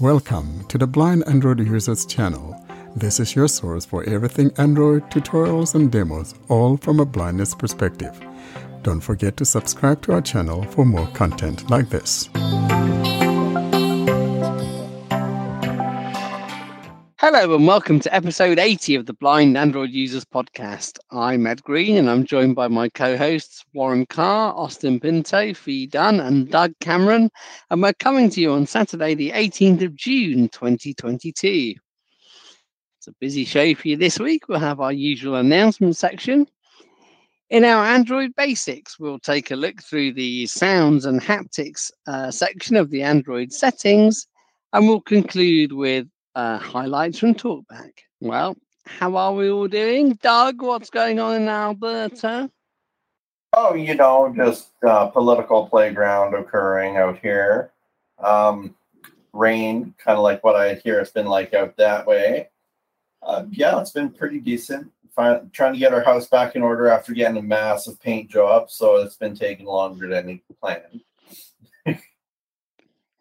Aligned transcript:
Welcome 0.00 0.64
to 0.68 0.78
the 0.78 0.86
Blind 0.86 1.24
Android 1.26 1.58
Users 1.58 2.06
channel. 2.06 2.54
This 2.94 3.18
is 3.18 3.34
your 3.34 3.48
source 3.48 3.84
for 3.84 4.04
everything 4.04 4.52
Android 4.56 5.10
tutorials 5.10 5.74
and 5.74 5.90
demos, 5.90 6.36
all 6.46 6.76
from 6.76 7.00
a 7.00 7.04
blindness 7.04 7.52
perspective. 7.52 8.16
Don't 8.84 9.00
forget 9.00 9.36
to 9.38 9.44
subscribe 9.44 10.00
to 10.02 10.12
our 10.12 10.20
channel 10.20 10.62
for 10.62 10.84
more 10.84 11.08
content 11.14 11.68
like 11.68 11.90
this. 11.90 12.28
Hello 17.30 17.54
and 17.54 17.66
welcome 17.66 18.00
to 18.00 18.14
episode 18.14 18.58
80 18.58 18.94
of 18.94 19.04
the 19.04 19.12
Blind 19.12 19.58
Android 19.58 19.90
Users 19.90 20.24
Podcast. 20.24 20.98
I'm 21.10 21.46
Ed 21.46 21.62
Green 21.62 21.98
and 21.98 22.08
I'm 22.08 22.24
joined 22.24 22.56
by 22.56 22.68
my 22.68 22.88
co-hosts 22.88 23.66
Warren 23.74 24.06
Carr, 24.06 24.54
Austin 24.54 24.98
Pinto, 24.98 25.52
Fee 25.52 25.86
Dunn 25.86 26.20
and 26.20 26.50
Doug 26.50 26.72
Cameron. 26.80 27.30
And 27.68 27.82
we're 27.82 27.92
coming 27.92 28.30
to 28.30 28.40
you 28.40 28.52
on 28.52 28.64
Saturday 28.66 29.14
the 29.14 29.32
18th 29.32 29.82
of 29.82 29.94
June 29.94 30.48
2022. 30.48 31.74
It's 32.96 33.08
a 33.08 33.12
busy 33.20 33.44
show 33.44 33.74
for 33.74 33.88
you 33.88 33.98
this 33.98 34.18
week. 34.18 34.48
We'll 34.48 34.60
have 34.60 34.80
our 34.80 34.90
usual 34.90 35.34
announcement 35.34 35.98
section. 35.98 36.46
In 37.50 37.62
our 37.62 37.84
Android 37.84 38.34
Basics, 38.36 38.98
we'll 38.98 39.18
take 39.18 39.50
a 39.50 39.56
look 39.56 39.82
through 39.82 40.14
the 40.14 40.46
sounds 40.46 41.04
and 41.04 41.20
haptics 41.20 41.90
uh, 42.06 42.30
section 42.30 42.74
of 42.74 42.88
the 42.88 43.02
Android 43.02 43.52
settings 43.52 44.26
and 44.72 44.88
we'll 44.88 45.02
conclude 45.02 45.74
with 45.74 46.06
uh, 46.34 46.58
highlights 46.58 47.18
from 47.18 47.34
Talkback. 47.34 47.92
Well, 48.20 48.56
how 48.86 49.16
are 49.16 49.34
we 49.34 49.50
all 49.50 49.68
doing? 49.68 50.14
Doug, 50.22 50.62
what's 50.62 50.90
going 50.90 51.20
on 51.20 51.42
in 51.42 51.48
Alberta? 51.48 52.50
Oh, 53.54 53.74
you 53.74 53.94
know, 53.94 54.32
just 54.36 54.70
uh, 54.86 55.06
political 55.06 55.66
playground 55.68 56.34
occurring 56.34 56.96
out 56.96 57.18
here. 57.18 57.72
Um, 58.18 58.74
rain, 59.32 59.94
kind 59.98 60.16
of 60.16 60.22
like 60.22 60.42
what 60.44 60.56
I 60.56 60.74
hear 60.74 61.00
it's 61.00 61.10
been 61.10 61.26
like 61.26 61.54
out 61.54 61.76
that 61.76 62.06
way. 62.06 62.48
Uh, 63.22 63.44
yeah, 63.50 63.80
it's 63.80 63.90
been 63.90 64.10
pretty 64.10 64.38
decent. 64.38 64.90
Fin- 65.14 65.50
trying 65.52 65.72
to 65.72 65.78
get 65.78 65.94
our 65.94 66.02
house 66.02 66.26
back 66.26 66.56
in 66.56 66.62
order 66.62 66.88
after 66.88 67.12
getting 67.12 67.38
a 67.38 67.42
massive 67.42 68.00
paint 68.00 68.30
job, 68.30 68.70
so 68.70 68.96
it's 68.96 69.16
been 69.16 69.34
taking 69.34 69.66
longer 69.66 70.08
than 70.08 70.26
we 70.26 70.42
planned. 70.60 71.00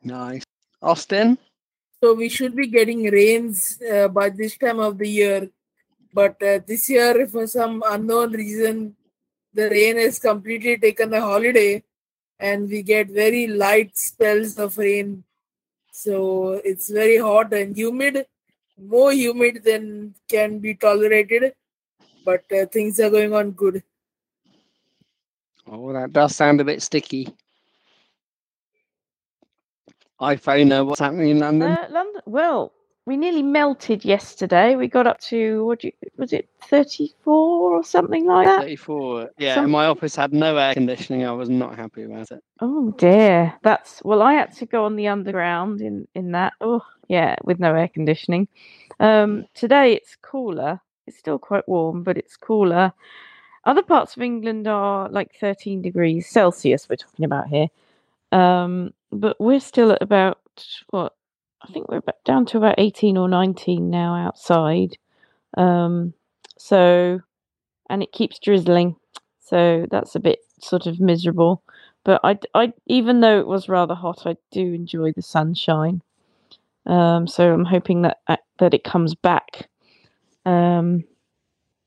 nice. 0.04 0.44
Austin? 0.82 1.38
So 2.03 2.14
we 2.14 2.30
should 2.30 2.56
be 2.56 2.67
getting 2.67 3.03
rains 3.09 3.81
uh, 3.81 4.08
by 4.08 4.30
this 4.30 4.58
time 4.58 4.80
of 4.80 4.98
the 4.98 5.09
year. 5.09 5.50
But 6.14 6.42
uh, 6.44 6.59
this 6.66 6.89
year, 6.89 7.28
for 7.28 7.48
some 7.48 7.84
unknown 7.86 8.34
reason, 8.34 8.95
the 9.54 9.70
rain 9.70 9.98
has 9.98 10.20
completely 10.20 10.78
taken 10.78 11.14
a 11.14 11.22
holiday 11.22 11.84
and 12.39 12.70
we 12.70 12.84
get 12.84 13.09
very 13.09 13.48
light 13.48 13.98
spells 13.98 14.59
of 14.59 14.78
rain. 14.78 15.23
So 15.92 16.62
it's 16.64 16.89
very 16.89 17.17
hot 17.17 17.52
and 17.54 17.76
humid, 17.76 18.26
more 18.80 19.11
humid 19.11 19.64
than 19.64 20.14
can 20.30 20.59
be 20.59 20.76
tolerated. 20.76 21.54
But 22.23 22.44
uh, 22.52 22.67
things 22.67 23.00
are 23.00 23.09
going 23.09 23.34
on 23.34 23.52
good. 23.52 23.84
Oh, 25.66 25.92
that 25.94 26.14
does 26.14 26.36
sound 26.36 26.61
a 26.61 26.64
bit 26.64 26.82
sticky 26.82 27.34
iPhone, 30.22 30.86
what's 30.86 31.00
happening 31.00 31.30
in 31.30 31.40
London? 31.40 31.72
Uh, 31.72 31.88
London. 31.90 32.22
Well, 32.26 32.73
we 33.06 33.16
nearly 33.16 33.42
melted 33.42 34.04
yesterday. 34.04 34.76
We 34.76 34.90
got 34.90 35.08
up 35.08 35.20
to 35.22 35.66
what 35.66 35.84
you, 35.84 35.94
was 36.18 36.34
it, 36.34 36.50
thirty 36.62 37.14
four 37.23 37.73
or 37.73 37.84
something 37.84 38.26
like 38.26 38.45
that? 38.45 38.62
Thirty 38.62 38.76
four. 38.76 39.30
Yeah, 39.38 39.56
Some... 39.56 39.72
my 39.72 39.86
office 39.86 40.16
had 40.16 40.34
no 40.34 40.58
air 40.58 40.73
conditioning. 40.73 41.26
I 41.26 41.32
was 41.32 41.50
not 41.50 41.78
happy 41.78 42.04
about 42.04 42.32
it. 42.32 42.44
Oh 42.60 42.92
dear, 42.92 43.54
that's 43.64 44.04
well. 44.04 44.22
I 44.22 44.34
had 44.34 44.54
to 44.58 44.66
go 44.66 44.84
on 44.84 44.98
the 44.98 45.08
underground 45.08 45.82
in 45.82 46.08
in 46.16 46.34
that. 46.34 46.54
Oh 46.60 46.84
yeah, 47.08 47.36
with 47.44 47.60
no 47.60 47.73
air 47.76 47.88
conditioning. 47.88 48.48
Um, 49.00 49.45
today 49.54 49.94
it's 49.94 50.18
cooler. 50.22 50.82
It's 51.06 51.18
still 51.18 51.40
quite 51.40 51.68
warm, 51.70 52.04
but 52.04 52.18
it's 52.18 52.36
cooler. 52.36 52.92
Other 53.64 53.84
parts 53.84 54.17
of 54.17 54.22
England 54.22 54.67
are 54.67 55.10
like 55.10 55.34
13 55.39 55.82
degrees 55.82 56.28
Celsius. 56.28 56.89
We're 56.89 56.98
talking 56.98 57.26
about 57.26 57.48
here. 57.48 57.67
Um, 58.32 58.94
but 59.12 59.40
we're 59.40 59.60
still 59.60 59.92
at 59.92 60.02
about 60.02 60.40
what 60.90 61.14
I 61.62 61.72
think 61.72 61.90
we're 61.90 61.98
about, 61.98 62.23
down 62.23 62.45
to 62.48 62.58
about 62.58 62.76
18 62.78 63.18
or 63.18 63.28
19 63.28 63.90
now 63.90 64.16
outside. 64.16 64.98
Um, 65.58 66.14
so, 66.58 67.20
and 67.90 68.04
it 68.04 68.12
keeps 68.12 68.40
drizzling. 68.40 68.96
So 69.40 69.88
that's 69.90 70.16
a 70.16 70.20
bit 70.20 70.40
sort 70.60 70.88
of 70.88 71.00
miserable. 71.00 71.64
But 72.04 72.22
I, 72.23 72.40
I, 72.54 72.73
even 72.86 73.22
though 73.22 73.40
it 73.40 73.48
was 73.48 73.70
rather 73.70 73.96
hot, 73.96 74.23
I 74.26 74.38
do 74.52 74.73
enjoy 74.73 75.12
the 75.14 75.22
sunshine. 75.22 76.02
Um, 76.86 77.28
so 77.28 77.54
I'm 77.54 77.66
hoping 77.66 78.04
that 78.04 78.20
uh, 78.28 78.38
that 78.60 78.73
it 78.73 78.86
comes 78.86 79.14
back. 79.14 79.67
Um, 80.46 81.04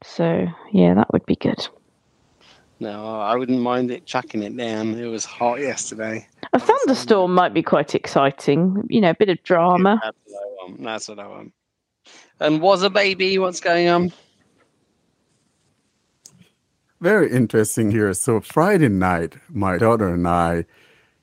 so 0.04 0.46
yeah, 0.72 0.94
that 0.94 1.10
would 1.12 1.24
be 1.24 1.36
good. 1.36 1.66
No, 2.80 3.20
I 3.20 3.36
wouldn't 3.36 3.60
mind 3.60 3.90
it 3.90 4.06
chucking 4.06 4.42
it 4.42 4.56
down. 4.56 4.98
It 4.98 5.06
was 5.06 5.26
hot 5.26 5.60
yesterday. 5.60 6.26
A 6.54 6.58
thunderstorm 6.58 7.34
might 7.34 7.52
be 7.52 7.62
quite 7.62 7.94
exciting. 7.94 8.82
You 8.88 9.02
know, 9.02 9.10
a 9.10 9.14
bit 9.14 9.28
of 9.28 9.42
drama. 9.42 10.00
That's 10.02 10.16
what 10.24 10.38
I 10.40 10.46
want. 10.62 10.82
That's 10.82 11.08
what 11.08 11.18
I 11.18 11.26
want. 11.26 11.52
And 12.40 12.62
was 12.62 12.82
a 12.82 12.88
baby? 12.88 13.38
What's 13.38 13.60
going 13.60 13.88
on? 13.88 14.12
Very 17.02 17.30
interesting 17.30 17.90
here. 17.90 18.14
So 18.14 18.40
Friday 18.40 18.88
night, 18.88 19.36
my 19.50 19.76
daughter 19.76 20.08
and 20.08 20.26
I, 20.26 20.64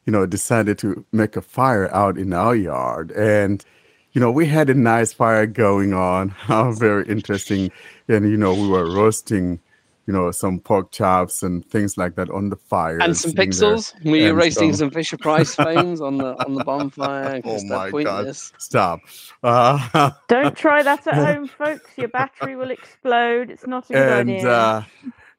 you 0.06 0.14
know, 0.14 0.28
decided 0.28 0.78
to 0.80 1.06
make 1.12 1.36
a 1.36 1.42
fire 1.42 1.92
out 1.94 2.20
in 2.20 2.34
our 2.34 2.56
yard, 2.56 3.12
and 3.12 3.66
you 4.12 4.22
know, 4.22 4.32
we 4.32 4.46
had 4.46 4.70
a 4.70 4.76
nice 4.76 5.12
fire 5.12 5.48
going 5.48 5.94
on. 5.94 6.30
How 6.38 6.72
very 6.72 7.08
interesting, 7.08 7.72
and 8.08 8.30
you 8.30 8.38
know, 8.38 8.54
we 8.54 8.68
were 8.68 8.92
roasting 8.92 9.60
you 10.08 10.14
know, 10.14 10.32
some 10.32 10.60
pork 10.60 10.92
chops 10.94 11.44
and 11.44 11.66
things 11.70 11.98
like 11.98 12.16
that 12.16 12.30
on 12.30 12.50
the 12.50 12.56
fire. 12.56 12.98
And 13.00 13.16
some 13.16 13.34
pixels. 13.34 13.94
There. 14.02 14.12
Were 14.12 14.18
you 14.18 14.34
roasting 14.34 14.74
some 14.74 14.90
Fisher 14.90 15.18
Price 15.18 15.54
phones 15.64 16.00
on 16.00 16.18
the 16.18 16.34
on 16.46 16.56
the 16.56 16.64
bonfire? 16.64 17.42
Oh 17.46 17.64
my 17.66 17.92
pointless. 17.92 18.52
god! 18.52 18.62
Stop. 18.62 19.00
Uh, 19.44 20.12
Don't 20.28 20.56
try 20.56 20.82
that 20.82 21.06
at 21.08 21.14
home, 21.14 21.48
folks. 21.48 21.90
Your 21.98 22.08
battery 22.08 22.56
will 22.56 22.72
explode. 22.72 23.50
It's 23.50 23.68
not 23.68 23.90
a 23.90 23.94
good 23.94 24.20
and, 24.20 24.30
idea. 24.30 24.50
Uh, 24.50 24.84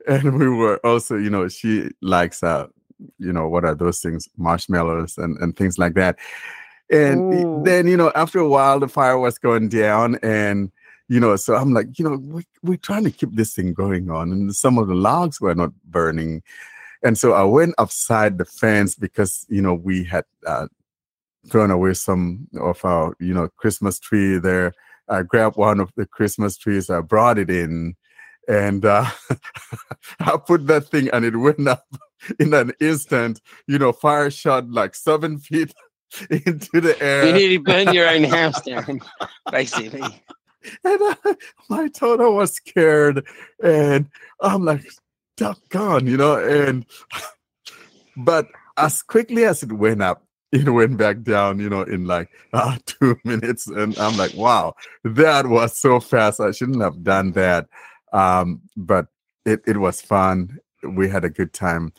and 0.06 0.38
we 0.38 0.48
were 0.48 0.78
also, 0.84 1.16
you 1.16 1.30
know, 1.30 1.48
she 1.48 1.88
likes 2.02 2.42
uh, 2.42 2.66
you 3.18 3.32
know, 3.32 3.48
what 3.48 3.64
are 3.64 3.74
those 3.74 4.00
things? 4.00 4.28
Marshmallows 4.36 5.16
and 5.16 5.38
and 5.38 5.56
things 5.56 5.78
like 5.78 5.94
that. 5.94 6.18
And 6.90 7.34
Ooh. 7.34 7.62
then, 7.64 7.86
you 7.86 7.96
know, 7.96 8.12
after 8.14 8.38
a 8.38 8.48
while, 8.48 8.80
the 8.80 8.88
fire 8.88 9.18
was 9.18 9.38
going 9.38 9.68
down, 9.68 10.18
and 10.22 10.70
you 11.08 11.18
know, 11.18 11.34
so 11.36 11.54
I'm 11.54 11.72
like, 11.72 11.98
you 11.98 12.04
know, 12.04 12.16
we, 12.16 12.46
we're 12.62 12.76
trying 12.76 13.04
to 13.04 13.10
keep 13.10 13.34
this 13.34 13.54
thing 13.54 13.72
going 13.72 14.10
on, 14.10 14.30
and 14.30 14.54
some 14.54 14.78
of 14.78 14.88
the 14.88 14.94
logs 14.94 15.40
were 15.40 15.54
not 15.54 15.72
burning. 15.84 16.42
And 17.02 17.16
so 17.16 17.32
I 17.32 17.44
went 17.44 17.74
outside 17.78 18.38
the 18.38 18.44
fence 18.44 18.94
because, 18.94 19.46
you 19.48 19.62
know, 19.62 19.74
we 19.74 20.04
had 20.04 20.24
uh, 20.46 20.66
thrown 21.48 21.70
away 21.70 21.94
some 21.94 22.48
of 22.60 22.84
our, 22.84 23.16
you 23.20 23.32
know, 23.32 23.48
Christmas 23.56 23.98
tree 23.98 24.38
there. 24.38 24.74
I 25.08 25.22
grabbed 25.22 25.56
one 25.56 25.80
of 25.80 25.90
the 25.96 26.04
Christmas 26.04 26.58
trees, 26.58 26.90
I 26.90 27.00
brought 27.00 27.38
it 27.38 27.48
in, 27.48 27.96
and 28.46 28.84
uh, 28.84 29.06
I 30.20 30.36
put 30.36 30.66
that 30.66 30.88
thing 30.88 31.08
and 31.12 31.24
it 31.24 31.36
went 31.36 31.66
up 31.66 31.86
in 32.38 32.52
an 32.52 32.72
instant. 32.80 33.40
You 33.66 33.78
know, 33.78 33.92
fire 33.92 34.30
shot 34.30 34.68
like 34.68 34.94
seven 34.94 35.38
feet 35.38 35.72
into 36.30 36.80
the 36.82 37.00
air. 37.00 37.26
You 37.26 37.32
need 37.32 37.48
to 37.48 37.58
burn 37.60 37.94
your 37.94 38.10
own 38.10 38.24
house 38.24 38.60
down, 38.60 39.00
basically 39.50 40.02
and 40.84 41.00
I, 41.02 41.34
my 41.68 41.88
Toto 41.88 42.32
was 42.32 42.54
scared, 42.54 43.24
and 43.62 44.08
I'm 44.40 44.64
like, 44.64 44.86
Duck 45.36 45.58
gone, 45.68 46.06
you 46.06 46.16
know. 46.16 46.36
And 46.36 46.84
but 48.16 48.48
as 48.76 49.02
quickly 49.02 49.44
as 49.44 49.62
it 49.62 49.72
went 49.72 50.02
up, 50.02 50.24
it 50.52 50.68
went 50.68 50.96
back 50.96 51.22
down, 51.22 51.58
you 51.58 51.68
know, 51.68 51.82
in 51.82 52.06
like 52.06 52.30
uh, 52.52 52.76
two 52.86 53.18
minutes, 53.24 53.66
and 53.66 53.98
I'm 53.98 54.16
like, 54.16 54.34
wow, 54.34 54.74
that 55.04 55.46
was 55.46 55.78
so 55.78 56.00
fast. 56.00 56.40
I 56.40 56.52
shouldn't 56.52 56.82
have 56.82 57.02
done 57.02 57.32
that, 57.32 57.66
um, 58.12 58.62
but 58.76 59.06
it 59.44 59.62
it 59.66 59.76
was 59.78 60.00
fun. 60.00 60.58
We 60.82 61.08
had 61.08 61.24
a 61.24 61.30
good 61.30 61.52
time. 61.52 61.92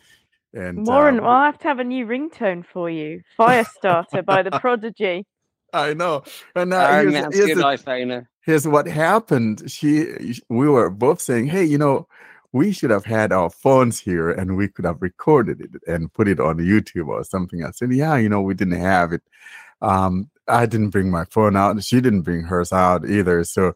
And 0.54 0.88
Warren, 0.88 1.20
um, 1.20 1.26
I'll 1.26 1.44
have 1.44 1.60
to 1.60 1.68
have 1.68 1.80
a 1.80 1.84
new 1.84 2.08
ringtone 2.08 2.66
for 2.66 2.90
you. 2.90 3.22
Firestarter 3.38 4.26
by 4.26 4.42
the 4.42 4.52
Prodigy. 4.60 5.26
I 5.74 5.94
know. 5.94 6.24
And 6.56 6.74
uh, 6.74 7.02
here's, 7.02 7.14
that's 7.14 7.36
here's 7.36 7.54
good, 7.56 7.66
iPhone 7.66 8.28
here's 8.50 8.68
what 8.68 8.88
happened. 8.88 9.70
She, 9.70 10.42
we 10.50 10.68
were 10.68 10.90
both 10.90 11.22
saying, 11.22 11.48
"Hey, 11.48 11.64
you 11.64 11.78
know, 11.78 12.08
we 12.52 12.72
should 12.72 12.90
have 12.90 13.06
had 13.06 13.32
our 13.32 13.50
phones 13.50 14.00
here 14.00 14.32
and 14.32 14.58
we 14.58 14.68
could 14.68 14.86
have 14.86 15.02
recorded 15.02 15.62
it 15.62 15.82
and 15.88 16.12
put 16.14 16.28
it 16.28 16.40
on 16.40 16.58
YouTube 16.58 17.08
or 17.08 17.24
something." 17.24 17.64
I 17.64 17.72
said, 17.72 17.94
"Yeah, 17.94 18.18
you 18.18 18.30
know, 18.30 18.42
we 18.42 18.56
didn't 18.56 18.82
have 18.82 19.14
it. 19.14 19.22
Um, 19.82 20.30
I 20.48 20.66
didn't 20.66 20.90
bring 20.90 21.12
my 21.12 21.26
phone 21.26 21.56
out. 21.56 21.84
She 21.84 22.02
didn't 22.02 22.24
bring 22.24 22.42
hers 22.42 22.74
out 22.74 23.08
either, 23.08 23.44
so 23.44 23.74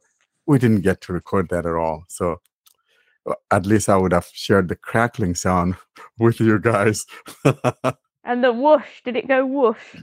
we 0.47 0.57
didn't 0.59 0.81
get 0.81 1.01
to 1.01 1.13
record 1.13 1.49
that 1.49 1.65
at 1.65 1.75
all. 1.75 2.03
So." 2.09 2.41
At 3.51 3.65
least 3.65 3.87
I 3.87 3.95
would 3.95 4.11
have 4.11 4.27
shared 4.33 4.67
the 4.67 4.75
crackling 4.75 5.33
sound 5.33 5.77
with 6.19 6.41
you 6.41 6.59
guys. 6.59 7.05
and 8.25 8.43
the 8.43 8.51
whoosh, 8.51 9.01
did 9.05 9.15
it 9.15 9.29
go 9.29 9.45
whoosh? 9.45 9.95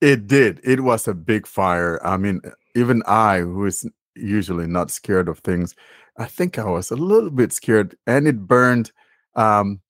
It 0.00 0.26
did. 0.26 0.60
It 0.62 0.80
was 0.80 1.08
a 1.08 1.14
big 1.14 1.46
fire. 1.46 2.00
I 2.06 2.16
mean, 2.16 2.40
even 2.76 3.02
I, 3.06 3.40
who 3.40 3.66
is 3.66 3.88
usually 4.14 4.66
not 4.66 4.90
scared 4.90 5.28
of 5.28 5.40
things, 5.40 5.74
I 6.18 6.26
think 6.26 6.58
I 6.58 6.64
was 6.64 6.90
a 6.90 6.96
little 6.96 7.30
bit 7.30 7.52
scared, 7.52 7.96
and 8.06 8.26
it 8.28 8.46
burned 8.46 8.92
um, 9.34 9.80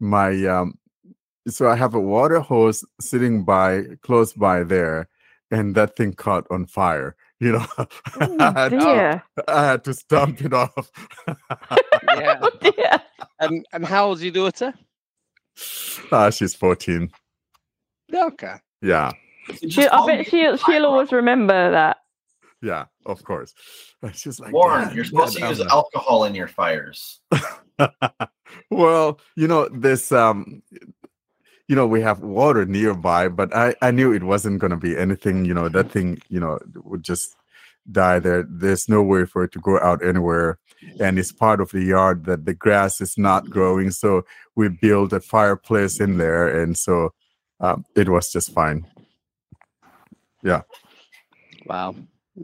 my. 0.00 0.44
Um, 0.46 0.78
so 1.48 1.68
I 1.68 1.76
have 1.76 1.94
a 1.94 2.00
water 2.00 2.40
hose 2.40 2.84
sitting 3.00 3.44
by 3.44 3.84
close 4.02 4.32
by 4.32 4.64
there, 4.64 5.08
and 5.50 5.74
that 5.76 5.96
thing 5.96 6.12
caught 6.14 6.46
on 6.50 6.66
fire. 6.66 7.16
You 7.38 7.52
know, 7.52 7.66
Oh, 7.78 8.36
I, 8.40 8.52
had 8.52 8.68
to. 8.70 9.22
I 9.48 9.64
had 9.66 9.84
to 9.84 9.94
stomp 9.94 10.42
it 10.42 10.52
off. 10.52 10.90
Yeah. 12.14 12.40
Oh. 13.28 13.46
And 13.46 13.66
and 13.72 13.84
how 13.84 14.06
old's 14.08 14.22
your 14.22 14.32
daughter? 14.32 14.72
Ah, 16.10 16.30
she's 16.30 16.54
14. 16.54 17.10
Okay. 18.14 18.54
Yeah, 18.80 19.12
You 19.12 19.25
She, 19.54 19.66
just 19.68 19.88
I 19.92 19.96
call 19.96 20.06
bet 20.06 20.18
me 20.18 20.24
she'll, 20.24 20.56
she'll 20.56 20.86
always 20.86 21.12
remember 21.12 21.70
that. 21.70 21.98
yeah, 22.62 22.86
of 23.04 23.22
course. 23.24 23.54
She's 24.12 24.40
like, 24.40 24.52
Warren, 24.52 24.94
you're 24.94 25.04
supposed 25.04 25.36
to 25.36 25.46
use 25.46 25.58
not." 25.58 25.68
alcohol 25.68 26.24
in 26.24 26.34
your 26.34 26.48
fires. 26.48 27.20
well, 28.70 29.20
you 29.36 29.48
know, 29.48 29.68
this 29.68 30.12
um 30.12 30.62
you 31.68 31.74
know, 31.74 31.86
we 31.86 32.00
have 32.00 32.20
water 32.20 32.64
nearby, 32.64 33.28
but 33.28 33.54
I 33.54 33.74
I 33.82 33.90
knew 33.90 34.12
it 34.12 34.22
wasn't 34.22 34.60
going 34.60 34.70
to 34.70 34.76
be 34.76 34.96
anything, 34.96 35.44
you 35.44 35.54
know, 35.54 35.68
that 35.68 35.90
thing, 35.90 36.20
you 36.28 36.40
know, 36.40 36.58
would 36.84 37.02
just 37.02 37.36
die 37.90 38.18
there. 38.18 38.44
There's 38.48 38.88
no 38.88 39.02
way 39.02 39.24
for 39.26 39.44
it 39.44 39.52
to 39.52 39.60
go 39.60 39.78
out 39.80 40.04
anywhere 40.04 40.58
and 41.00 41.18
it's 41.18 41.32
part 41.32 41.60
of 41.60 41.70
the 41.70 41.82
yard 41.82 42.24
that 42.26 42.44
the 42.44 42.54
grass 42.54 43.00
is 43.00 43.16
not 43.16 43.48
growing, 43.50 43.90
so 43.90 44.24
we 44.54 44.68
built 44.68 45.12
a 45.12 45.20
fireplace 45.20 46.00
in 46.00 46.18
there 46.18 46.62
and 46.62 46.76
so 46.76 47.12
um, 47.60 47.84
it 47.94 48.08
was 48.08 48.30
just 48.30 48.52
fine. 48.52 48.86
Wow. 51.66 51.94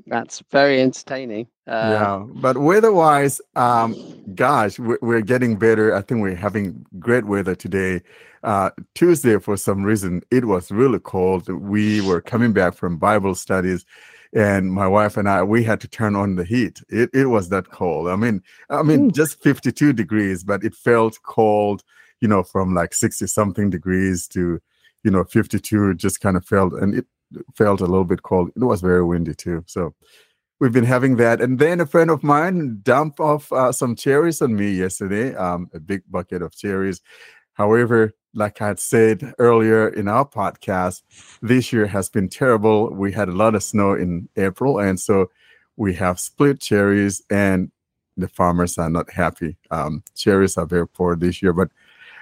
That's 0.07 0.43
very 0.51 0.81
entertaining. 0.81 1.49
Uh, 1.67 1.71
yeah, 1.73 2.27
but 2.41 2.57
weather-wise, 2.57 3.41
um, 3.57 3.95
gosh, 4.35 4.79
we're, 4.79 4.99
we're 5.03 5.21
getting 5.21 5.57
better. 5.57 5.95
I 5.95 6.01
think 6.01 6.23
we're 6.23 6.35
having 6.35 6.87
great 6.99 7.25
weather 7.27 7.55
today. 7.55 8.01
Uh, 8.43 8.71
Tuesday, 8.95 9.39
for 9.39 9.57
some 9.57 9.85
reason, 9.85 10.23
it 10.31 10.47
was 10.47 10.71
really 10.71 10.99
cold. 10.99 11.49
We 11.49 12.01
were 12.01 12.21
coming 12.21 12.53
back 12.53 12.75
from 12.75 12.97
Bible 12.97 13.35
studies, 13.35 13.85
and 14.33 14.73
my 14.73 14.89
wife 14.89 15.17
and 15.17 15.29
I, 15.29 15.43
we 15.43 15.63
had 15.63 15.81
to 15.83 15.89
turn 15.89 16.17
on 16.17 16.37
the 16.37 16.45
heat. 16.45 16.83
It 16.89 17.11
it 17.13 17.27
was 17.27 17.51
that 17.51 17.69
cold. 17.69 18.09
I 18.09 18.17
mean, 18.17 18.43
I 18.71 18.83
mean, 18.83 19.07
Ooh. 19.07 19.11
just 19.11 19.43
52 19.43 19.93
degrees, 19.93 20.43
but 20.43 20.65
it 20.65 20.75
felt 20.75 21.19
cold. 21.23 21.83
You 22.21 22.29
know, 22.29 22.43
from 22.43 22.73
like 22.75 22.95
60 22.95 23.27
something 23.27 23.69
degrees 23.69 24.29
to, 24.29 24.61
you 25.05 25.11
know, 25.11 25.25
52. 25.25 25.95
Just 25.95 26.21
kind 26.21 26.37
of 26.37 26.45
felt, 26.45 26.73
and 26.73 26.95
it 26.95 27.07
felt 27.55 27.81
a 27.81 27.87
little 27.87 28.05
bit 28.05 28.23
cold. 28.23 28.51
It 28.55 28.65
was 28.65 28.81
very 28.81 29.05
windy 29.05 29.35
too. 29.35 29.65
So 29.67 29.95
we've 30.61 30.73
been 30.73 30.85
having 30.85 31.17
that. 31.17 31.41
And 31.41 31.59
then 31.59 31.81
a 31.81 31.87
friend 31.87 32.11
of 32.11 32.23
mine 32.23 32.81
dumped 32.83 33.21
off 33.21 33.53
uh, 33.53 33.73
some 33.73 33.97
cherries 33.97 34.41
on 34.41 34.55
me 34.55 34.71
yesterday, 34.71 35.35
um, 35.35 35.69
a 35.75 35.81
big 35.81 36.03
bucket 36.11 36.43
of 36.43 36.57
cherries. 36.57 37.01
However, 37.55 38.13
like 38.35 38.63
I 38.63 38.69
had 38.69 38.79
said 38.79 39.35
earlier 39.39 39.89
in 39.89 40.09
our 40.09 40.25
podcast, 40.25 41.03
this 41.43 41.73
year 41.73 41.87
has 41.87 42.09
been 42.09 42.29
terrible. 42.29 42.91
We 42.91 43.13
had 43.13 43.29
a 43.29 43.33
lot 43.33 43.55
of 43.55 43.63
snow 43.63 43.95
in 43.95 44.29
April, 44.37 44.79
and 44.79 44.99
so 44.99 45.31
we 45.77 45.95
have 45.95 46.19
split 46.19 46.61
cherries, 46.61 47.23
and 47.31 47.71
the 48.17 48.29
farmers 48.29 48.79
are 48.79 48.89
not 48.91 49.11
happy. 49.11 49.57
Um, 49.71 50.03
cherries 50.15 50.57
are 50.57 50.67
very 50.67 50.89
poor 50.89 51.17
this 51.17 51.43
year, 51.43 51.53
but 51.53 51.71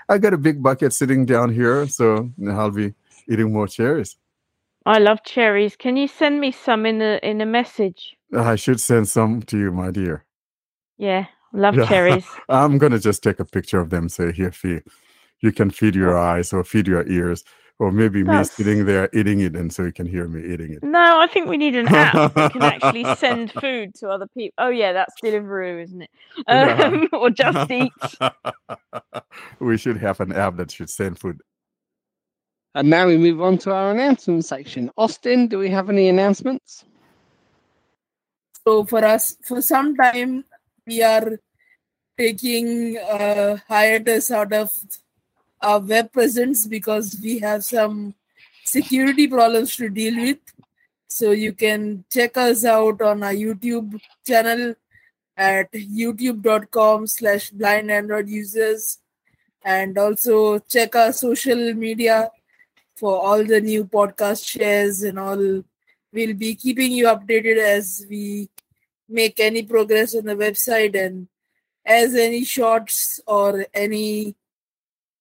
I 0.09 0.19
got 0.19 0.35
a 0.35 0.39
big 0.39 0.63
bucket 0.63 0.93
sitting 0.93 1.27
down 1.27 1.53
here, 1.53 1.87
so 1.87 2.31
I'll 2.49 2.71
be 2.71 2.95
eating 3.29 3.53
more 3.53 3.69
cherries. 3.69 4.17
I 4.87 4.99
love 4.99 5.23
cherries. 5.25 5.77
Can 5.77 5.97
you 5.97 6.09
send 6.09 6.41
me 6.41 6.53
some 6.53 6.87
in 6.87 7.03
a 7.03 7.21
in 7.23 7.41
a 7.41 7.47
message? 7.47 8.17
I 8.37 8.57
should 8.57 8.81
send 8.81 9.09
some 9.09 9.43
to 9.43 9.59
you, 9.59 9.73
my 9.73 9.91
dear. 9.91 10.25
Yeah, 10.99 11.27
love 11.53 11.77
Yeah. 11.77 11.85
cherries. 11.89 12.27
I'm 12.49 12.79
gonna 12.79 12.99
just 12.99 13.23
take 13.23 13.41
a 13.41 13.45
picture 13.45 13.81
of 13.81 13.91
them. 13.91 14.09
Say 14.09 14.33
here, 14.33 14.53
Fee, 14.53 14.81
you 15.41 15.53
can 15.53 15.71
feed 15.71 15.95
your 15.95 16.19
eyes 16.19 16.53
or 16.53 16.65
feed 16.65 16.87
your 16.89 17.07
ears, 17.09 17.45
or 17.79 17.93
maybe 17.93 18.25
me 18.25 18.45
sitting 18.45 18.87
there 18.87 19.09
eating 19.13 19.41
it, 19.41 19.57
and 19.57 19.73
so 19.73 19.85
you 19.85 19.93
can 19.93 20.07
hear 20.07 20.29
me 20.29 20.53
eating 20.53 20.73
it. 20.75 20.83
No, 20.83 21.21
I 21.21 21.27
think 21.27 21.49
we 21.49 21.57
need 21.57 21.77
an 21.77 21.89
app 21.89 22.35
that 22.35 22.53
can 22.53 22.63
actually 22.63 23.05
send 23.17 23.53
food 23.61 23.95
to 23.97 24.09
other 24.09 24.27
people. 24.37 24.55
Oh 24.59 24.71
yeah, 24.71 24.93
that's 24.93 25.15
Deliveroo, 25.23 25.83
isn't 25.85 26.03
it? 26.03 26.11
Yeah. 26.49 26.85
Um, 26.85 27.09
or 27.13 27.31
Just 27.31 27.71
Eat. 27.71 27.93
we 29.61 29.77
should 29.77 29.99
have 29.99 30.21
an 30.21 30.33
app 30.33 30.57
that 30.57 30.71
should 30.71 30.91
send 30.91 31.19
food. 31.19 31.41
And 32.75 32.89
now 32.89 33.07
we 33.07 33.17
move 33.17 33.43
on 33.43 33.59
to 33.59 33.73
our 33.73 33.91
announcement 33.91 34.45
section. 34.45 34.91
Austin, 34.97 35.49
do 35.49 35.59
we 35.59 35.71
have 35.71 35.91
any 35.91 36.09
announcements? 36.09 36.85
So 38.65 38.85
for 38.85 39.05
us, 39.05 39.37
for 39.43 39.61
some 39.61 39.97
time, 39.97 40.45
we 40.87 41.03
are 41.03 41.41
taking 42.17 42.99
uh, 42.99 43.57
hiatus 43.67 44.31
out 44.31 44.53
of 44.53 44.73
our 45.61 45.81
web 45.81 46.13
presence 46.13 46.67
because 46.67 47.19
we 47.23 47.39
have 47.41 47.65
some 47.65 48.15
security 48.65 49.27
problems 49.27 49.75
to 49.77 49.89
deal 49.89 50.17
with. 50.17 50.39
So 51.09 51.33
you 51.33 51.53
can 51.53 52.05
check 52.13 52.37
us 52.37 52.65
out 52.65 53.03
on 53.03 53.23
our 53.25 53.33
YouTube 53.33 54.01
channel 54.25 54.75
at 55.37 55.73
youtube.com 55.73 57.07
slash 57.07 57.49
blind 57.51 57.91
android 57.91 58.29
users 58.29 58.99
and 59.65 59.97
also 59.97 60.59
check 60.59 60.95
our 60.95 61.13
social 61.13 61.73
media 61.73 62.31
for 63.01 63.19
all 63.27 63.45
the 63.45 63.61
new 63.61 63.85
podcast 63.85 64.47
shares 64.47 65.03
and 65.03 65.19
all 65.19 65.43
we'll 66.13 66.35
be 66.35 66.55
keeping 66.55 66.93
you 66.93 67.07
updated 67.07 67.59
as 67.59 68.07
we 68.11 68.49
make 69.09 69.41
any 69.41 69.63
progress 69.63 70.15
on 70.15 70.25
the 70.25 70.35
website 70.35 70.95
and 71.05 71.27
as 71.85 72.15
any 72.15 72.45
shots 72.45 73.21
or 73.27 73.67
any 73.73 74.35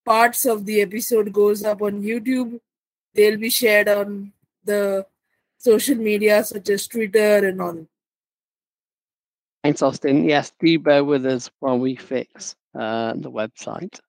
parts 0.06 0.46
of 0.46 0.66
the 0.66 0.81
episode 0.81 1.31
goes 1.31 1.64
up 1.64 1.81
on 1.81 2.04
youtube 2.04 2.60
they'll 3.14 3.38
be 3.38 3.50
shared 3.50 3.88
on 3.88 4.31
the 4.66 5.06
social 5.58 5.96
media 5.96 6.44
such 6.44 6.70
as 6.70 6.88
twitter 6.88 7.48
and 7.48 7.62
all 7.62 7.88
Thanks, 9.64 9.81
Austin. 9.81 10.24
Yes, 10.24 10.54
do 10.60 10.80
bear 10.80 11.04
with 11.04 11.26
us 11.26 11.52
while 11.60 11.78
we 11.78 11.96
fix 11.96 12.56
uh, 12.74 13.14
the 13.18 13.30
website. 13.30 14.00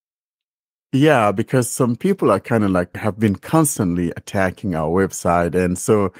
Yeah, 0.93 1.31
because 1.31 1.71
some 1.71 1.95
people 1.97 2.33
are 2.33 2.41
kind 2.41 2.65
of 2.65 2.71
like 2.71 2.97
have 2.97 3.19
been 3.19 3.37
constantly 3.37 4.11
attacking 4.17 4.75
our 4.75 4.91
website. 4.91 5.55
And 5.55 5.79
so 5.79 6.13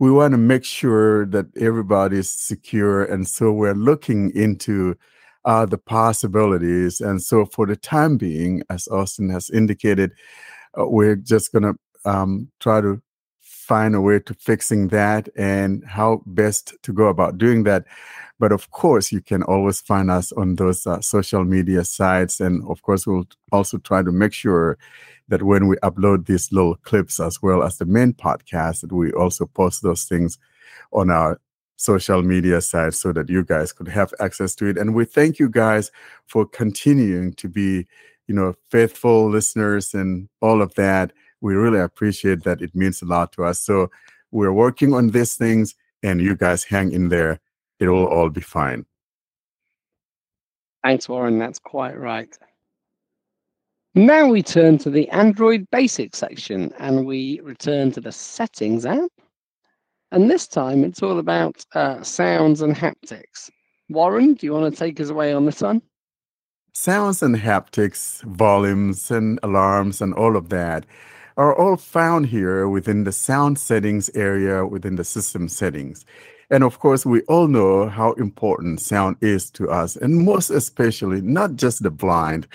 we 0.00 0.10
want 0.10 0.32
to 0.32 0.38
make 0.38 0.64
sure 0.64 1.26
that 1.26 1.46
everybody's 1.56 2.28
secure. 2.30 3.04
And 3.04 3.28
so 3.28 3.52
we're 3.52 3.74
looking 3.74 4.32
into 4.34 4.96
uh, 5.44 5.64
the 5.66 5.78
possibilities. 5.78 7.00
And 7.00 7.22
so 7.22 7.46
for 7.46 7.66
the 7.66 7.76
time 7.76 8.16
being, 8.16 8.62
as 8.68 8.88
Austin 8.88 9.28
has 9.30 9.48
indicated, 9.48 10.10
uh, 10.78 10.86
we're 10.88 11.16
just 11.16 11.52
going 11.52 11.62
to 11.62 12.10
um, 12.10 12.50
try 12.60 12.80
to 12.80 13.00
find 13.66 13.94
a 13.96 14.00
way 14.00 14.20
to 14.20 14.34
fixing 14.34 14.88
that 14.88 15.28
and 15.36 15.84
how 15.84 16.22
best 16.26 16.74
to 16.82 16.92
go 16.92 17.06
about 17.08 17.36
doing 17.36 17.64
that. 17.64 17.84
But 18.38 18.52
of 18.52 18.70
course, 18.70 19.10
you 19.10 19.20
can 19.20 19.42
always 19.42 19.80
find 19.80 20.10
us 20.10 20.30
on 20.32 20.56
those 20.56 20.86
uh, 20.86 21.00
social 21.00 21.44
media 21.44 21.84
sites. 21.84 22.38
And 22.38 22.62
of 22.68 22.82
course, 22.82 23.06
we'll 23.06 23.26
also 23.50 23.78
try 23.78 24.02
to 24.02 24.12
make 24.12 24.32
sure 24.32 24.78
that 25.28 25.42
when 25.42 25.66
we 25.66 25.76
upload 25.78 26.26
these 26.26 26.52
little 26.52 26.76
clips 26.76 27.18
as 27.18 27.42
well 27.42 27.62
as 27.64 27.78
the 27.78 27.86
main 27.86 28.12
podcast, 28.12 28.82
that 28.82 28.92
we 28.92 29.10
also 29.12 29.46
post 29.46 29.82
those 29.82 30.04
things 30.04 30.38
on 30.92 31.10
our 31.10 31.40
social 31.76 32.22
media 32.22 32.60
sites 32.60 32.98
so 32.98 33.12
that 33.12 33.28
you 33.28 33.42
guys 33.42 33.72
could 33.72 33.88
have 33.88 34.14
access 34.20 34.54
to 34.54 34.66
it. 34.66 34.78
And 34.78 34.94
we 34.94 35.04
thank 35.04 35.38
you 35.38 35.48
guys 35.48 35.90
for 36.26 36.46
continuing 36.46 37.32
to 37.34 37.48
be, 37.48 37.86
you 38.28 38.34
know, 38.34 38.54
faithful 38.70 39.28
listeners 39.28 39.92
and 39.92 40.28
all 40.40 40.62
of 40.62 40.74
that. 40.74 41.12
We 41.46 41.54
really 41.54 41.78
appreciate 41.78 42.42
that. 42.42 42.60
It 42.60 42.74
means 42.74 43.02
a 43.02 43.06
lot 43.06 43.32
to 43.34 43.44
us. 43.44 43.60
So 43.60 43.88
we're 44.32 44.52
working 44.52 44.92
on 44.92 45.10
these 45.10 45.36
things 45.36 45.76
and 46.02 46.20
you 46.20 46.34
guys 46.34 46.64
hang 46.64 46.90
in 46.90 47.08
there 47.08 47.40
it 47.78 47.88
will 47.88 48.06
all 48.06 48.30
be 48.30 48.40
fine. 48.40 48.86
Thanks, 50.82 51.08
Warren. 51.08 51.38
That's 51.38 51.58
quite 51.58 51.98
right. 51.98 52.36
Now 53.94 54.26
we 54.26 54.42
turn 54.42 54.78
to 54.78 54.90
the 54.90 55.08
Android 55.10 55.66
Basics 55.70 56.18
section 56.18 56.72
and 56.78 57.06
we 57.06 57.40
return 57.42 57.92
to 57.92 58.00
the 58.00 58.12
Settings 58.12 58.86
app. 58.86 59.10
And 60.12 60.30
this 60.30 60.46
time 60.46 60.84
it's 60.84 61.02
all 61.02 61.18
about 61.18 61.64
uh, 61.74 62.02
sounds 62.02 62.62
and 62.62 62.74
haptics. 62.74 63.50
Warren, 63.88 64.34
do 64.34 64.46
you 64.46 64.52
want 64.52 64.72
to 64.72 64.78
take 64.78 65.00
us 65.00 65.10
away 65.10 65.32
on 65.32 65.46
this 65.46 65.60
one? 65.60 65.82
Sounds 66.72 67.22
and 67.22 67.36
haptics, 67.36 68.22
volumes 68.22 69.10
and 69.10 69.40
alarms, 69.42 70.02
and 70.02 70.12
all 70.14 70.36
of 70.36 70.50
that 70.50 70.84
are 71.36 71.54
all 71.54 71.76
found 71.76 72.26
here 72.26 72.68
within 72.68 73.04
the 73.04 73.12
sound 73.12 73.58
settings 73.58 74.10
area 74.14 74.66
within 74.66 74.96
the 74.96 75.04
system 75.04 75.48
settings. 75.48 76.04
And 76.48 76.62
of 76.62 76.78
course, 76.78 77.04
we 77.04 77.22
all 77.22 77.48
know 77.48 77.88
how 77.88 78.12
important 78.12 78.80
sound 78.80 79.16
is 79.20 79.50
to 79.52 79.68
us, 79.68 79.96
and 79.96 80.24
most 80.24 80.48
especially, 80.50 81.20
not 81.20 81.56
just 81.56 81.82
the 81.82 81.90
blind, 81.90 82.46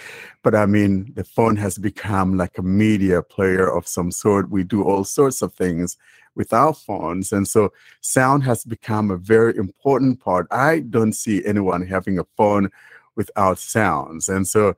but 0.44 0.56
I 0.56 0.66
mean, 0.66 1.12
the 1.16 1.26
phone 1.26 1.58
has 1.58 1.78
become 1.78 2.38
like 2.38 2.58
a 2.58 2.62
media 2.64 3.22
player 3.22 3.70
of 3.70 3.88
some 3.88 4.10
sort. 4.12 4.50
We 4.50 4.64
do 4.64 4.84
all 4.84 5.04
sorts 5.04 5.42
of 5.42 5.54
things 5.54 5.98
with 6.36 6.54
our 6.54 6.74
phones. 6.74 7.34
And 7.34 7.46
so 7.48 7.74
sound 8.00 8.44
has 8.44 8.64
become 8.64 9.12
a 9.12 9.18
very 9.18 9.58
important 9.58 10.22
part. 10.22 10.48
I 10.52 10.80
don't 10.80 11.14
see 11.14 11.46
anyone 11.46 11.86
having 11.86 12.18
a 12.18 12.26
phone 12.38 12.70
without 13.18 13.60
sounds. 13.60 14.30
And 14.30 14.48
so 14.48 14.76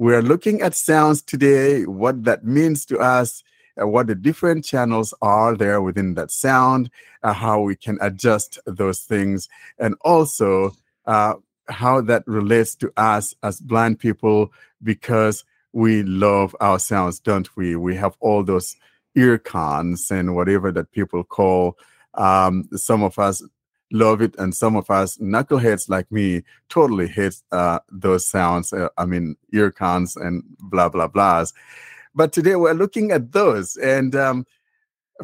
we're 0.00 0.22
looking 0.22 0.62
at 0.62 0.74
sounds 0.74 1.20
today, 1.20 1.84
what 1.84 2.24
that 2.24 2.42
means 2.42 2.86
to 2.86 2.98
us, 2.98 3.44
uh, 3.78 3.86
what 3.86 4.06
the 4.06 4.14
different 4.14 4.64
channels 4.64 5.12
are 5.20 5.54
there 5.54 5.82
within 5.82 6.14
that 6.14 6.30
sound, 6.30 6.90
uh, 7.22 7.34
how 7.34 7.60
we 7.60 7.76
can 7.76 7.98
adjust 8.00 8.58
those 8.64 9.00
things, 9.00 9.46
and 9.78 9.94
also 10.00 10.72
uh, 11.04 11.34
how 11.68 12.00
that 12.00 12.26
relates 12.26 12.74
to 12.76 12.90
us 12.96 13.34
as 13.42 13.60
blind 13.60 13.98
people 13.98 14.50
because 14.82 15.44
we 15.74 16.02
love 16.04 16.56
our 16.62 16.78
sounds, 16.78 17.20
don't 17.20 17.54
we? 17.54 17.76
We 17.76 17.94
have 17.96 18.16
all 18.20 18.42
those 18.42 18.76
earcons 19.18 20.10
and 20.10 20.34
whatever 20.34 20.72
that 20.72 20.92
people 20.92 21.24
call. 21.24 21.76
Um, 22.14 22.70
some 22.74 23.02
of 23.02 23.18
us 23.18 23.42
love 23.92 24.22
it, 24.22 24.34
and 24.38 24.54
some 24.54 24.76
of 24.76 24.90
us 24.90 25.16
knuckleheads 25.18 25.88
like 25.88 26.10
me 26.12 26.42
totally 26.68 27.08
hate 27.08 27.42
uh, 27.52 27.80
those 27.90 28.26
sounds. 28.26 28.72
Uh, 28.72 28.88
I 28.96 29.06
mean, 29.06 29.36
earcons 29.52 30.16
and 30.16 30.42
blah 30.58 30.88
blah 30.88 31.08
blahs. 31.08 31.52
But 32.14 32.32
today 32.32 32.56
we're 32.56 32.72
looking 32.72 33.12
at 33.12 33.32
those. 33.32 33.76
And 33.76 34.14
um, 34.16 34.46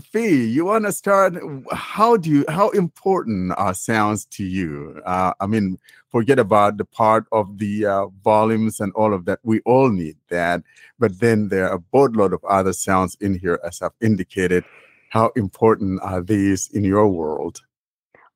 Fee, 0.01 0.45
you 0.45 0.67
want 0.67 0.85
to 0.85 0.93
start? 0.93 1.35
How 1.73 2.17
do 2.17 2.31
you? 2.31 2.45
How 2.49 2.71
important 2.71 3.53
are 3.57 3.75
sounds 3.75 4.27
to 4.27 4.45
you? 4.45 5.01
Uh, 5.07 5.33
I 5.41 5.47
mean, 5.47 5.79
forget 6.11 6.39
about 6.39 6.77
the 6.77 6.85
part 6.85 7.27
of 7.33 7.59
the 7.59 7.87
uh, 7.87 8.07
volumes 8.23 8.79
and 8.79 8.93
all 8.93 9.15
of 9.15 9.25
that. 9.25 9.41
We 9.43 9.61
all 9.61 9.91
need 9.91 10.17
that. 10.29 10.63
But 10.99 11.21
then 11.21 11.49
there 11.49 11.69
are 11.69 11.75
a 11.75 11.79
boatload 11.79 12.33
of 12.33 12.45
other 12.45 12.73
sounds 12.73 13.17
in 13.21 13.39
here, 13.39 13.59
as 13.65 13.83
I've 13.83 13.93
indicated. 14.01 14.65
How 15.11 15.31
important 15.37 16.01
are 16.03 16.21
these 16.21 16.69
in 16.69 16.85
your 16.85 17.09
world? 17.09 17.63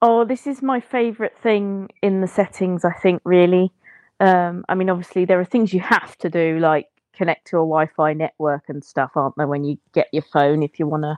Oh, 0.03 0.25
this 0.25 0.47
is 0.47 0.63
my 0.63 0.81
favorite 0.81 1.37
thing 1.43 1.91
in 2.03 2.21
the 2.21 2.27
settings. 2.27 2.85
I 2.85 2.93
think 2.93 3.21
really. 3.25 3.73
Um, 4.19 4.65
I 4.69 4.75
mean, 4.75 4.91
obviously 4.91 5.25
there 5.25 5.41
are 5.41 5.45
things 5.45 5.73
you 5.73 5.81
have 5.81 6.17
to 6.19 6.31
do, 6.31 6.59
like 6.59 6.89
connect 7.15 7.49
to 7.49 7.57
a 7.57 7.61
Wi-Fi 7.61 8.15
network 8.15 8.65
and 8.69 8.85
stuff, 8.85 9.13
aren't 9.15 9.37
there? 9.37 9.47
When 9.47 9.65
you 9.65 9.79
get 9.93 10.09
your 10.13 10.23
phone, 10.23 10.63
if 10.63 10.79
you 10.79 10.87
want 10.87 11.03
to 11.03 11.17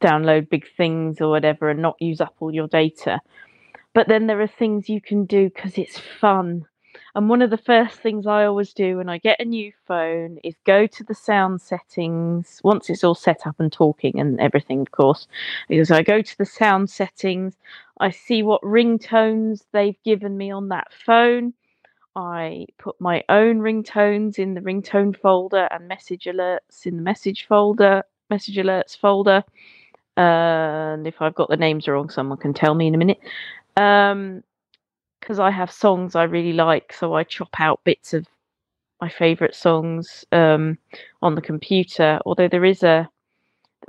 download 0.00 0.48
big 0.48 0.66
things 0.76 1.20
or 1.20 1.30
whatever 1.30 1.70
and 1.70 1.82
not 1.82 1.96
use 2.00 2.20
up 2.20 2.34
all 2.40 2.54
your 2.54 2.68
data. 2.68 3.20
But 3.94 4.08
then 4.08 4.26
there 4.26 4.40
are 4.40 4.46
things 4.46 4.88
you 4.88 5.00
can 5.00 5.24
do 5.24 5.50
because 5.50 5.78
it's 5.78 5.98
fun. 5.98 6.66
And 7.14 7.28
one 7.28 7.42
of 7.42 7.50
the 7.50 7.58
first 7.58 7.98
things 7.98 8.26
I 8.26 8.44
always 8.44 8.72
do 8.72 8.98
when 8.98 9.08
I 9.08 9.18
get 9.18 9.40
a 9.40 9.44
new 9.44 9.72
phone 9.86 10.38
is 10.44 10.54
go 10.64 10.86
to 10.86 11.04
the 11.04 11.14
sound 11.14 11.60
settings 11.60 12.60
once 12.62 12.90
it's 12.90 13.02
all 13.02 13.14
set 13.14 13.46
up 13.46 13.58
and 13.58 13.72
talking 13.72 14.20
and 14.20 14.38
everything, 14.40 14.80
of 14.80 14.90
course. 14.90 15.26
Because 15.68 15.90
I 15.90 16.02
go 16.02 16.22
to 16.22 16.38
the 16.38 16.46
sound 16.46 16.90
settings, 16.90 17.56
I 18.00 18.10
see 18.10 18.42
what 18.42 18.62
ringtones 18.62 19.64
they've 19.72 20.00
given 20.04 20.36
me 20.36 20.50
on 20.50 20.68
that 20.68 20.92
phone. 20.92 21.54
I 22.16 22.66
put 22.78 23.00
my 23.00 23.22
own 23.28 23.60
ringtones 23.60 24.38
in 24.38 24.54
the 24.54 24.60
ringtone 24.60 25.16
folder 25.16 25.68
and 25.70 25.86
message 25.86 26.24
alerts 26.24 26.84
in 26.84 26.96
the 26.96 27.02
message 27.02 27.46
folder, 27.46 28.02
message 28.30 28.56
alerts 28.56 28.96
folder. 28.96 29.44
and 30.16 31.06
if 31.06 31.22
I've 31.22 31.34
got 31.34 31.48
the 31.48 31.56
names 31.56 31.86
wrong, 31.86 32.10
someone 32.10 32.38
can 32.38 32.52
tell 32.52 32.74
me 32.74 32.88
in 32.88 32.94
a 32.94 32.98
minute. 32.98 33.20
Um, 33.76 34.42
because 35.20 35.38
I 35.38 35.50
have 35.50 35.70
songs 35.70 36.14
I 36.14 36.24
really 36.24 36.52
like, 36.52 36.92
so 36.92 37.14
I 37.14 37.24
chop 37.24 37.60
out 37.60 37.80
bits 37.84 38.14
of 38.14 38.26
my 39.00 39.08
favorite 39.08 39.54
songs 39.54 40.24
um, 40.32 40.78
on 41.22 41.34
the 41.34 41.42
computer. 41.42 42.18
Although 42.24 42.48
there 42.48 42.64
is 42.64 42.82
a, 42.82 43.08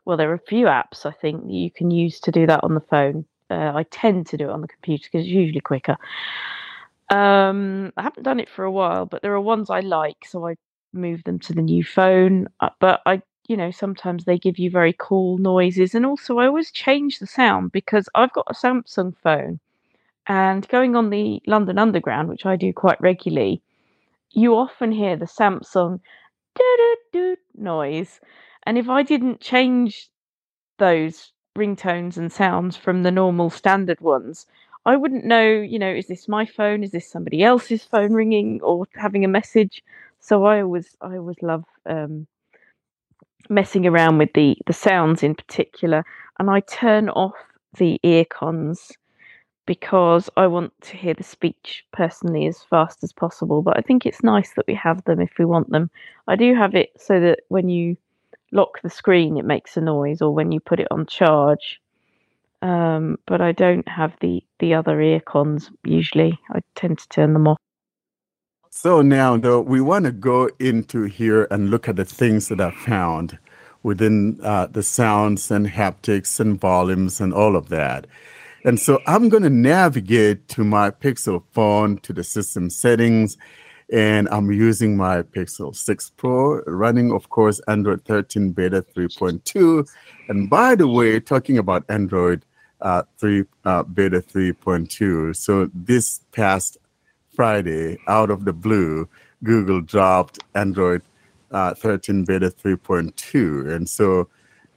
well, 0.06 0.18
there 0.18 0.30
are 0.32 0.36
a 0.36 0.48
few 0.48 0.66
apps 0.66 1.06
I 1.06 1.12
think 1.12 1.44
that 1.44 1.54
you 1.54 1.72
can 1.72 1.92
use 1.92 2.20
to 2.22 2.32
do 2.32 2.46
that 2.48 2.63
on 2.63 2.74
the 2.74 2.82
phone. 2.82 3.25
Uh, 3.50 3.72
I 3.75 3.84
tend 3.84 4.27
to 4.27 4.38
do 4.38 4.46
it 4.46 4.51
on 4.51 4.62
the 4.62 4.68
computer 4.68 5.08
because 5.12 5.25
it's 5.25 5.34
usually 5.34 5.62
quicker. 5.62 5.98
Um, 7.10 7.91
I 7.98 8.03
haven't 8.03 8.24
done 8.24 8.39
it 8.39 8.50
for 8.50 8.63
a 8.63 8.72
while, 8.72 9.06
but 9.06 9.22
there 9.22 9.34
are 9.34 9.41
ones 9.41 9.70
I 9.70 9.79
like, 9.79 10.25
so 10.25 10.48
I 10.48 10.56
move 10.94 11.24
them 11.24 11.39
to 11.39 11.53
the 11.53 11.62
new 11.62 11.84
phone. 11.84 12.48
Uh, 12.60 12.70
but 12.79 13.01
I, 13.06 13.22
you 13.48 13.58
know, 13.58 13.72
sometimes 13.72 14.25
they 14.25 14.38
give 14.38 14.60
you 14.60 14.70
very 14.70 14.96
cool 14.98 15.38
noises, 15.39 15.96
and 15.96 16.06
also 16.06 16.38
I 16.38 16.46
always 16.46 16.72
change 16.72 17.20
the 17.20 17.27
sound 17.27 17.72
because 17.72 18.08
I've 18.13 18.34
got 18.34 18.48
a 18.50 18.53
Samsung 18.53 19.15
phone, 19.18 19.60
and 20.27 20.68
going 20.68 20.96
on 20.96 21.10
the 21.10 21.41
London 21.48 21.79
Underground, 21.79 22.29
which 22.29 22.46
I 22.46 22.56
do 22.56 22.72
quite 22.72 23.01
regularly, 23.01 23.62
you 24.32 24.56
often 24.56 24.91
hear 24.91 25.15
the 25.15 25.25
Samsung 25.25 26.00
noise, 27.56 28.20
and 28.63 28.77
if 28.77 28.88
I 28.89 29.01
didn't 29.01 29.41
change 29.41 30.10
those 30.77 31.32
ringtones 31.58 32.18
and 32.18 32.32
sounds 32.32 32.77
from 32.77 33.03
the 33.03 33.12
normal 33.12 33.50
standard 33.50 34.01
ones, 34.01 34.46
I 34.86 34.96
wouldn't 34.96 35.25
know, 35.25 35.50
you 35.50 35.77
know, 35.77 35.91
is 35.91 36.08
this 36.08 36.27
my 36.27 36.46
phone? 36.46 36.84
Is 36.84 36.91
this 36.91 37.10
somebody 37.10 37.44
else's 37.44 37.84
phone 37.84 38.13
ringing 38.13 38.62
or 38.62 38.88
having 38.96 39.25
a 39.25 39.27
message? 39.29 39.84
So 40.20 40.46
I 40.46 40.62
always, 40.62 40.96
I 41.01 41.18
always 41.18 41.41
love 41.41 41.65
um, 41.86 42.27
messing 43.50 43.86
around 43.86 44.18
with 44.18 44.34
the 44.34 44.58
the 44.65 44.74
sounds 44.74 45.24
in 45.24 45.36
particular, 45.36 46.06
and 46.39 46.50
I 46.50 46.62
turn 46.62 47.10
off 47.10 47.36
the 47.77 48.00
earcons 48.03 48.91
because 49.65 50.29
I 50.36 50.48
want 50.48 50.74
to 50.82 50.98
hear 50.98 51.13
the 51.13 51.24
speech 51.24 51.86
personally 51.91 52.48
as 52.48 52.63
fast 52.63 53.03
as 53.03 53.13
possible. 53.13 53.62
But 53.62 53.77
I 53.77 53.82
think 53.82 54.06
it's 54.06 54.24
nice 54.24 54.53
that 54.53 54.65
we 54.68 54.74
have 54.75 55.03
them 55.03 55.22
if 55.22 55.32
we 55.38 55.46
want 55.46 55.70
them. 55.70 55.91
I 56.27 56.36
do 56.36 56.56
have 56.56 56.74
it 56.74 56.89
so 56.98 57.20
that 57.20 57.41
when 57.50 57.70
you 57.70 57.98
lock 58.51 58.82
the 58.82 58.89
screen, 58.89 59.38
it 59.38 59.46
makes 59.46 59.77
a 59.77 59.82
noise, 59.82 60.22
or 60.22 60.34
when 60.34 60.51
you 60.51 60.60
put 60.60 60.79
it 60.79 60.88
on 60.91 61.06
charge, 61.06 61.79
um, 62.62 63.18
but 63.25 63.41
I 63.41 63.51
don't 63.51 63.88
have 63.88 64.13
the 64.22 64.44
the 64.60 64.74
other 64.74 65.01
earcons 65.01 65.72
usually. 65.86 66.38
I 66.50 66.60
tend 66.75 67.00
to 67.00 67.10
turn 67.10 67.34
them 67.34 67.48
off. 67.48 67.58
So 68.70 69.01
now, 69.01 69.36
though, 69.38 69.62
we 69.62 69.82
want 69.82 70.06
to 70.06 70.12
go 70.12 70.50
into 70.60 71.03
here 71.03 71.48
and 71.50 71.70
look 71.70 71.89
at 71.89 71.96
the 71.96 72.06
things 72.06 72.50
that 72.50 72.62
I 72.62 72.72
found 72.72 73.38
within 73.84 74.39
uh, 74.44 74.68
the 74.68 74.84
sounds 74.84 75.50
and 75.50 75.68
haptics 75.68 76.39
and 76.39 76.60
volumes 76.60 77.20
and 77.20 77.34
all 77.34 77.56
of 77.56 77.70
that. 77.70 78.06
And 78.65 78.79
so 78.79 79.00
I'm 79.08 79.29
going 79.29 79.44
to 79.44 79.50
navigate 79.50 80.48
to 80.50 80.63
my 80.63 80.91
Pixel 80.91 81.44
phone 81.51 81.98
to 82.00 82.13
the 82.13 82.24
system 82.24 82.70
settings, 82.70 83.38
and 83.91 84.27
I'm 84.29 84.51
using 84.51 84.96
my 84.96 85.24
Pixel 85.24 85.75
6 85.75 86.12
Pro, 86.17 86.62
running, 86.67 87.12
of 87.12 87.29
course, 87.29 87.60
Android 87.67 88.05
13 88.05 88.51
Beta 88.51 88.86
3.2. 88.96 89.88
And 90.27 90.50
by 90.50 90.75
the 90.75 90.88
way, 90.88 91.19
talking 91.19 91.58
about 91.58 91.86
Android, 91.89 92.46
uh, 92.81 93.03
3 93.17 93.43
uh, 93.65 93.84
beta 93.84 94.22
3.2. 94.22 95.36
So 95.36 95.69
this 95.74 96.22
past 96.31 96.77
Friday, 97.34 97.98
out 98.08 98.29
of 98.29 98.46
the 98.46 98.53
blue, 98.53 99.08
Google 99.43 99.81
dropped 99.81 100.39
Android 100.55 101.01
uh, 101.51 101.74
13 101.74 102.25
beta 102.25 102.51
3.2. 102.51 103.74
And 103.74 103.89
so 103.89 104.29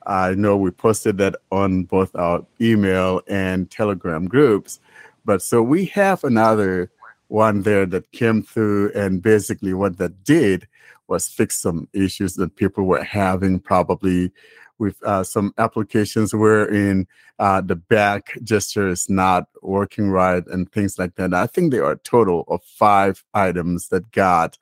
I 0.07 0.35
know 0.35 0.57
we 0.57 0.71
posted 0.71 1.19
that 1.19 1.37
on 1.51 1.85
both 1.85 2.15
our 2.17 2.45
email 2.61 3.21
and 3.29 3.71
Telegram 3.71 4.27
groups. 4.27 4.81
But 5.25 5.43
so 5.43 5.63
we 5.63 5.85
have 5.87 6.25
another 6.25 6.91
one 7.33 7.63
there 7.63 7.87
that 7.87 8.13
came 8.13 8.43
through, 8.43 8.93
and 8.95 9.23
basically 9.23 9.73
what 9.73 9.97
that 9.97 10.23
did 10.23 10.69
was 11.09 11.29
fix 11.29 11.61
some 11.61 11.89
issues 11.95 12.35
that 12.35 12.57
people 12.57 12.85
were 12.85 13.03
having, 13.03 13.59
probably 13.59 14.31
with 14.79 15.03
uh, 15.03 15.25
some 15.25 15.55
applications 15.57 16.35
wherein 16.35 17.07
uh, 17.39 17.61
the 17.63 17.77
back 17.77 18.37
gesture 18.43 18.89
is 18.89 19.09
not 19.09 19.45
working 19.63 20.11
right 20.11 20.47
and 20.49 20.71
things 20.73 20.99
like 20.99 21.15
that. 21.15 21.33
I 21.33 21.47
think 21.47 21.73
there 21.73 21.85
are 21.85 21.93
a 21.93 21.99
total 21.99 22.45
of 22.49 22.63
five 22.65 23.25
items 23.33 23.89
that 23.89 24.11
got 24.13 24.59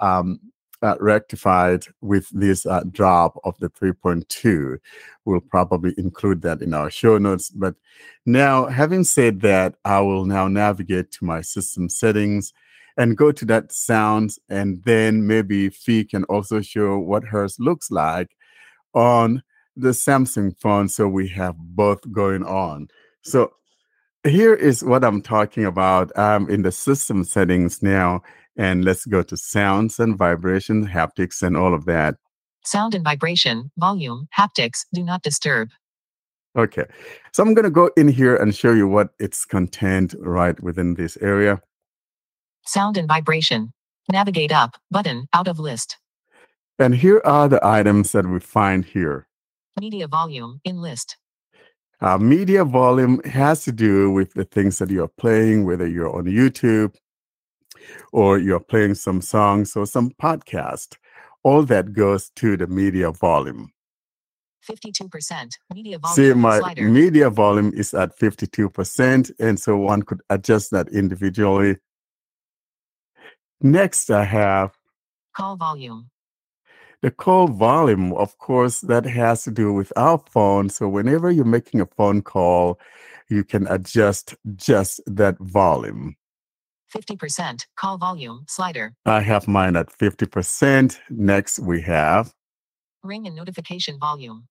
um, 0.00 0.40
uh, 0.82 0.96
rectified 1.00 1.84
with 2.00 2.28
this 2.30 2.66
uh, 2.66 2.82
drop 2.90 3.38
of 3.44 3.58
the 3.58 3.68
3.2. 3.70 4.78
We'll 5.24 5.40
probably 5.40 5.94
include 5.98 6.42
that 6.42 6.62
in 6.62 6.74
our 6.74 6.90
show 6.90 7.18
notes. 7.18 7.50
But 7.50 7.74
now, 8.26 8.66
having 8.66 9.04
said 9.04 9.40
that, 9.40 9.74
I 9.84 10.00
will 10.00 10.24
now 10.24 10.48
navigate 10.48 11.10
to 11.12 11.24
my 11.24 11.40
system 11.40 11.88
settings 11.88 12.52
and 12.96 13.16
go 13.16 13.30
to 13.30 13.44
that 13.44 13.70
sounds, 13.70 14.40
and 14.48 14.82
then 14.84 15.26
maybe 15.26 15.70
Fee 15.70 16.04
can 16.04 16.24
also 16.24 16.60
show 16.60 16.98
what 16.98 17.22
hers 17.22 17.56
looks 17.60 17.92
like 17.92 18.36
on 18.92 19.42
the 19.76 19.90
Samsung 19.90 20.58
phone, 20.58 20.88
so 20.88 21.06
we 21.06 21.28
have 21.28 21.56
both 21.56 22.00
going 22.10 22.42
on. 22.42 22.88
So 23.22 23.52
here 24.24 24.54
is 24.54 24.82
what 24.82 25.04
I'm 25.04 25.22
talking 25.22 25.64
about. 25.64 26.10
I'm 26.18 26.50
in 26.50 26.62
the 26.62 26.72
system 26.72 27.22
settings 27.22 27.82
now, 27.82 28.22
and 28.58 28.84
let's 28.84 29.06
go 29.06 29.22
to 29.22 29.36
sounds 29.36 30.00
and 30.00 30.18
vibrations, 30.18 30.88
haptics, 30.88 31.42
and 31.42 31.56
all 31.56 31.72
of 31.72 31.84
that. 31.86 32.16
Sound 32.64 32.94
and 32.94 33.04
vibration, 33.04 33.70
volume, 33.78 34.28
haptics, 34.36 34.84
do 34.92 35.02
not 35.02 35.22
disturb. 35.22 35.70
Okay. 36.56 36.84
So 37.32 37.42
I'm 37.42 37.54
going 37.54 37.64
to 37.64 37.70
go 37.70 37.90
in 37.96 38.08
here 38.08 38.36
and 38.36 38.54
show 38.54 38.72
you 38.72 38.88
what 38.88 39.10
it's 39.20 39.44
contained 39.44 40.14
right 40.18 40.60
within 40.60 40.94
this 40.94 41.16
area. 41.18 41.62
Sound 42.66 42.96
and 42.96 43.06
vibration. 43.06 43.72
Navigate 44.10 44.52
up 44.52 44.76
button 44.90 45.28
out 45.32 45.46
of 45.46 45.58
list. 45.58 45.96
And 46.78 46.94
here 46.94 47.22
are 47.24 47.48
the 47.48 47.64
items 47.64 48.12
that 48.12 48.26
we 48.26 48.40
find 48.40 48.84
here. 48.84 49.28
Media 49.80 50.08
volume 50.08 50.60
in 50.64 50.82
list. 50.82 51.16
Uh, 52.00 52.18
media 52.18 52.64
volume 52.64 53.22
has 53.24 53.64
to 53.64 53.72
do 53.72 54.10
with 54.10 54.32
the 54.34 54.44
things 54.44 54.78
that 54.78 54.90
you're 54.90 55.08
playing, 55.08 55.64
whether 55.64 55.86
you're 55.86 56.14
on 56.14 56.24
YouTube 56.24 56.94
or 58.12 58.38
you're 58.38 58.60
playing 58.60 58.94
some 58.94 59.20
songs 59.20 59.76
or 59.76 59.86
some 59.86 60.10
podcast. 60.22 60.96
All 61.42 61.62
that 61.64 61.92
goes 61.92 62.30
to 62.36 62.56
the 62.56 62.66
media 62.66 63.10
volume. 63.12 63.72
52% 64.68 65.52
media 65.74 65.98
volume 65.98 66.14
See, 66.14 66.34
my 66.34 66.58
slider. 66.58 66.82
media 66.82 67.30
volume 67.30 67.72
is 67.74 67.94
at 67.94 68.18
52%, 68.18 69.30
and 69.38 69.58
so 69.58 69.76
one 69.76 70.02
could 70.02 70.20
adjust 70.28 70.70
that 70.72 70.88
individually. 70.88 71.76
Next, 73.60 74.10
I 74.10 74.24
have 74.24 74.76
Call 75.34 75.56
volume. 75.56 76.10
the 77.02 77.10
call 77.10 77.46
volume. 77.48 78.12
Of 78.12 78.36
course, 78.38 78.80
that 78.82 79.04
has 79.06 79.44
to 79.44 79.50
do 79.50 79.72
with 79.72 79.92
our 79.96 80.18
phone. 80.18 80.68
So, 80.68 80.88
whenever 80.88 81.30
you're 81.30 81.44
making 81.44 81.80
a 81.80 81.86
phone 81.86 82.22
call, 82.22 82.78
you 83.30 83.44
can 83.44 83.66
adjust 83.68 84.34
just 84.56 85.00
that 85.06 85.38
volume. 85.38 86.16
50% 86.94 87.66
call 87.76 87.98
volume 87.98 88.44
slider. 88.48 88.94
I 89.06 89.20
have 89.20 89.46
mine 89.48 89.76
at 89.76 89.88
50%. 89.96 90.98
Next, 91.10 91.58
we 91.58 91.80
have, 91.82 92.32
Ring 93.04 93.26
and 93.26 93.36
notification 93.36 93.98
volume. 93.98 94.48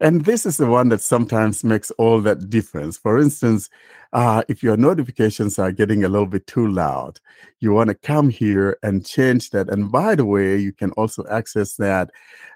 and 0.00 0.24
this 0.24 0.46
is 0.46 0.56
the 0.56 0.66
one 0.66 0.88
that 0.90 1.00
sometimes 1.02 1.62
makes 1.64 1.90
all 1.92 2.20
that 2.22 2.48
difference. 2.50 2.96
For 2.98 3.18
instance, 3.18 3.68
uh, 4.12 4.42
if 4.48 4.62
your 4.62 4.76
notifications 4.76 5.58
are 5.58 5.72
getting 5.72 6.04
a 6.04 6.08
little 6.08 6.26
bit 6.26 6.46
too 6.46 6.66
loud, 6.68 7.20
you 7.60 7.72
want 7.72 7.88
to 7.88 7.94
come 7.94 8.28
here 8.30 8.78
and 8.82 9.06
change 9.06 9.50
that. 9.50 9.68
And 9.68 9.90
by 9.92 10.14
the 10.14 10.24
way, 10.24 10.56
you 10.56 10.72
can 10.72 10.90
also 10.92 11.24
access 11.30 11.76
that 11.76 12.10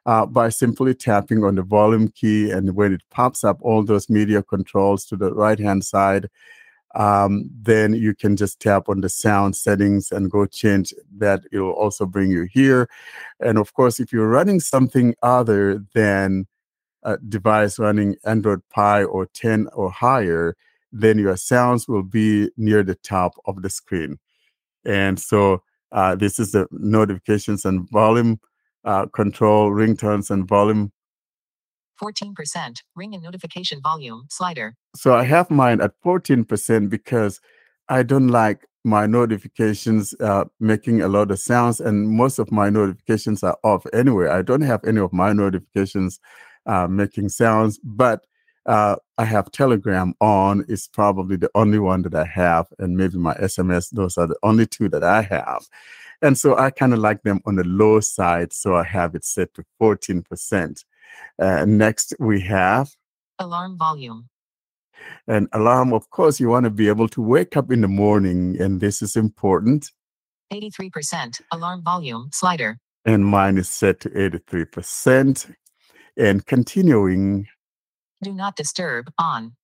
uh, 0.06 0.26
by 0.26 0.48
simply 0.48 0.94
tapping 0.94 1.44
on 1.44 1.54
the 1.54 1.62
volume 1.62 2.08
key. 2.08 2.50
And 2.50 2.74
when 2.74 2.92
it 2.94 3.02
pops 3.10 3.44
up 3.44 3.58
all 3.60 3.82
those 3.82 4.08
media 4.10 4.42
controls 4.42 5.04
to 5.06 5.16
the 5.16 5.32
right 5.32 5.58
hand 5.58 5.84
side, 5.84 6.28
um, 6.94 7.50
then 7.62 7.92
you 7.94 8.14
can 8.14 8.36
just 8.36 8.60
tap 8.60 8.88
on 8.88 9.00
the 9.00 9.08
sound 9.08 9.56
settings 9.56 10.12
and 10.12 10.30
go 10.30 10.46
change 10.46 10.94
that. 11.18 11.42
It 11.52 11.58
will 11.60 11.72
also 11.72 12.06
bring 12.06 12.30
you 12.30 12.46
here. 12.52 12.88
And 13.40 13.58
of 13.58 13.74
course, 13.74 13.98
if 14.00 14.12
you're 14.12 14.28
running 14.28 14.60
something 14.60 15.14
other 15.22 15.84
than 15.94 16.46
a 17.02 17.18
device 17.18 17.78
running 17.78 18.16
Android 18.24 18.62
Pie 18.70 19.04
or 19.04 19.26
10 19.26 19.68
or 19.74 19.90
higher, 19.90 20.56
then 20.92 21.18
your 21.18 21.36
sounds 21.36 21.88
will 21.88 22.04
be 22.04 22.50
near 22.56 22.82
the 22.82 22.94
top 22.94 23.34
of 23.46 23.62
the 23.62 23.70
screen. 23.70 24.18
And 24.84 25.18
so 25.18 25.62
uh, 25.92 26.14
this 26.14 26.38
is 26.38 26.52
the 26.52 26.66
notifications 26.70 27.64
and 27.64 27.88
volume 27.90 28.40
uh, 28.84 29.06
control, 29.06 29.70
ringtones 29.70 30.30
and 30.30 30.46
volume 30.46 30.92
14% 32.04 32.82
ring 32.94 33.14
and 33.14 33.22
notification 33.22 33.80
volume 33.80 34.26
slider. 34.30 34.74
so 34.94 35.14
I 35.14 35.24
have 35.24 35.50
mine 35.50 35.80
at 35.80 35.92
14% 36.04 36.90
because 36.90 37.40
I 37.88 38.02
don't 38.02 38.28
like 38.28 38.66
my 38.84 39.06
notifications 39.06 40.14
uh, 40.20 40.44
making 40.60 41.00
a 41.00 41.08
lot 41.08 41.30
of 41.30 41.38
sounds, 41.38 41.80
and 41.80 42.08
most 42.08 42.38
of 42.38 42.52
my 42.52 42.68
notifications 42.68 43.42
are 43.42 43.56
off 43.64 43.86
anyway. 43.94 44.28
I 44.28 44.42
don't 44.42 44.60
have 44.60 44.84
any 44.84 45.00
of 45.00 45.12
my 45.12 45.32
notifications 45.32 46.20
uh, 46.66 46.86
making 46.86 47.30
sounds, 47.30 47.78
but 47.82 48.26
uh, 48.66 48.96
I 49.16 49.24
have 49.24 49.50
Telegram 49.50 50.14
on. 50.20 50.64
It's 50.68 50.86
probably 50.86 51.36
the 51.36 51.50
only 51.54 51.78
one 51.78 52.02
that 52.02 52.14
I 52.14 52.26
have, 52.26 52.66
and 52.78 52.96
maybe 52.96 53.16
my 53.16 53.34
SMS. 53.34 53.90
Those 53.90 54.18
are 54.18 54.26
the 54.26 54.38
only 54.42 54.66
two 54.66 54.88
that 54.90 55.04
I 55.04 55.22
have. 55.22 55.66
And 56.22 56.38
so 56.38 56.56
I 56.56 56.70
kind 56.70 56.92
of 56.92 57.00
like 57.00 57.22
them 57.22 57.40
on 57.44 57.56
the 57.56 57.64
low 57.64 58.00
side. 58.00 58.52
So 58.52 58.76
I 58.76 58.84
have 58.84 59.14
it 59.14 59.24
set 59.24 59.52
to 59.54 59.64
14%. 59.80 60.84
Uh, 61.40 61.64
next, 61.66 62.14
we 62.18 62.40
have 62.42 62.90
Alarm 63.38 63.76
volume. 63.78 64.28
an 65.26 65.48
alarm. 65.52 65.92
Of 65.92 66.08
course, 66.10 66.38
you 66.40 66.48
want 66.48 66.64
to 66.64 66.70
be 66.70 66.88
able 66.88 67.08
to 67.08 67.20
wake 67.22 67.56
up 67.56 67.70
in 67.72 67.80
the 67.80 67.88
morning, 67.88 68.56
and 68.60 68.80
this 68.80 69.02
is 69.02 69.16
important. 69.16 69.90
83% 70.52 71.40
alarm 71.52 71.82
volume 71.82 72.28
slider. 72.32 72.78
And 73.04 73.24
mine 73.26 73.58
is 73.58 73.68
set 73.68 74.00
to 74.00 74.10
83%. 74.10 75.52
And 76.16 76.46
continuing, 76.46 77.46
Do 78.22 78.32
not 78.32 78.54
disturb 78.56 79.10
on. 79.18 79.56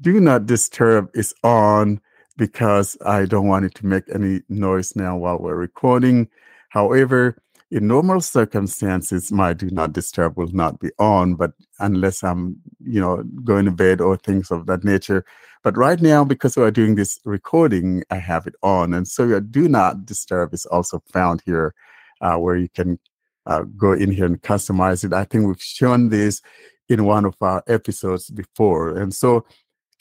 do 0.00 0.20
not 0.20 0.46
disturb 0.46 1.08
is 1.14 1.34
on 1.42 2.00
because 2.36 2.96
I 3.06 3.24
don't 3.24 3.46
want 3.48 3.64
it 3.64 3.74
to 3.76 3.86
make 3.86 4.04
any 4.14 4.42
noise 4.48 4.94
now 4.96 5.16
while 5.16 5.38
we're 5.38 5.56
recording. 5.56 6.28
However, 6.70 7.38
in 7.72 7.86
normal 7.86 8.20
circumstances, 8.20 9.32
my 9.32 9.54
do 9.54 9.70
not 9.70 9.94
disturb 9.94 10.36
will 10.36 10.52
not 10.52 10.78
be 10.78 10.90
on, 10.98 11.36
but 11.36 11.52
unless 11.80 12.22
I'm, 12.22 12.56
you 12.84 13.00
know, 13.00 13.22
going 13.44 13.64
to 13.64 13.70
bed 13.70 14.02
or 14.02 14.18
things 14.18 14.50
of 14.50 14.66
that 14.66 14.84
nature. 14.84 15.24
But 15.64 15.78
right 15.78 15.98
now, 15.98 16.22
because 16.22 16.54
we're 16.54 16.70
doing 16.70 16.96
this 16.96 17.18
recording, 17.24 18.04
I 18.10 18.16
have 18.16 18.46
it 18.46 18.54
on. 18.62 18.92
And 18.92 19.08
so 19.08 19.24
your 19.24 19.40
do 19.40 19.68
not 19.68 20.04
disturb 20.04 20.52
is 20.52 20.66
also 20.66 21.02
found 21.10 21.42
here 21.46 21.74
uh, 22.20 22.36
where 22.36 22.56
you 22.56 22.68
can 22.68 22.98
uh, 23.46 23.62
go 23.74 23.92
in 23.92 24.10
here 24.10 24.26
and 24.26 24.42
customize 24.42 25.02
it. 25.02 25.14
I 25.14 25.24
think 25.24 25.46
we've 25.46 25.62
shown 25.62 26.10
this 26.10 26.42
in 26.90 27.06
one 27.06 27.24
of 27.24 27.36
our 27.40 27.64
episodes 27.68 28.28
before. 28.28 28.98
And 28.98 29.14
so 29.14 29.46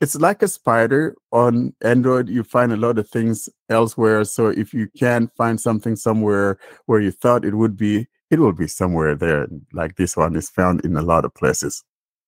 it's 0.02 0.16
like 0.16 0.42
a 0.42 0.48
spider 0.48 1.16
on 1.32 1.74
Android. 1.84 2.28
You 2.28 2.44
find 2.44 2.74
a 2.74 2.78
lot 2.78 2.98
of 2.98 3.08
things 3.08 3.48
elsewhere. 3.70 4.24
So 4.26 4.48
if 4.48 4.74
you 4.74 4.90
can 4.98 5.30
find 5.38 5.62
something 5.62 5.96
somewhere 5.96 6.58
where 6.88 7.00
you 7.00 7.12
thought 7.12 7.46
it 7.46 7.54
would 7.54 7.78
be, 7.78 8.08
it 8.32 8.40
will 8.40 8.52
be 8.52 8.68
somewhere 8.68 9.16
there. 9.16 9.48
Like 9.74 9.98
this 9.98 10.18
one 10.18 10.36
is 10.36 10.50
found 10.50 10.84
in 10.84 10.98
a 10.98 11.04
lot 11.04 11.24
of 11.24 11.36
places. 11.36 11.84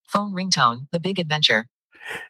Phone 0.08 0.34
ringtone. 0.34 0.88
The 0.92 1.00
big 1.00 1.18
adventure. 1.18 1.68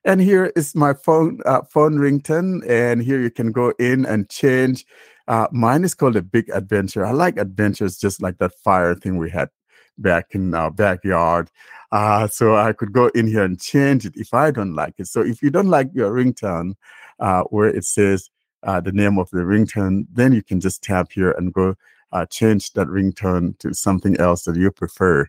And 0.05 0.21
here 0.21 0.53
is 0.55 0.75
my 0.75 0.93
phone 0.93 1.39
uh, 1.45 1.63
phone 1.63 1.95
ringtone, 1.95 2.61
and 2.69 3.01
here 3.01 3.19
you 3.19 3.31
can 3.31 3.51
go 3.51 3.73
in 3.79 4.05
and 4.05 4.29
change. 4.29 4.85
Uh, 5.27 5.47
mine 5.51 5.83
is 5.83 5.95
called 5.95 6.15
a 6.15 6.21
Big 6.21 6.47
Adventure. 6.51 7.03
I 7.03 7.11
like 7.11 7.37
adventures, 7.37 7.97
just 7.97 8.21
like 8.21 8.37
that 8.37 8.51
fire 8.63 8.93
thing 8.93 9.17
we 9.17 9.31
had 9.31 9.49
back 9.97 10.27
in 10.35 10.53
our 10.53 10.69
backyard. 10.69 11.49
Uh, 11.93 12.27
so 12.27 12.55
I 12.55 12.73
could 12.73 12.91
go 12.91 13.09
in 13.09 13.27
here 13.27 13.43
and 13.43 13.61
change 13.61 14.03
it 14.03 14.15
if 14.15 14.33
I 14.33 14.49
don't 14.49 14.73
like 14.73 14.95
it. 14.97 15.05
So 15.05 15.21
if 15.21 15.43
you 15.43 15.51
don't 15.51 15.69
like 15.69 15.91
your 15.93 16.11
ringtone, 16.11 16.73
uh, 17.19 17.43
where 17.43 17.67
it 17.67 17.85
says 17.85 18.31
uh, 18.63 18.81
the 18.81 18.91
name 18.91 19.19
of 19.19 19.29
the 19.29 19.41
ringtone, 19.41 20.07
then 20.11 20.33
you 20.33 20.41
can 20.41 20.59
just 20.59 20.81
tap 20.81 21.11
here 21.11 21.31
and 21.33 21.53
go 21.53 21.75
uh, 22.11 22.25
change 22.25 22.73
that 22.73 22.87
ringtone 22.87 23.59
to 23.59 23.75
something 23.75 24.19
else 24.19 24.43
that 24.45 24.55
you 24.55 24.71
prefer. 24.71 25.27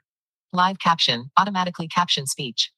Live 0.54 0.78
caption. 0.78 1.30
Automatically 1.36 1.86
caption 1.86 2.26
speech. 2.26 2.72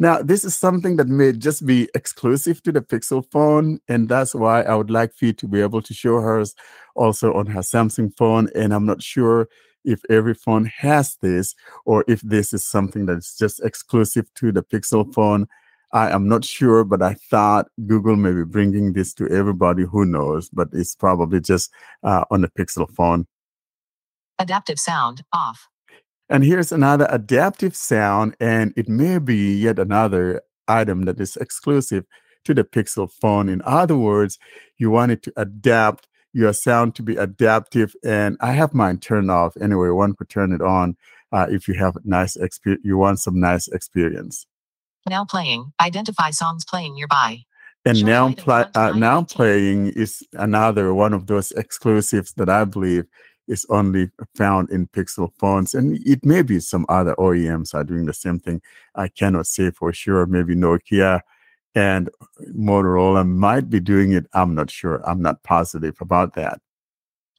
Now, 0.00 0.20
this 0.20 0.44
is 0.44 0.56
something 0.56 0.96
that 0.96 1.06
may 1.06 1.30
just 1.30 1.64
be 1.64 1.88
exclusive 1.94 2.60
to 2.64 2.72
the 2.72 2.80
Pixel 2.80 3.24
phone, 3.30 3.78
and 3.86 4.08
that's 4.08 4.34
why 4.34 4.62
I 4.62 4.74
would 4.74 4.90
like 4.90 5.14
for 5.14 5.26
you 5.26 5.32
to 5.34 5.46
be 5.46 5.60
able 5.60 5.82
to 5.82 5.94
show 5.94 6.20
hers 6.20 6.56
also 6.96 7.32
on 7.34 7.46
her 7.46 7.60
Samsung 7.60 8.12
phone. 8.16 8.48
And 8.56 8.74
I'm 8.74 8.86
not 8.86 9.00
sure 9.00 9.48
if 9.84 10.02
every 10.10 10.34
phone 10.34 10.66
has 10.66 11.16
this 11.20 11.54
or 11.84 12.04
if 12.08 12.20
this 12.22 12.52
is 12.52 12.64
something 12.64 13.06
that's 13.06 13.36
just 13.36 13.62
exclusive 13.64 14.32
to 14.34 14.52
the 14.52 14.62
Pixel 14.62 15.12
phone. 15.14 15.46
I 15.92 16.10
am 16.10 16.26
not 16.26 16.44
sure, 16.44 16.84
but 16.84 17.02
I 17.02 17.14
thought 17.14 17.68
Google 17.86 18.16
may 18.16 18.32
be 18.32 18.44
bringing 18.44 18.94
this 18.94 19.12
to 19.14 19.28
everybody 19.28 19.84
who 19.84 20.06
knows, 20.06 20.48
but 20.48 20.68
it's 20.72 20.94
probably 20.94 21.40
just 21.40 21.70
uh, 22.02 22.24
on 22.30 22.40
the 22.40 22.48
Pixel 22.48 22.90
phone. 22.90 23.26
Adaptive 24.38 24.78
sound. 24.78 25.22
Off. 25.32 25.68
And 26.30 26.44
here's 26.44 26.72
another 26.72 27.06
adaptive 27.10 27.76
sound, 27.76 28.36
and 28.40 28.72
it 28.74 28.88
may 28.88 29.18
be 29.18 29.54
yet 29.54 29.78
another 29.78 30.40
item 30.66 31.02
that 31.02 31.20
is 31.20 31.36
exclusive 31.36 32.06
to 32.44 32.54
the 32.54 32.64
Pixel 32.64 33.10
phone. 33.10 33.50
In 33.50 33.60
other 33.66 33.96
words, 33.96 34.38
you 34.78 34.90
want 34.90 35.12
it 35.12 35.22
to 35.24 35.32
adapt 35.36 36.08
your 36.32 36.52
sound 36.52 36.94
to 36.96 37.02
be 37.02 37.16
adaptive, 37.16 37.94
and 38.04 38.36
I 38.40 38.52
have 38.52 38.74
mine 38.74 38.98
turned 38.98 39.30
off 39.30 39.56
anyway. 39.60 39.88
One 39.90 40.14
could 40.14 40.28
turn 40.28 40.52
it 40.52 40.62
on 40.62 40.96
uh, 41.30 41.46
if 41.50 41.68
you 41.68 41.74
have 41.74 41.96
nice 42.04 42.36
experience. 42.36 42.82
You 42.84 42.96
want 42.96 43.20
some 43.20 43.38
nice 43.38 43.68
experience. 43.68 44.46
Now 45.08 45.24
playing. 45.24 45.72
Identify 45.80 46.30
songs 46.30 46.64
playing 46.64 46.94
nearby. 46.94 47.44
And 47.84 48.04
now, 48.04 48.26
items 48.26 48.42
pla- 48.42 48.62
one 48.62 48.72
to 48.72 48.80
uh, 48.80 48.92
now 48.92 49.22
playing 49.24 49.88
is 49.88 50.22
another 50.34 50.94
one 50.94 51.12
of 51.12 51.26
those 51.26 51.50
exclusives 51.52 52.32
that 52.34 52.48
I 52.48 52.64
believe 52.64 53.04
is 53.48 53.66
only 53.68 54.08
found 54.36 54.70
in 54.70 54.86
Pixel 54.86 55.32
phones, 55.38 55.74
and 55.74 55.98
it 56.06 56.24
may 56.24 56.42
be 56.42 56.60
some 56.60 56.86
other 56.88 57.14
OEMs 57.16 57.74
are 57.74 57.82
doing 57.82 58.06
the 58.06 58.14
same 58.14 58.38
thing. 58.38 58.62
I 58.94 59.08
cannot 59.08 59.46
say 59.48 59.70
for 59.72 59.92
sure. 59.92 60.26
Maybe 60.26 60.54
Nokia 60.54 61.22
and 61.74 62.10
Motorola 62.54 63.26
might 63.26 63.70
be 63.70 63.80
doing 63.80 64.12
it. 64.12 64.26
I'm 64.32 64.54
not 64.54 64.70
sure. 64.70 65.02
I'm 65.08 65.22
not 65.22 65.42
positive 65.42 65.96
about 66.00 66.34
that. 66.34 66.60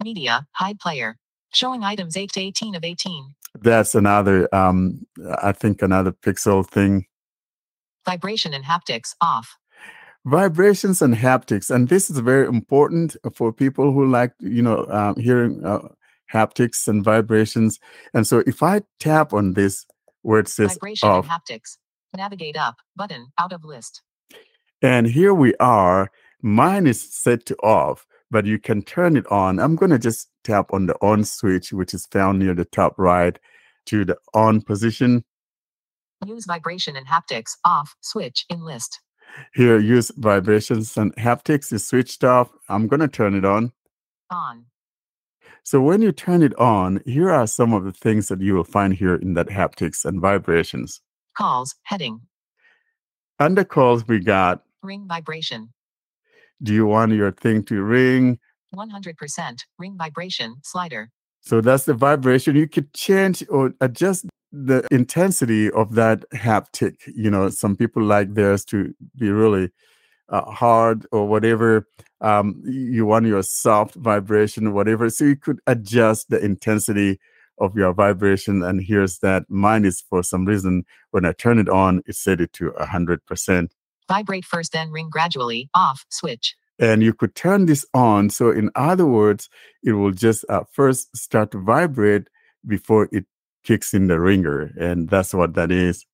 Media. 0.03 0.47
Hide 0.53 0.79
player. 0.79 1.17
Showing 1.53 1.83
items 1.83 2.17
8 2.17 2.31
to 2.33 2.41
18 2.41 2.75
of 2.75 2.83
18. 2.83 3.35
That's 3.61 3.93
another, 3.93 4.53
um, 4.53 5.05
I 5.41 5.51
think, 5.51 5.81
another 5.81 6.11
Pixel 6.11 6.67
thing. 6.67 7.05
Vibration 8.05 8.53
and 8.53 8.65
haptics 8.65 9.15
off. 9.21 9.57
vibrations 10.25 11.01
and 11.01 11.15
haptics 11.15 11.69
and 11.69 11.89
this 11.89 12.09
is 12.09 12.17
very 12.19 12.47
important 12.47 13.17
for 13.35 13.51
people 13.51 13.91
who 13.91 14.05
like 14.05 14.31
you 14.39 14.61
know 14.61 14.85
um, 14.87 15.15
hearing 15.17 15.59
uh, 15.65 15.85
haptics 16.31 16.87
and 16.87 17.03
vibrations 17.03 17.77
and 18.13 18.25
so 18.25 18.41
if 18.47 18.63
i 18.63 18.79
tap 19.01 19.33
on 19.33 19.51
this 19.53 19.85
where 20.23 20.39
it 20.39 20.47
says 20.47 20.73
Vibration 20.73 21.09
off 21.09 21.29
and 21.29 21.33
haptics. 21.33 21.77
Navigate 22.15 22.57
up. 22.57 22.77
Button. 22.95 23.27
Out 23.39 23.53
of 23.53 23.63
list. 23.63 24.01
And 24.83 25.07
here 25.07 25.33
we 25.33 25.55
are 25.55 26.11
mine 26.41 26.85
is 26.85 27.01
set 27.01 27.45
to 27.45 27.55
off 27.57 28.05
but 28.29 28.45
you 28.45 28.59
can 28.59 28.83
turn 28.83 29.17
it 29.17 29.25
on 29.31 29.59
i'm 29.59 29.75
going 29.75 29.89
to 29.89 29.97
just 29.97 30.29
tap 30.43 30.67
on 30.71 30.85
the 30.85 30.95
on 31.01 31.23
switch 31.23 31.73
which 31.73 31.93
is 31.93 32.05
found 32.07 32.37
near 32.37 32.53
the 32.53 32.65
top 32.65 32.93
right 32.97 33.39
to 33.85 34.05
the 34.05 34.17
on 34.33 34.61
position 34.61 35.23
Use 36.25 36.45
vibration 36.45 36.95
and 36.95 37.05
haptics 37.05 37.57
off. 37.65 37.97
Switch 37.99 38.45
in 38.49 38.61
list. 38.63 39.01
here 39.53 39.77
use 39.77 40.09
vibrations 40.15 40.95
and 40.95 41.13
haptics 41.17 41.73
is 41.73 41.85
switched 41.85 42.23
off 42.23 42.49
i'm 42.69 42.87
going 42.87 42.99
to 42.99 43.07
turn 43.07 43.33
it 43.35 43.43
on 43.43 43.71
On. 44.29 44.65
So 45.63 45.79
when 45.81 46.01
you 46.01 46.11
turn 46.11 46.43
it 46.43 46.57
on, 46.59 47.01
here 47.05 47.31
are 47.31 47.47
some 47.47 47.73
of 47.73 47.85
the 47.85 47.93
things 47.93 48.27
that 48.27 48.41
you 48.41 48.53
will 48.53 48.65
find 48.65 48.93
here 48.93 49.15
in 49.15 49.33
that 49.35 49.47
haptics 49.47 50.03
and 50.03 50.19
vibrations. 50.19 51.01
Calls. 51.37 51.75
Heading. 51.83 52.21
Under 53.39 53.63
calls, 53.63 54.07
we 54.07 54.19
got, 54.19 54.63
Ring 54.83 55.05
vibration. 55.07 55.69
do 56.61 56.73
you 56.73 56.85
want 56.85 57.11
your 57.11 57.31
thing 57.31 57.63
to 57.63 57.81
ring? 57.81 58.39
100%. 58.75 59.59
Ring 59.79 59.95
vibration. 59.97 60.55
Slider. 60.63 61.09
So 61.41 61.61
that's 61.61 61.85
the 61.85 61.93
vibration. 61.93 62.55
You 62.55 62.67
could 62.67 62.93
change 62.93 63.43
or 63.49 63.73
adjust 63.81 64.25
the 64.51 64.87
intensity 64.91 65.69
of 65.71 65.95
that 65.95 66.23
haptic. 66.33 66.95
You 67.07 67.29
know, 67.29 67.49
some 67.49 67.75
people 67.75 68.03
like 68.03 68.33
theirs 68.33 68.63
to 68.65 68.93
be 69.17 69.29
really 69.29 69.69
uh, 70.29 70.49
hard 70.49 71.05
or 71.11 71.27
whatever. 71.27 71.87
Um, 72.21 72.61
you 72.65 73.05
want 73.05 73.25
your 73.25 73.43
soft 73.43 73.95
vibration 73.95 74.67
or 74.67 74.71
whatever. 74.71 75.09
So 75.09 75.25
you 75.25 75.35
could 75.35 75.59
adjust 75.67 76.29
the 76.29 76.39
intensity 76.39 77.19
of 77.59 77.75
your 77.75 77.93
vibration. 77.93 78.63
And 78.63 78.81
here's 78.81 79.19
that 79.19 79.43
mine 79.49 79.85
is 79.85 80.01
for 80.09 80.23
some 80.23 80.45
reason 80.45 80.85
when 81.11 81.25
I 81.25 81.33
turn 81.33 81.59
it 81.59 81.69
on, 81.69 82.01
it 82.05 82.15
set 82.15 82.39
it 82.39 82.53
to 82.53 82.71
100%. 82.79 83.69
Vibrate 84.07 84.45
first, 84.45 84.71
then 84.73 84.91
ring 84.91 85.09
gradually. 85.09 85.69
Off. 85.73 86.05
Switch. 86.09 86.55
and 86.79 87.03
you 87.03 87.13
could 87.13 87.35
turn 87.35 87.65
this 87.67 87.85
on. 87.93 88.29
So, 88.29 88.49
in 88.51 88.69
other 88.75 89.05
words, 89.05 89.47
it 89.83 89.93
will 89.93 90.11
just 90.11 90.43
uh, 90.49 90.63
first 90.71 91.15
start 91.15 91.51
to 91.51 91.59
vibrate 91.59 92.27
before 92.65 93.07
it 93.11 93.25
kicks 93.63 93.93
in 93.93 94.07
the 94.07 94.19
ringer, 94.19 94.71
and 94.79 95.07
that's 95.09 95.33
what 95.33 95.53
that 95.53 95.71
is. 95.71 96.05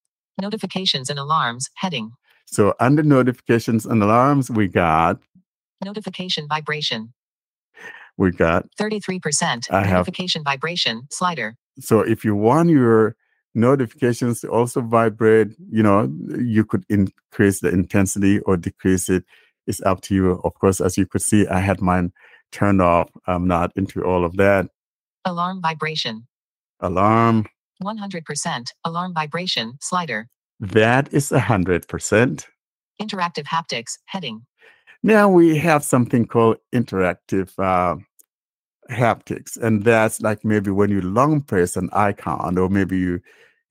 Notifications 0.41 1.09
and 1.09 1.17
alarms. 1.19 1.69
Heading. 1.75 2.11
So, 2.45 2.73
under 2.79 3.03
notifications 3.03 3.85
and 3.85 4.01
alarms, 4.03 4.49
we 4.51 4.67
got 4.67 5.19
Notification 5.83 6.47
vibration. 6.47 7.13
we 8.17 8.31
got. 8.31 8.65
33%. 8.77 9.71
I 9.71 9.83
have- 9.85 9.99
Notification 9.99 10.43
vibration. 10.43 11.07
Slider. 11.09 11.55
So, 11.79 12.01
if 12.01 12.25
you 12.25 12.35
want 12.35 12.69
your 12.69 13.15
notifications 13.55 14.43
also 14.43 14.81
vibrate, 14.81 15.49
you 15.71 15.83
know, 15.83 16.11
you 16.39 16.65
could 16.65 16.85
increase 16.89 17.59
the 17.59 17.69
intensity 17.69 18.39
or 18.41 18.57
decrease 18.57 19.09
it. 19.09 19.23
It's 19.67 19.81
up 19.81 20.01
to 20.01 20.15
you. 20.15 20.31
Of 20.43 20.53
course, 20.55 20.81
as 20.81 20.97
you 20.97 21.05
could 21.05 21.21
see, 21.21 21.47
I 21.47 21.59
had 21.59 21.81
mine 21.81 22.11
turned 22.51 22.81
off. 22.81 23.09
I'm 23.27 23.47
not 23.47 23.71
into 23.75 24.03
all 24.03 24.25
of 24.25 24.37
that. 24.37 24.69
Alarm 25.25 25.61
vibration. 25.61 26.27
Alarm. 26.79 27.45
100%. 27.83 28.67
Alarm 28.85 29.13
vibration. 29.13 29.77
Slider. 29.81 30.27
That 30.59 31.13
is 31.13 31.31
a 31.31 31.39
hundred 31.39 31.87
percent. 31.87 32.47
Interactive 33.01 33.45
haptics. 33.45 33.97
Heading. 34.05 34.45
Now 35.03 35.29
we 35.29 35.57
have 35.57 35.83
something 35.83 36.25
called 36.25 36.57
interactive 36.75 37.57
uh, 37.57 37.95
haptics, 38.89 39.57
and 39.57 39.83
that's 39.83 40.21
like 40.21 40.43
maybe 40.43 40.71
when 40.71 40.89
you 40.89 41.01
long 41.01 41.41
press 41.41 41.75
an 41.75 41.89
icon, 41.93 42.57
or 42.57 42.69
maybe 42.69 42.97
you 42.97 43.21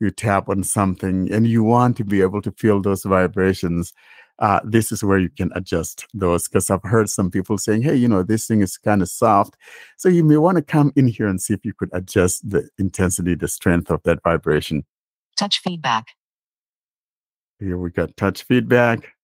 you 0.01 0.11
tap 0.11 0.49
on 0.49 0.63
something 0.63 1.33
and 1.33 1.47
you 1.47 1.65
want 1.65 1.97
to 1.97 2.05
be 2.05 2.23
able 2.23 2.41
to 2.43 2.53
feel 2.53 2.81
those 2.81 3.03
vibrations. 3.03 3.93
Uh, 4.39 4.61
this 4.63 4.93
is 4.93 5.03
where 5.03 5.19
you 5.19 5.29
can 5.29 5.51
adjust 5.57 6.07
those 6.15 6.47
because 6.47 6.71
I've 6.71 6.85
heard 6.85 7.11
some 7.11 7.31
people 7.31 7.59
saying, 7.59 7.83
"Hey, 7.83 7.97
you 7.97 8.07
know, 8.07 8.23
this 8.23 8.47
thing 8.47 8.61
is 8.63 8.79
kind 8.79 9.03
of 9.03 9.09
soft," 9.09 9.57
so 9.97 10.09
you 10.09 10.23
may 10.23 10.37
want 10.37 10.57
to 10.57 10.63
come 10.63 10.93
in 10.95 11.09
here 11.09 11.27
and 11.27 11.41
see 11.43 11.55
if 11.55 11.65
you 11.65 11.73
could 11.75 11.91
adjust 11.93 12.49
the 12.49 12.69
intensity, 12.79 13.35
the 13.35 13.49
strength 13.49 13.91
of 13.91 14.03
that 14.05 14.23
vibration. 14.23 14.85
Touch 15.37 15.61
feedback. 15.61 16.07
Here 17.59 17.77
we 17.77 17.91
got 17.91 18.17
touch 18.17 18.45
feedback. 18.45 19.15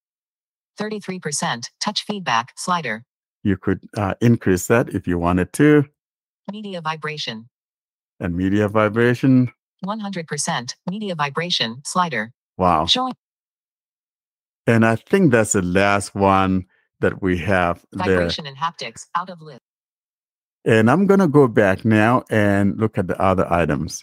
33%. 0.80 1.70
Touch 1.80 2.02
feedback. 2.04 2.52
Slider. 2.56 3.04
You 3.44 3.56
could 3.56 3.80
uh, 3.96 4.14
increase 4.20 4.66
that 4.68 4.88
if 4.88 5.06
you 5.06 5.18
wanted 5.18 5.52
to, 5.54 5.84
Media 6.50 6.80
vibration. 6.80 7.48
and 8.20 8.36
media 8.36 8.68
vibration. 8.68 9.50
100%. 9.84 10.74
Media 10.90 11.14
vibration. 11.14 11.80
Slider. 11.84 12.32
Wow. 12.56 12.86
Showing 12.86 13.14
And 14.66 14.84
I 14.86 14.96
think 14.96 15.30
that's 15.32 15.52
the 15.52 15.62
last 15.62 16.14
one 16.14 16.64
that 17.00 17.20
we 17.22 17.36
have 17.38 17.84
there. 17.92 18.06
vibration 18.16 18.46
and 18.46 18.56
haptics. 18.56 19.06
Out 19.14 19.28
of 19.30 19.40
list. 19.42 19.60
And 20.64 20.90
I'm 20.90 21.06
going 21.06 21.20
to 21.20 21.28
go 21.28 21.46
back 21.48 21.84
now 21.84 22.24
and 22.30 22.78
look 22.80 22.96
at 22.96 23.06
the 23.08 23.20
other 23.20 23.46
items. 23.52 24.02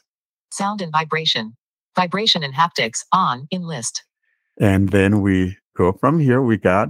Sound 0.52 0.82
and 0.82 0.92
vibration. 0.92 1.56
Vibration 1.96 2.44
and 2.44 2.54
haptics. 2.54 3.04
On. 3.12 3.48
In 3.50 3.64
list. 3.64 4.04
And 4.60 4.90
then 4.90 5.22
we 5.22 5.58
go 5.76 5.94
from 5.94 6.20
here. 6.20 6.42
We 6.42 6.58
got, 6.58 6.90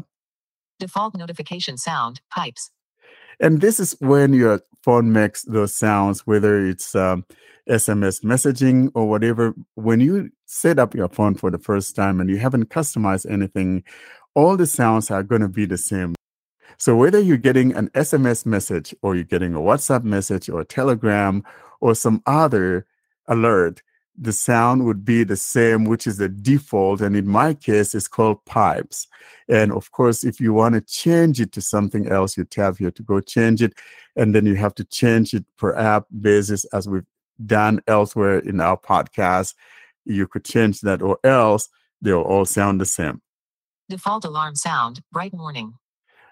Default 0.81 1.15
notification 1.15 1.77
sound. 1.77 2.21
Pipes. 2.31 2.71
and 3.39 3.61
this 3.61 3.79
is 3.79 3.95
when 3.99 4.33
your 4.33 4.61
phone 4.83 5.13
makes 5.13 5.43
those 5.43 5.75
sounds, 5.75 6.25
whether 6.25 6.65
it's 6.65 6.95
um, 6.95 7.23
SMS 7.69 8.23
messaging 8.23 8.89
or 8.95 9.07
whatever. 9.07 9.53
When 9.75 9.99
you 9.99 10.31
set 10.47 10.79
up 10.79 10.95
your 10.95 11.07
phone 11.07 11.35
for 11.35 11.51
the 11.51 11.59
first 11.59 11.95
time 11.95 12.19
and 12.19 12.31
you 12.31 12.37
haven't 12.37 12.69
customized 12.69 13.29
anything, 13.29 13.83
all 14.33 14.57
the 14.57 14.65
sounds 14.65 15.11
are 15.11 15.21
going 15.21 15.41
to 15.41 15.47
be 15.47 15.65
the 15.67 15.77
same. 15.77 16.15
So 16.79 16.95
whether 16.95 17.19
you're 17.19 17.37
getting 17.37 17.75
an 17.75 17.89
SMS 17.89 18.43
message 18.43 18.95
or 19.03 19.13
you're 19.13 19.23
getting 19.23 19.53
a 19.53 19.59
WhatsApp 19.59 20.03
message 20.03 20.49
or 20.49 20.61
a 20.61 20.65
Telegram 20.65 21.43
or 21.79 21.93
some 21.93 22.23
other 22.25 22.87
alert, 23.27 23.83
the 24.17 24.33
sound 24.33 24.85
would 24.85 25.05
be 25.05 25.23
the 25.23 25.37
same, 25.37 25.85
which 25.85 26.05
is 26.05 26.17
the 26.17 26.29
default. 26.29 27.01
And 27.01 27.15
in 27.15 27.27
my 27.27 27.53
case, 27.53 27.95
it's 27.95 28.07
called 28.07 28.43
pipes. 28.45 29.07
And 29.47 29.71
of 29.71 29.91
course, 29.91 30.23
if 30.23 30.39
you 30.39 30.53
want 30.53 30.75
to 30.75 30.81
change 30.81 31.39
it 31.39 31.51
to 31.53 31.61
something 31.61 32.07
else, 32.07 32.37
you 32.37 32.43
tap 32.43 32.77
here 32.77 32.91
to 32.91 33.03
go 33.03 33.19
change 33.19 33.61
it. 33.61 33.73
And 34.15 34.35
then 34.35 34.45
you 34.45 34.55
have 34.55 34.75
to 34.75 34.83
change 34.83 35.33
it 35.33 35.45
per 35.57 35.75
app 35.75 36.05
basis 36.19 36.65
as 36.65 36.87
we've 36.87 37.05
done 37.45 37.81
elsewhere 37.87 38.39
in 38.39 38.59
our 38.59 38.77
podcast. 38.77 39.55
You 40.05 40.27
could 40.27 40.45
change 40.45 40.81
that 40.81 41.01
or 41.01 41.17
else 41.23 41.69
they'll 42.01 42.21
all 42.21 42.45
sound 42.45 42.81
the 42.81 42.85
same. 42.85 43.21
Default 43.89 44.25
alarm 44.25 44.55
sound. 44.55 45.01
Bright 45.11 45.33
morning. 45.33 45.73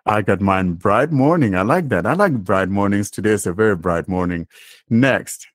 I 0.06 0.22
got 0.22 0.42
mine 0.42 0.74
bright 0.74 1.12
morning. 1.12 1.56
I 1.56 1.62
like 1.62 1.90
that. 1.90 2.06
I 2.06 2.14
like 2.14 2.34
bright 2.34 2.70
mornings. 2.70 3.12
Today 3.12 3.32
is 3.32 3.46
a 3.46 3.54
very 3.54 3.76
bright 3.76 4.08
morning. 4.08 4.48
Next. 4.90 5.48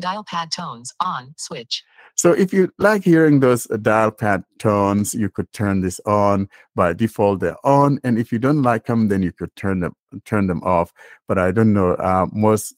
Dial 0.00 0.24
pad 0.24 0.50
tones. 0.50 0.92
On. 1.00 1.34
Switch. 1.36 1.82
So 2.14 2.32
if 2.32 2.52
you 2.52 2.72
like 2.78 3.04
hearing 3.04 3.40
those 3.40 3.70
uh, 3.70 3.76
dial 3.76 4.10
pad 4.10 4.44
tones, 4.58 5.14
you 5.14 5.28
could 5.28 5.52
turn 5.52 5.80
this 5.80 6.00
on. 6.06 6.48
By 6.74 6.92
default, 6.92 7.40
they're 7.40 7.66
on. 7.66 8.00
And 8.04 8.18
if 8.18 8.32
you 8.32 8.38
don't 8.38 8.62
like 8.62 8.86
them, 8.86 9.08
then 9.08 9.22
you 9.22 9.32
could 9.32 9.54
turn 9.56 9.80
them 9.80 9.94
turn 10.24 10.46
them 10.46 10.62
off. 10.62 10.92
But 11.28 11.38
I 11.38 11.52
don't 11.52 11.72
know. 11.72 11.92
Uh, 11.94 12.26
most 12.32 12.74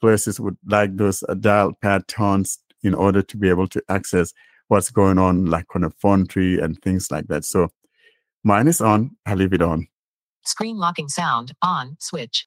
places 0.00 0.38
would 0.38 0.56
like 0.66 0.96
those 0.96 1.22
uh, 1.28 1.34
dial 1.34 1.72
pad 1.80 2.06
tones 2.08 2.58
in 2.82 2.94
order 2.94 3.22
to 3.22 3.36
be 3.36 3.48
able 3.48 3.66
to 3.68 3.82
access 3.88 4.32
what's 4.68 4.90
going 4.90 5.18
on, 5.18 5.46
like 5.46 5.74
on 5.74 5.84
a 5.84 5.90
phone 5.90 6.26
tree 6.26 6.60
and 6.60 6.80
things 6.82 7.10
like 7.10 7.26
that. 7.28 7.44
So 7.44 7.68
mine 8.42 8.68
is 8.68 8.80
on. 8.80 9.16
I 9.26 9.34
leave 9.34 9.52
it 9.52 9.62
on. 9.62 9.88
Screen 10.44 10.76
locking 10.76 11.08
sound. 11.08 11.54
On. 11.62 11.96
Switch. 12.00 12.46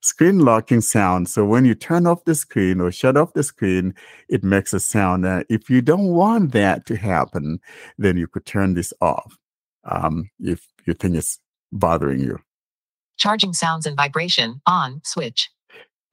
Screen 0.00 0.40
locking 0.40 0.80
sound. 0.80 1.28
So 1.28 1.44
when 1.44 1.64
you 1.64 1.74
turn 1.74 2.06
off 2.06 2.24
the 2.24 2.34
screen 2.34 2.80
or 2.80 2.90
shut 2.92 3.16
off 3.16 3.32
the 3.34 3.42
screen, 3.42 3.94
it 4.28 4.44
makes 4.44 4.72
a 4.72 4.80
sound. 4.80 5.26
And 5.26 5.44
if 5.48 5.68
you 5.70 5.82
don't 5.82 6.08
want 6.08 6.52
that 6.52 6.86
to 6.86 6.96
happen, 6.96 7.60
then 7.98 8.16
you 8.16 8.26
could 8.26 8.46
turn 8.46 8.74
this 8.74 8.92
off 9.00 9.36
um, 9.84 10.30
if 10.40 10.66
you 10.86 10.94
think 10.94 11.16
it's 11.16 11.38
bothering 11.72 12.20
you. 12.20 12.38
Charging 13.16 13.52
sounds 13.52 13.86
and 13.86 13.96
vibration. 13.96 14.60
On. 14.66 15.00
Switch. 15.04 15.50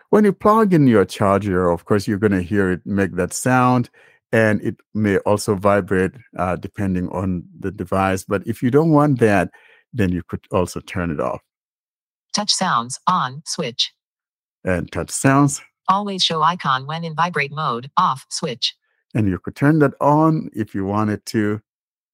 When 0.10 0.26
you 0.26 0.34
plug 0.34 0.74
in 0.74 0.88
your 0.88 1.06
charger, 1.06 1.70
of 1.70 1.86
course, 1.86 2.08
you're 2.08 2.20
going 2.20 2.34
to 2.34 2.42
hear 2.42 2.72
it 2.72 2.86
make 2.86 3.16
that 3.16 3.34
sound. 3.34 3.90
And 4.32 4.62
it 4.62 4.78
may 4.94 5.18
also 5.20 5.56
vibrate 5.56 6.12
uh, 6.38 6.56
depending 6.56 7.08
on 7.10 7.44
the 7.60 7.72
device. 7.72 8.24
But 8.24 8.46
if 8.48 8.64
you 8.64 8.72
don't 8.72 8.92
want 8.92 9.20
that, 9.20 9.52
then 9.92 10.12
you 10.12 10.24
could 10.24 10.42
also 10.52 10.80
turn 10.80 11.12
it 11.12 11.20
off. 11.20 11.42
Touch 12.34 12.52
sounds. 12.54 13.00
On. 13.08 13.42
Switch. 13.46 13.94
And 14.66 14.92
touch 14.92 15.12
sounds, 15.12 15.62
Always 15.90 16.24
show 16.24 16.42
icon 16.42 16.86
when 16.88 17.04
in 17.04 17.14
vibrate 17.16 17.52
mode. 17.52 17.92
Off. 17.98 18.26
Switch. 18.30 18.76
and 19.14 19.28
you 19.28 19.38
could 19.38 19.56
turn 19.56 19.80
that 19.80 19.94
on 20.02 20.50
if 20.54 20.74
you 20.74 20.86
wanted 20.86 21.26
to. 21.28 21.62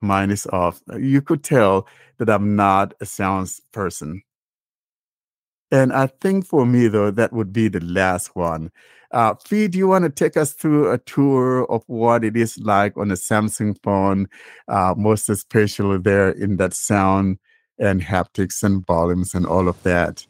mine 0.02 0.32
is 0.32 0.48
off. 0.48 0.82
You 0.98 1.22
could 1.22 1.44
tell 1.44 1.88
that 2.18 2.30
I'm 2.30 2.56
not 2.56 2.94
a 3.02 3.06
sounds 3.06 3.62
person. 3.72 4.24
And 5.72 5.94
I 5.94 6.08
think 6.08 6.46
for 6.46 6.66
me, 6.66 6.88
though, 6.88 7.12
that 7.12 7.32
would 7.34 7.54
be 7.54 7.68
the 7.68 7.80
last 7.82 8.36
one. 8.36 8.72
Uh, 9.12 9.36
Fee, 9.46 9.68
do 9.68 9.78
you 9.78 9.88
want 9.88 10.04
to 10.04 10.10
take 10.10 10.38
us 10.38 10.54
through 10.54 10.92
a 10.92 10.98
tour 11.00 11.66
of 11.72 11.84
what 11.88 12.24
it 12.24 12.36
is 12.38 12.58
like 12.60 12.96
on 12.98 13.12
a 13.12 13.16
Samsung 13.16 13.76
phone, 13.84 14.28
uh, 14.68 14.94
most 14.98 15.30
especially 15.30 15.98
there 16.00 16.30
in 16.32 16.58
that 16.58 16.74
sound 16.74 17.38
and 17.80 18.02
haptics 18.02 18.64
and 18.64 18.86
volumes 18.86 19.34
and 19.34 19.46
all 19.46 19.68
of 19.68 19.82
that? 19.84 20.26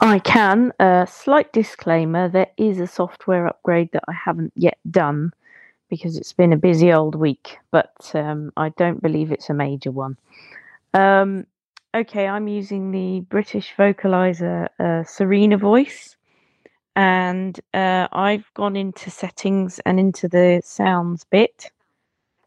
I 0.00 0.18
can. 0.18 0.72
A 0.80 0.84
uh, 0.84 1.06
slight 1.06 1.52
disclaimer 1.52 2.28
there 2.28 2.50
is 2.56 2.78
a 2.78 2.86
software 2.86 3.46
upgrade 3.46 3.90
that 3.92 4.04
I 4.08 4.12
haven't 4.12 4.52
yet 4.54 4.78
done 4.90 5.32
because 5.88 6.16
it's 6.16 6.32
been 6.32 6.52
a 6.52 6.56
busy 6.56 6.92
old 6.92 7.14
week, 7.14 7.58
but 7.70 8.10
um, 8.14 8.52
I 8.56 8.68
don't 8.70 9.02
believe 9.02 9.32
it's 9.32 9.50
a 9.50 9.54
major 9.54 9.90
one. 9.90 10.16
Um, 10.92 11.46
okay, 11.94 12.26
I'm 12.26 12.48
using 12.48 12.90
the 12.90 13.20
British 13.20 13.72
vocalizer 13.78 14.68
uh, 14.78 15.04
Serena 15.04 15.56
voice, 15.56 16.16
and 16.94 17.58
uh, 17.72 18.08
I've 18.12 18.52
gone 18.54 18.76
into 18.76 19.10
settings 19.10 19.78
and 19.86 19.98
into 19.98 20.28
the 20.28 20.60
sounds 20.64 21.24
bit. 21.24 21.70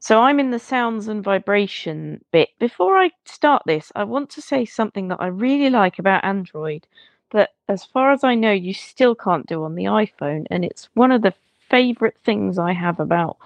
So 0.03 0.19
I'm 0.19 0.39
in 0.39 0.49
the 0.49 0.57
sounds 0.57 1.07
and 1.07 1.23
vibration 1.23 2.25
bit. 2.31 2.49
Before 2.59 2.97
I 2.97 3.11
start 3.25 3.61
this, 3.67 3.91
I 3.95 4.03
want 4.03 4.31
to 4.31 4.41
say 4.41 4.65
something 4.65 5.09
that 5.09 5.21
I 5.21 5.27
really 5.27 5.69
like 5.69 5.99
about 5.99 6.25
Android 6.25 6.87
that, 7.33 7.51
as 7.69 7.85
far 7.85 8.11
as 8.11 8.23
I 8.23 8.33
know, 8.33 8.51
you 8.51 8.73
still 8.73 9.13
can't 9.13 9.45
do 9.45 9.63
on 9.63 9.75
the 9.75 9.83
iPhone, 9.83 10.47
and 10.49 10.65
it's 10.65 10.89
one 10.95 11.11
of 11.11 11.21
the 11.21 11.35
favorite 11.69 12.17
things 12.25 12.57
I 12.57 12.73
have 12.73 12.99
about 12.99 13.37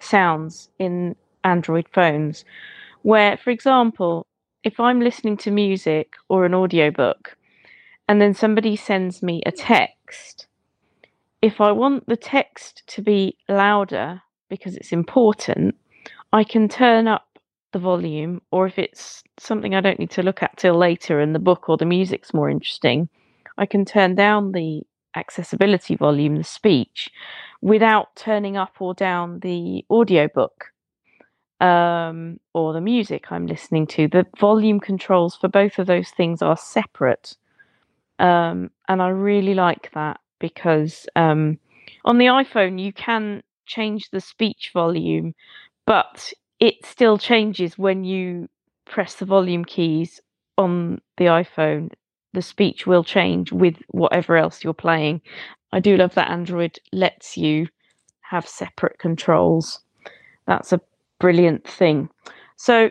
sounds 0.00 0.70
in 0.78 1.14
Android 1.44 1.86
phones. 1.92 2.42
Where, 3.02 3.36
for 3.36 3.50
example, 3.50 4.26
if 4.64 4.80
I'm 4.80 5.00
listening 5.00 5.36
to 5.36 5.50
music 5.50 6.14
or 6.30 6.46
an 6.46 6.54
audiobook 6.54 7.36
and 8.08 8.18
then 8.18 8.32
somebody 8.32 8.76
sends 8.76 9.22
me 9.22 9.42
a 9.44 9.52
text, 9.52 10.46
if 11.42 11.60
I 11.60 11.70
want 11.72 12.06
the 12.06 12.16
text 12.16 12.82
to 12.86 13.02
be 13.02 13.36
louder 13.46 14.22
because 14.48 14.74
it's 14.74 14.90
important, 14.90 15.74
I 16.32 16.44
can 16.44 16.68
turn 16.68 17.08
up 17.08 17.26
the 17.72 17.78
volume, 17.78 18.42
or 18.50 18.66
if 18.66 18.78
it's 18.78 19.22
something 19.38 19.74
I 19.74 19.80
don't 19.80 19.98
need 19.98 20.10
to 20.12 20.22
look 20.22 20.42
at 20.42 20.56
till 20.56 20.76
later 20.76 21.20
and 21.20 21.34
the 21.34 21.38
book 21.38 21.68
or 21.68 21.76
the 21.76 21.84
music's 21.84 22.34
more 22.34 22.50
interesting, 22.50 23.08
I 23.56 23.66
can 23.66 23.84
turn 23.84 24.14
down 24.14 24.52
the 24.52 24.82
accessibility 25.16 25.96
volume, 25.96 26.36
the 26.36 26.44
speech, 26.44 27.10
without 27.60 28.14
turning 28.16 28.56
up 28.56 28.76
or 28.80 28.94
down 28.94 29.40
the 29.40 29.84
audiobook 29.90 30.66
um, 31.60 32.38
or 32.54 32.72
the 32.72 32.80
music 32.80 33.30
I'm 33.30 33.46
listening 33.46 33.86
to. 33.88 34.08
The 34.08 34.26
volume 34.38 34.80
controls 34.80 35.36
for 35.36 35.48
both 35.48 35.78
of 35.78 35.86
those 35.86 36.10
things 36.10 36.42
are 36.42 36.56
separate. 36.56 37.36
Um, 38.18 38.70
and 38.88 39.02
I 39.02 39.08
really 39.08 39.54
like 39.54 39.90
that 39.94 40.20
because 40.40 41.06
um, 41.16 41.58
on 42.04 42.18
the 42.18 42.26
iPhone, 42.26 42.80
you 42.80 42.92
can 42.92 43.42
change 43.66 44.10
the 44.10 44.20
speech 44.20 44.70
volume, 44.72 45.34
but 45.88 46.34
it 46.60 46.84
still 46.84 47.16
changes 47.16 47.78
when 47.78 48.04
you 48.04 48.46
press 48.84 49.14
the 49.14 49.24
volume 49.24 49.64
keys 49.64 50.20
on 50.58 51.00
the 51.16 51.24
iPhone. 51.24 51.90
The 52.34 52.42
speech 52.42 52.86
will 52.86 53.02
change 53.02 53.52
with 53.52 53.76
whatever 53.88 54.36
else 54.36 54.62
you're 54.62 54.74
playing. 54.74 55.22
I 55.72 55.80
do 55.80 55.96
love 55.96 56.12
that 56.14 56.30
Android 56.30 56.78
lets 56.92 57.38
you 57.38 57.68
have 58.20 58.46
separate 58.46 58.98
controls. 58.98 59.80
That's 60.46 60.74
a 60.74 60.80
brilliant 61.20 61.66
thing. 61.66 62.10
So 62.56 62.90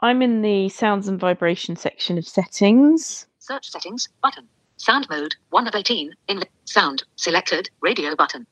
I'm 0.00 0.20
in 0.20 0.42
the 0.42 0.68
sounds 0.70 1.06
and 1.06 1.20
vibration 1.20 1.76
section 1.76 2.18
of 2.18 2.26
settings. 2.26 3.28
Search 3.38 3.70
settings 3.70 4.08
button. 4.24 4.48
Sound 4.76 5.06
mode 5.08 5.36
1 5.50 5.68
of 5.68 5.74
18. 5.76 6.12
In 6.26 6.42
sound 6.64 7.04
selected. 7.14 7.70
Radio 7.80 8.16
button. 8.16 8.44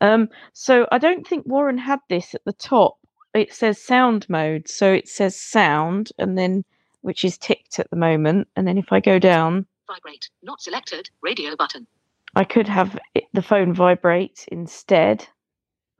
Um, 0.00 0.30
so 0.54 0.86
I 0.90 0.96
don't 0.96 1.26
think 1.26 1.46
Warren 1.46 1.76
had 1.76 2.00
this 2.08 2.34
at 2.34 2.44
the 2.46 2.54
top. 2.54 2.96
It 3.34 3.52
says 3.54 3.82
sound 3.82 4.28
mode. 4.28 4.68
So 4.68 4.92
it 4.92 5.08
says 5.08 5.40
sound 5.40 6.10
and 6.18 6.36
then 6.36 6.64
which 7.00 7.24
is 7.24 7.36
ticked 7.38 7.78
at 7.78 7.90
the 7.90 7.96
moment. 7.96 8.48
And 8.56 8.66
then 8.66 8.78
if 8.78 8.92
I 8.92 9.00
go 9.00 9.18
down 9.18 9.66
vibrate, 9.88 10.30
not 10.42 10.60
selected, 10.60 11.10
radio 11.22 11.56
button. 11.56 11.86
I 12.34 12.44
could 12.44 12.68
have 12.68 12.98
it, 13.14 13.24
the 13.32 13.42
phone 13.42 13.74
vibrate 13.74 14.46
instead. 14.50 15.26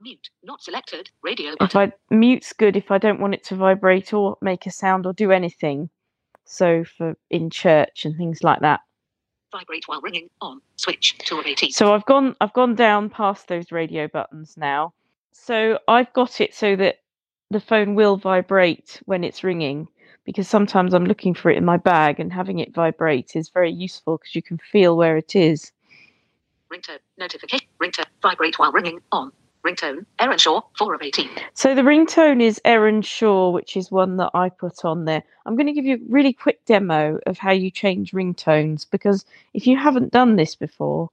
Mute, 0.01 0.29
not 0.43 0.61
selected, 0.61 1.09
radio 1.21 1.51
button. 1.51 1.65
If 1.65 1.75
I 1.75 1.93
mute's 2.13 2.53
good 2.53 2.75
if 2.75 2.91
I 2.91 2.97
don't 2.97 3.19
want 3.19 3.35
it 3.35 3.43
to 3.45 3.55
vibrate 3.55 4.13
or 4.13 4.37
make 4.41 4.65
a 4.65 4.71
sound 4.71 5.05
or 5.05 5.13
do 5.13 5.31
anything. 5.31 5.89
So 6.45 6.83
for 6.83 7.15
in 7.29 7.49
church 7.49 8.05
and 8.05 8.17
things 8.17 8.43
like 8.43 8.61
that. 8.61 8.81
Vibrate 9.51 9.87
while 9.87 10.01
ringing 10.01 10.29
on. 10.41 10.61
Switch 10.77 11.17
to 11.19 11.41
18. 11.45 11.71
So 11.71 11.93
I've 11.93 12.05
gone 12.05 12.35
I've 12.41 12.53
gone 12.53 12.75
down 12.75 13.09
past 13.09 13.47
those 13.47 13.71
radio 13.71 14.07
buttons 14.07 14.55
now. 14.57 14.93
So 15.31 15.79
I've 15.87 16.11
got 16.13 16.41
it 16.41 16.53
so 16.53 16.75
that 16.75 16.97
the 17.49 17.59
phone 17.59 17.95
will 17.95 18.17
vibrate 18.17 19.01
when 19.05 19.23
it's 19.23 19.43
ringing 19.43 19.87
because 20.25 20.47
sometimes 20.47 20.93
I'm 20.93 21.05
looking 21.05 21.33
for 21.33 21.51
it 21.51 21.57
in 21.57 21.65
my 21.65 21.77
bag 21.77 22.19
and 22.19 22.31
having 22.31 22.59
it 22.59 22.73
vibrate 22.73 23.35
is 23.35 23.49
very 23.49 23.71
useful 23.71 24.17
because 24.17 24.35
you 24.35 24.41
can 24.41 24.57
feel 24.57 24.95
where 24.97 25.17
it 25.17 25.35
is. 25.35 25.71
Ringtone 26.71 26.99
notification 27.17 27.67
ringtone 27.81 28.05
vibrate 28.21 28.57
while 28.57 28.71
ringing 28.71 28.99
on 29.11 29.31
ringtone, 29.65 30.05
Aaron 30.19 30.37
Shaw, 30.37 30.61
4 30.77 30.95
of 30.95 31.01
18. 31.01 31.29
So 31.53 31.73
the 31.73 31.81
ringtone 31.81 32.41
is 32.41 32.59
Aaron 32.65 33.01
Shaw, 33.01 33.49
which 33.49 33.77
is 33.77 33.91
one 33.91 34.17
that 34.17 34.31
I 34.33 34.49
put 34.49 34.83
on 34.83 35.05
there. 35.05 35.23
I'm 35.45 35.55
going 35.55 35.67
to 35.67 35.73
give 35.73 35.85
you 35.85 35.95
a 35.95 36.11
really 36.11 36.33
quick 36.33 36.63
demo 36.65 37.19
of 37.25 37.37
how 37.37 37.51
you 37.51 37.71
change 37.71 38.11
ringtones 38.11 38.85
because 38.89 39.25
if 39.53 39.65
you 39.65 39.77
haven't 39.77 40.11
done 40.11 40.35
this 40.35 40.55
before, 40.55 41.09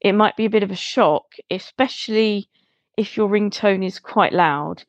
it 0.00 0.12
might 0.12 0.36
be 0.36 0.44
a 0.44 0.50
bit 0.50 0.62
of 0.62 0.70
a 0.70 0.76
shock, 0.76 1.34
especially 1.50 2.48
if 2.96 3.16
your 3.16 3.28
ringtone 3.28 3.84
is 3.84 3.98
quite 3.98 4.32
loud. 4.32 4.84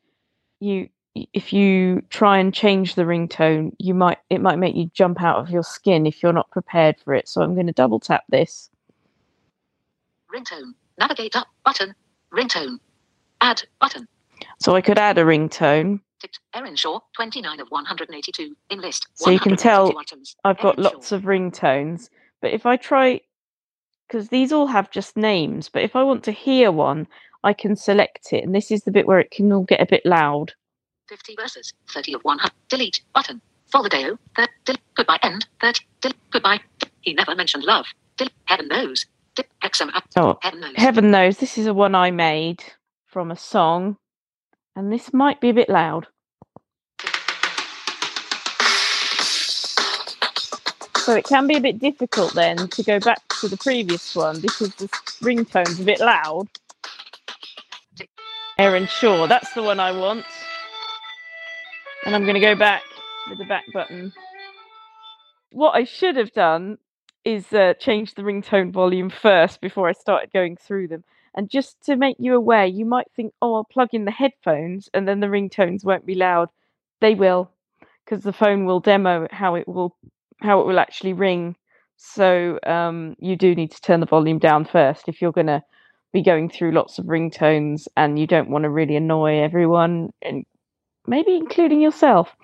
You 0.60 0.88
if 1.32 1.52
you 1.52 2.02
try 2.10 2.38
and 2.38 2.52
change 2.52 2.94
the 2.94 3.02
ringtone, 3.02 3.72
you 3.78 3.94
might 3.94 4.18
it 4.30 4.40
might 4.40 4.58
make 4.58 4.76
you 4.76 4.90
jump 4.92 5.22
out 5.22 5.38
of 5.38 5.50
your 5.50 5.62
skin 5.62 6.06
if 6.06 6.22
you're 6.22 6.32
not 6.32 6.50
prepared 6.50 6.96
for 7.00 7.14
it. 7.14 7.28
So 7.28 7.42
I'm 7.42 7.54
going 7.54 7.66
to 7.66 7.72
double 7.72 8.00
tap 8.00 8.24
this. 8.28 8.70
Ringtone. 10.34 10.74
Navigate 10.98 11.36
up 11.36 11.48
button. 11.64 11.94
Ringtone. 12.32 12.78
Add 13.40 13.62
button. 13.80 14.08
So 14.58 14.74
I 14.74 14.80
could 14.80 14.98
add 14.98 15.18
a 15.18 15.24
ringtone. 15.24 16.00
Erin 16.54 16.74
Shaw, 16.76 17.00
29 17.14 17.60
of 17.60 17.68
182 17.68 18.56
in 18.70 18.80
list. 18.80 19.06
So 19.14 19.30
you 19.30 19.38
can 19.38 19.56
tell 19.56 19.96
items. 19.96 20.34
I've 20.44 20.58
got 20.58 20.78
Erin 20.78 20.82
lots 20.82 21.08
Shaw. 21.10 21.16
of 21.16 21.22
ringtones. 21.22 22.08
But 22.40 22.52
if 22.52 22.66
I 22.66 22.76
try, 22.76 23.20
because 24.08 24.28
these 24.28 24.52
all 24.52 24.66
have 24.66 24.90
just 24.90 25.16
names, 25.16 25.68
but 25.68 25.82
if 25.82 25.94
I 25.94 26.02
want 26.02 26.24
to 26.24 26.32
hear 26.32 26.72
one, 26.72 27.06
I 27.46 27.52
can 27.52 27.76
select 27.76 28.32
it. 28.32 28.42
And 28.44 28.52
this 28.54 28.72
is 28.72 28.82
the 28.82 28.90
bit 28.90 29.06
where 29.06 29.20
it 29.20 29.30
can 29.30 29.52
all 29.52 29.62
get 29.62 29.80
a 29.80 29.86
bit 29.86 30.04
loud. 30.04 30.52
50 31.08 31.36
verses. 31.40 31.72
30 31.90 32.14
of 32.14 32.22
100. 32.22 32.44
Uh, 32.44 32.50
delete 32.68 33.00
button. 33.14 33.40
Folideo. 33.72 34.18
Thir- 34.34 34.48
del- 34.64 34.76
goodbye 34.96 35.20
end. 35.22 35.46
30. 35.60 35.86
Del- 36.00 36.12
goodbye. 36.32 36.58
He 37.02 37.14
never 37.14 37.36
mentioned 37.36 37.62
love. 37.62 37.86
Del- 38.16 38.28
heaven 38.46 38.66
knows. 38.66 39.06
Del- 39.36 39.46
Hexam. 39.62 39.90
Uh, 39.94 40.00
oh, 40.16 40.38
Heaven 40.42 40.60
knows. 40.60 40.72
heaven 40.76 41.10
knows 41.12 41.36
this 41.38 41.56
is 41.56 41.68
a 41.68 41.74
one 41.74 41.94
I 41.94 42.10
made 42.10 42.64
from 43.06 43.30
a 43.30 43.36
song. 43.36 43.96
And 44.74 44.92
this 44.92 45.12
might 45.14 45.40
be 45.40 45.50
a 45.50 45.54
bit 45.54 45.68
loud. 45.68 46.08
So 50.96 51.14
it 51.14 51.24
can 51.24 51.46
be 51.46 51.56
a 51.56 51.60
bit 51.60 51.78
difficult 51.78 52.34
then 52.34 52.56
to 52.70 52.82
go 52.82 52.98
back 52.98 53.20
to 53.40 53.46
the 53.46 53.56
previous 53.56 54.16
one 54.16 54.40
because 54.40 54.74
the 54.74 54.88
ringtone's 55.22 55.78
a 55.78 55.84
bit 55.84 56.00
loud. 56.00 56.48
Erin 58.58 58.86
Shaw, 58.86 59.26
that's 59.26 59.52
the 59.52 59.62
one 59.62 59.78
I 59.78 59.92
want. 59.92 60.24
And 62.06 62.14
I'm 62.14 62.22
going 62.22 62.34
to 62.34 62.40
go 62.40 62.54
back 62.54 62.82
with 63.28 63.38
the 63.38 63.44
back 63.44 63.64
button. 63.74 64.12
What 65.52 65.72
I 65.72 65.84
should 65.84 66.16
have 66.16 66.32
done 66.32 66.78
is 67.24 67.52
uh, 67.52 67.74
change 67.78 68.14
the 68.14 68.22
ringtone 68.22 68.72
volume 68.72 69.10
first 69.10 69.60
before 69.60 69.88
I 69.88 69.92
started 69.92 70.32
going 70.32 70.56
through 70.56 70.88
them. 70.88 71.04
And 71.34 71.50
just 71.50 71.84
to 71.84 71.96
make 71.96 72.16
you 72.18 72.34
aware, 72.34 72.64
you 72.64 72.86
might 72.86 73.08
think, 73.14 73.34
oh, 73.42 73.56
I'll 73.56 73.64
plug 73.64 73.90
in 73.92 74.06
the 74.06 74.10
headphones 74.10 74.88
and 74.94 75.06
then 75.06 75.20
the 75.20 75.26
ringtones 75.26 75.84
won't 75.84 76.06
be 76.06 76.14
loud. 76.14 76.48
They 77.00 77.14
will, 77.14 77.50
because 78.04 78.24
the 78.24 78.32
phone 78.32 78.64
will 78.64 78.80
demo 78.80 79.28
how 79.30 79.54
it 79.56 79.68
will 79.68 79.94
how 80.40 80.60
it 80.60 80.66
will 80.66 80.78
actually 80.78 81.12
ring. 81.12 81.56
So 81.96 82.58
um, 82.66 83.16
you 83.18 83.36
do 83.36 83.54
need 83.54 83.72
to 83.72 83.80
turn 83.82 84.00
the 84.00 84.06
volume 84.06 84.38
down 84.38 84.64
first 84.64 85.08
if 85.08 85.20
you're 85.20 85.32
going 85.32 85.46
to 85.48 85.62
be 86.12 86.22
going 86.22 86.48
through 86.48 86.72
lots 86.72 86.98
of 86.98 87.06
ringtones 87.06 87.86
and 87.96 88.18
you 88.18 88.26
don't 88.26 88.48
want 88.50 88.62
to 88.64 88.70
really 88.70 88.96
annoy 88.96 89.40
everyone 89.42 90.10
and 90.22 90.44
maybe 91.06 91.36
including 91.36 91.80
yourself. 91.80 92.34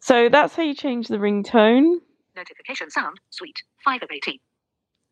So 0.00 0.28
that's 0.28 0.54
how 0.54 0.62
you 0.62 0.74
change 0.74 1.08
the 1.08 1.16
ringtone. 1.18 1.96
Notification 2.36 2.90
sound. 2.90 3.18
sweet, 3.30 3.62
5 3.84 4.02
of 4.02 4.08
18. 4.10 4.38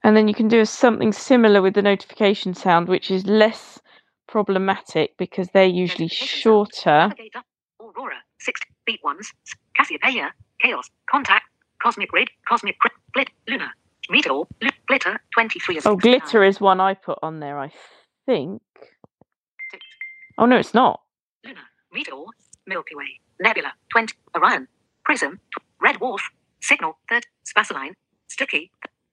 And 0.04 0.16
then 0.16 0.28
you 0.28 0.34
can 0.34 0.48
do 0.48 0.64
something 0.64 1.12
similar 1.12 1.60
with 1.60 1.74
the 1.74 1.82
notification 1.82 2.54
sound, 2.54 2.88
which 2.88 3.10
is 3.10 3.26
less 3.26 3.80
problematic 4.26 5.16
because 5.16 5.48
they're 5.48 5.64
usually 5.66 6.08
shorter. 6.08 7.08
Navigate 7.08 7.34
up. 7.36 7.44
All 7.80 7.92
Aurora, 7.96 8.16
six 8.40 8.60
beat 8.86 9.00
ones, 9.02 9.32
Cassiopeia, 9.76 10.32
Chaos, 10.60 10.88
Contact, 11.10 11.44
Cosmic 11.82 12.10
Grid, 12.10 12.30
Cosmic 12.48 12.76
Glit, 13.16 13.28
Luna, 13.48 13.70
Meteor, 14.10 14.42
Glitter, 14.86 15.18
23 15.34 15.78
of 15.78 15.86
Oh, 15.86 15.96
69. 15.96 15.98
glitter 15.98 16.44
is 16.44 16.60
one 16.60 16.80
I 16.80 16.94
put 16.94 17.18
on 17.22 17.40
there, 17.40 17.58
I 17.58 17.72
think. 18.28 18.62
Oh 20.36 20.44
no, 20.46 20.56
it's 20.58 20.74
not. 20.74 21.00
Luna, 21.44 21.60
Meteor, 21.92 22.24
Milky 22.66 22.94
Way, 22.94 23.20
Nebula, 23.40 23.72
20, 23.90 24.14
Orion, 24.36 24.68
Prism, 25.04 25.40
Red 25.80 25.96
Dwarf, 25.96 26.20
Signal, 26.60 26.98
Third, 27.08 27.24
Spaceline, 27.50 27.94
Sticky, 28.28 28.70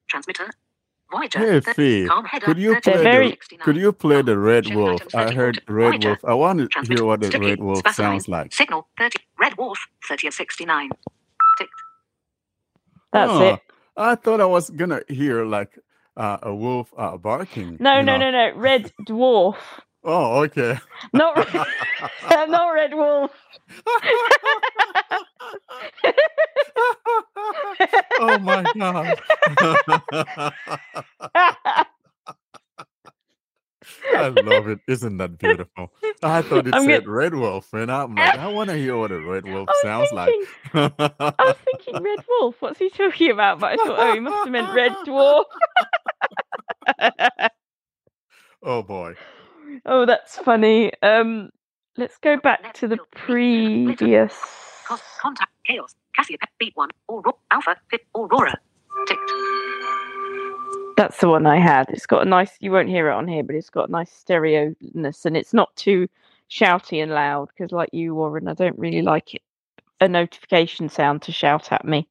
Transmitter, 0.09 0.49
Voyager, 1.11 1.39
Hey, 1.39 1.59
third, 1.61 1.75
Fee, 1.75 2.05
Calm 2.07 2.25
Header, 2.25 2.45
could 2.45 2.57
you 2.59 2.73
30, 2.73 2.81
play 2.81 2.93
They're 2.93 3.11
very- 3.13 3.29
69. 3.29 3.63
Could 3.65 3.77
you 3.77 3.91
play 3.93 4.21
the 4.21 4.37
Red 4.37 4.75
Wolf? 4.75 5.01
I 5.15 5.31
heard 5.31 5.61
Red 5.67 5.91
Voyager. 5.93 6.09
Wolf. 6.09 6.25
I 6.25 6.33
want 6.33 6.71
to 6.71 6.81
hear 6.93 7.05
what 7.05 7.21
the 7.21 7.29
Red 7.39 7.59
Wolf 7.59 7.81
Spaceline, 7.83 7.93
sounds 7.93 8.27
like. 8.27 8.53
Signal, 8.53 8.87
30, 8.99 9.17
Red 9.39 9.53
Dwarf, 9.53 9.77
30 10.07 10.27
of 10.27 10.33
69. 10.33 10.89
Ticked. 11.57 11.71
That's 13.13 13.31
Oh, 13.31 13.53
it. 13.53 13.59
I 13.97 14.15
thought 14.15 14.41
I 14.41 14.45
was 14.45 14.69
gonna 14.71 15.01
hear 15.07 15.45
like 15.45 15.79
uh, 16.17 16.37
a 16.41 16.53
wolf 16.53 16.93
uh, 16.97 17.17
barking. 17.17 17.77
No, 17.79 18.01
no, 18.01 18.17
know. 18.17 18.31
no, 18.31 18.49
no. 18.49 18.55
Red 18.55 18.91
dwarf. 19.07 19.57
Oh, 20.03 20.43
okay. 20.43 20.77
Not 21.13 21.35
red, 21.35 21.67
not 22.49 22.69
red 22.69 22.93
wolf. 22.93 23.31
oh 28.19 28.37
my 28.39 28.63
god. 28.77 29.19
I 34.13 34.27
love 34.29 34.67
it. 34.67 34.79
Isn't 34.87 35.17
that 35.17 35.37
beautiful? 35.37 35.91
I 36.23 36.41
thought 36.43 36.67
it 36.67 36.75
I'm 36.75 36.83
said 36.85 37.05
gonna- 37.05 37.15
red 37.17 37.35
wolf, 37.35 37.73
and 37.73 37.91
I'm 37.91 38.15
like, 38.15 38.37
I 38.39 38.47
want 38.47 38.69
to 38.69 38.75
hear 38.77 38.97
what 38.97 39.11
a 39.11 39.19
red 39.19 39.45
wolf 39.45 39.69
sounds 39.81 40.09
thinking, 40.09 40.47
like. 40.73 40.93
I 40.99 41.33
was 41.39 41.55
thinking 41.65 42.03
red 42.03 42.19
wolf. 42.27 42.55
What's 42.61 42.79
he 42.79 42.89
talking 42.89 43.31
about? 43.31 43.59
But 43.59 43.73
I 43.73 43.75
thought, 43.77 43.99
oh, 43.99 44.13
he 44.13 44.19
must 44.19 44.35
have 44.45 44.49
meant 44.51 44.73
red 44.73 44.91
dwarf. 45.05 45.45
oh 48.63 48.83
boy. 48.83 49.15
oh, 49.85 50.05
that's 50.05 50.37
funny. 50.37 50.91
Um, 51.01 51.49
let's 51.97 52.17
go 52.17 52.37
back 52.37 52.73
to 52.75 52.87
the 52.87 52.97
previous. 53.15 54.33
Contact, 55.19 55.51
Chaos, 55.65 55.95
Cassiopeia, 56.15 56.37
Beat 56.59 56.73
1, 56.75 56.89
Aurora, 57.09 57.33
Alpha, 57.49 57.75
Fit, 57.89 58.01
Aurora. 58.15 58.55
Ticked. 59.07 59.31
That's 60.97 61.19
the 61.19 61.29
one 61.29 61.45
I 61.45 61.57
had. 61.57 61.89
It's 61.89 62.05
got 62.05 62.25
a 62.25 62.29
nice. 62.29 62.51
You 62.59 62.71
won't 62.71 62.89
hear 62.89 63.09
it 63.09 63.13
on 63.13 63.27
here, 63.27 63.43
but 63.43 63.55
it's 63.55 63.69
got 63.69 63.89
a 63.89 63.91
nice 63.91 64.11
stereo-ness, 64.11 65.25
and 65.25 65.35
it's 65.35 65.53
not 65.53 65.75
too 65.75 66.07
shouty 66.49 67.01
and 67.03 67.11
loud. 67.11 67.49
Because, 67.49 67.71
like 67.71 67.89
you, 67.91 68.15
Warren, 68.15 68.47
I 68.47 68.53
don't 68.53 68.77
really 68.79 69.01
like 69.01 69.33
it. 69.35 69.41
A 70.01 70.07
notification 70.07 70.89
sound 70.89 71.21
to 71.23 71.31
shout 71.31 71.71
at 71.71 71.85
me. 71.85 72.07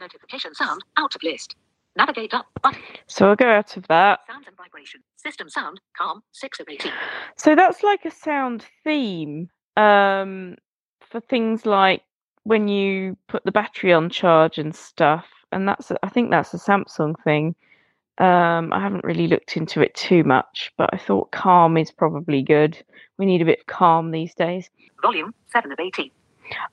Notification 0.00 0.54
sound, 0.54 0.82
out 0.96 1.14
of 1.14 1.22
list. 1.22 1.56
Navigate 1.96 2.34
up, 2.34 2.46
button, 2.62 2.82
So 3.06 3.30
I'll 3.30 3.36
go 3.36 3.48
out 3.48 3.76
of 3.78 3.86
that. 3.88 4.20
sound 4.28 4.44
and 4.46 4.56
vibration. 4.56 5.00
System 5.16 5.48
sound, 5.48 5.80
calm, 5.96 6.22
6 6.32 6.60
of 6.60 6.68
18. 6.68 6.92
So 7.36 7.54
that's 7.54 7.82
like 7.82 8.04
a 8.04 8.10
sound 8.10 8.66
theme 8.84 9.48
um, 9.78 10.56
for 11.00 11.20
things 11.20 11.64
like 11.64 12.02
when 12.44 12.68
you 12.68 13.16
put 13.28 13.44
the 13.44 13.50
battery 13.52 13.94
on 13.94 14.10
charge 14.10 14.58
and 14.58 14.74
stuff. 14.74 15.26
And 15.52 15.66
that's 15.66 15.90
I 16.02 16.08
think 16.10 16.30
that's 16.30 16.52
a 16.52 16.58
Samsung 16.58 17.14
thing. 17.24 17.54
Um, 18.18 18.72
I 18.72 18.80
haven't 18.80 19.04
really 19.04 19.26
looked 19.26 19.56
into 19.56 19.82
it 19.82 19.94
too 19.94 20.24
much, 20.24 20.72
but 20.78 20.90
I 20.92 20.96
thought 20.96 21.32
calm 21.32 21.76
is 21.76 21.90
probably 21.90 22.42
good. 22.42 22.82
We 23.18 23.26
need 23.26 23.42
a 23.42 23.44
bit 23.44 23.60
of 23.60 23.66
calm 23.66 24.10
these 24.10 24.34
days. 24.34 24.70
Volume, 25.02 25.34
7 25.52 25.70
of 25.70 25.78
18. 25.78 26.10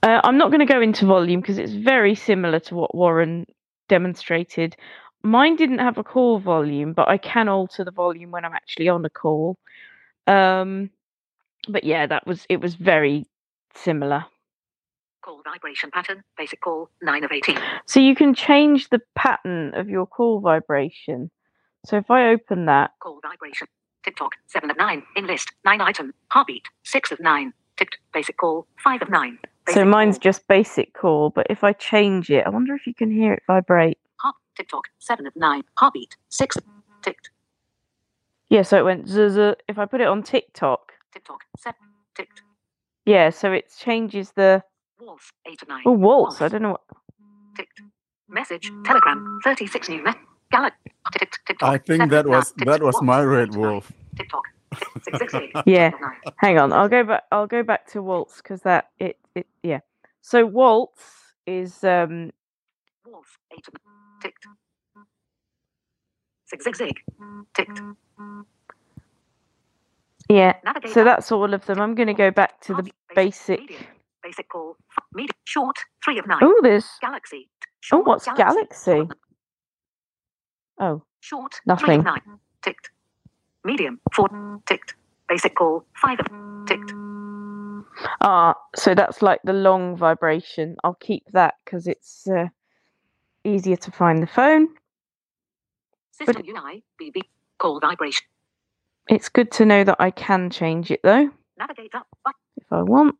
Uh, 0.03 0.21
I'm 0.23 0.37
not 0.37 0.51
going 0.51 0.65
to 0.65 0.71
go 0.71 0.81
into 0.81 1.05
volume 1.05 1.41
because 1.41 1.57
it's 1.57 1.73
very 1.73 2.15
similar 2.15 2.59
to 2.61 2.75
what 2.75 2.95
Warren 2.95 3.45
demonstrated. 3.89 4.75
Mine 5.23 5.55
didn't 5.55 5.79
have 5.79 5.97
a 5.97 6.03
call 6.03 6.39
volume, 6.39 6.93
but 6.93 7.07
I 7.07 7.17
can 7.17 7.49
alter 7.49 7.83
the 7.83 7.91
volume 7.91 8.31
when 8.31 8.45
I'm 8.45 8.53
actually 8.53 8.89
on 8.89 9.03
a 9.05 9.09
call. 9.09 9.57
Um, 10.27 10.89
but 11.67 11.83
yeah, 11.83 12.05
that 12.07 12.27
was 12.27 12.45
it 12.49 12.61
was 12.61 12.75
very 12.75 13.25
similar. 13.75 14.25
Call 15.23 15.41
vibration 15.43 15.89
pattern, 15.89 16.21
basic 16.37 16.59
call, 16.59 16.89
9 17.01 17.23
of 17.23 17.31
18. 17.31 17.57
So 17.85 18.01
you 18.01 18.13
can 18.13 18.33
change 18.33 18.89
the 18.89 18.99
pattern 19.15 19.73
of 19.73 19.89
your 19.89 20.05
call 20.05 20.41
vibration. 20.41 21.31
So 21.85 21.95
if 21.97 22.11
I 22.11 22.27
open 22.29 22.65
that, 22.65 22.91
Call 22.99 23.19
vibration. 23.23 23.67
TikTok, 24.03 24.33
7 24.47 24.69
of 24.69 24.75
9. 24.75 25.01
In 25.15 25.25
list, 25.25 25.53
9 25.63 25.79
item. 25.79 26.13
Heartbeat, 26.27 26.63
6 26.83 27.13
of 27.13 27.21
9. 27.21 27.53
Ticked, 27.77 27.99
basic 28.13 28.35
call, 28.35 28.67
5 28.83 29.01
of 29.03 29.09
9. 29.09 29.39
so 29.69 29.85
mine's 29.85 30.17
call, 30.17 30.23
just 30.23 30.47
basic 30.49 30.93
call, 30.93 31.29
but 31.29 31.47
if 31.49 31.63
I 31.63 31.71
change 31.71 32.29
it, 32.29 32.45
I 32.45 32.49
wonder 32.49 32.75
if 32.75 32.85
you 32.85 32.93
can 32.93 33.09
hear 33.09 33.33
it 33.33 33.43
vibrate. 33.47 33.97
Heart, 34.17 34.35
TikTok, 34.57 34.89
7 34.99 35.25
of 35.25 35.33
9. 35.37 35.63
Heartbeat, 35.77 36.17
6 36.29 36.57
of 36.57 36.63
ticked. 37.01 37.29
Yeah, 38.49 38.63
so 38.63 38.77
it 38.77 38.83
went 38.83 39.07
zzz. 39.07 39.55
If 39.69 39.77
I 39.77 39.85
put 39.85 40.01
it 40.01 40.07
on 40.07 40.21
TikTok, 40.21 40.91
TikTok, 41.13 41.45
7. 41.57 41.75
Ticked. 42.13 42.41
yeah, 43.05 43.29
so 43.29 43.53
it 43.53 43.73
changes 43.79 44.31
the 44.35 44.63
Waltz, 45.05 45.31
8 45.47 45.61
of 45.63 45.67
9. 45.67 45.81
oh 45.85 45.91
waltz. 45.91 46.41
I 46.41 46.47
don't 46.47 46.61
know 46.61 46.71
what. 46.71 46.81
Ticked. 47.57 47.81
Message, 48.29 48.71
Telegram, 48.85 49.39
36 49.43 49.89
new 49.89 50.03
met. 50.03 50.17
Gallic, 50.51 50.73
ticked, 51.17 51.39
TikTok. 51.47 51.69
I 51.69 51.77
think 51.77 52.09
that 52.11 52.27
was 52.27 52.53
that 52.59 52.81
was 52.81 53.01
my 53.01 53.21
red 53.21 53.49
8 53.49 53.55
of 53.55 53.61
9. 53.61 53.73
wolf. 53.73 53.91
TikTok, 54.17 54.43
Yeah. 55.65 55.87
8 55.89 55.93
of 55.93 56.01
9. 56.01 56.11
Hang 56.37 56.57
on, 56.59 56.73
I'll 56.73 56.89
go 56.89 57.03
back. 57.03 57.23
I'll 57.31 57.47
go 57.47 57.63
back 57.63 57.87
to 57.91 58.01
waltz 58.01 58.37
because 58.37 58.61
that 58.61 58.89
it 58.99 59.17
it 59.35 59.47
yeah. 59.63 59.79
So 60.21 60.45
waltz 60.45 61.01
is 61.45 61.83
um 61.83 62.31
Waltz, 63.05 63.29
8 63.51 63.59
of 63.67 63.73
Ticked. 64.21 64.47
Zig, 66.49 66.61
zig, 66.63 66.75
zig. 66.75 66.99
Ticked. 67.53 67.81
yeah. 70.29 70.53
So 70.91 71.03
that's 71.03 71.31
all 71.31 71.53
of 71.53 71.65
them. 71.65 71.79
I'm 71.81 71.95
going 71.95 72.07
to 72.07 72.13
go 72.13 72.31
back 72.31 72.61
to 72.61 72.73
the 72.75 72.89
basic. 73.15 73.87
Basic 74.23 74.47
call, 74.49 74.77
medium, 75.13 75.35
short, 75.43 75.75
3 76.03 76.19
of 76.19 76.27
9. 76.27 76.37
Oh, 76.41 76.59
there's 76.63 76.85
Galaxy. 77.01 77.49
oh, 77.61 77.67
short 77.81 78.07
what's 78.07 78.25
galaxy? 78.25 79.07
Oh, 80.79 81.03
Short. 81.19 81.53
Three 81.53 81.61
Nothing. 81.67 81.99
of 81.99 82.05
nine. 82.05 82.21
Ticked. 82.63 82.89
Medium. 83.63 83.99
Four. 84.13 84.27
Ticked. 84.65 84.95
Basic 85.29 85.55
call. 85.55 85.85
Five 85.95 86.19
of 86.19 86.27
ticked. 86.67 86.91
ah, 88.21 88.55
so 88.75 88.93
that's 88.93 89.21
like 89.21 89.39
the 89.45 89.53
long 89.53 89.95
vibration. 89.95 90.75
I'll 90.83 90.95
keep 90.95 91.23
that 91.31 91.53
because 91.63 91.87
it's 91.87 92.27
uh, 92.27 92.47
easier 93.45 93.77
to 93.77 93.91
find 93.91 94.21
the 94.21 94.27
phone. 94.27 94.67
System 96.11 96.43
UI. 96.45 96.83
BB. 97.01 97.21
Call 97.57 97.79
vibration. 97.79 98.25
It's 99.09 99.29
good 99.29 99.51
to 99.53 99.65
know 99.65 99.83
that 99.85 99.97
I 99.99 100.11
can 100.11 100.49
change 100.49 100.91
it 100.91 100.99
though 101.03 101.29
Navigate 101.57 101.93
up. 101.95 102.07
But 102.25 102.33
if 102.57 102.65
I 102.71 102.81
want. 102.81 103.15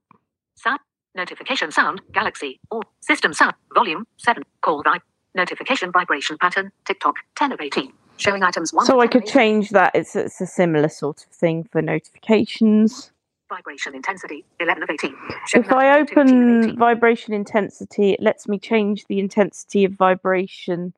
sound. 0.55 0.79
Notification 1.15 1.71
sound. 1.71 2.01
Galaxy. 2.11 2.59
Or 2.71 2.81
system 3.01 3.33
sound. 3.33 3.53
Volume. 3.73 4.05
Seven. 4.17 4.43
Call 4.61 4.83
vibe. 4.83 5.01
Notification 5.35 5.91
vibration 5.91 6.37
pattern. 6.37 6.71
TikTok. 6.85 7.15
Ten 7.35 7.51
of 7.51 7.61
eighteen. 7.61 7.93
Showing 8.17 8.43
items 8.43 8.73
one. 8.73 8.85
So 8.85 8.99
I 8.99 9.07
could 9.07 9.25
change 9.25 9.69
that. 9.71 9.91
It's 9.93 10.15
it's 10.15 10.39
a 10.41 10.47
similar 10.47 10.89
sort 10.89 11.25
of 11.25 11.31
thing 11.31 11.63
for 11.71 11.81
notifications. 11.81 13.11
Vibration 13.49 13.93
intensity. 13.95 14.45
Eleven 14.59 14.83
of 14.83 14.89
eighteen. 14.89 15.15
Showing 15.47 15.65
If 15.65 15.71
I 15.71 15.99
items 15.99 16.09
2 16.11 16.19
of 16.19 16.27
18 16.27 16.37
of 16.37 16.43
open 16.47 16.63
18. 16.63 16.77
vibration 16.77 17.33
intensity, 17.33 18.11
it 18.11 18.21
lets 18.21 18.47
me 18.47 18.57
change 18.57 19.05
the 19.07 19.19
intensity 19.19 19.85
of 19.85 19.93
vibration 19.93 20.93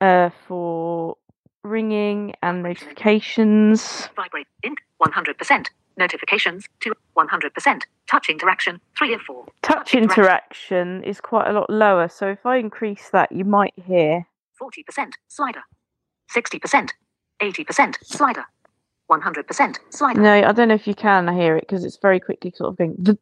uh, 0.00 0.30
for 0.46 1.16
ringing 1.62 2.34
and 2.42 2.62
notifications. 2.62 4.08
Vibrate. 4.16 4.46
Hundred 5.00 5.38
percent. 5.38 5.70
Notifications. 5.98 6.64
to 6.80 6.92
One 7.14 7.28
hundred 7.28 7.52
percent. 7.54 7.86
Touch 8.08 8.28
interaction. 8.30 8.80
Three 8.96 9.12
of 9.12 9.20
four. 9.20 9.44
Touch 9.62 9.94
interaction 9.94 11.02
is 11.04 11.20
quite 11.20 11.48
a 11.48 11.52
lot 11.52 11.68
lower, 11.68 12.08
so 12.08 12.28
if 12.28 12.46
I 12.46 12.56
increase 12.56 13.10
that, 13.10 13.30
you 13.32 13.44
might 13.44 13.74
hear. 13.76 14.26
40% 14.60 15.12
slider, 15.28 15.60
60%, 16.34 16.90
80% 17.40 17.94
slider, 18.02 18.44
100% 19.08 19.76
slider, 19.90 20.20
No, 20.20 20.32
I 20.32 20.50
don't 20.52 20.66
know 20.66 20.74
if 20.74 20.86
you 20.88 20.94
can 20.96 21.28
hear 21.32 21.56
it 21.56 21.60
because 21.60 21.84
it's 21.84 21.96
very 22.02 22.18
quickly 22.18 22.52
sort 22.56 22.70
of 22.70 22.76
going. 22.78 23.18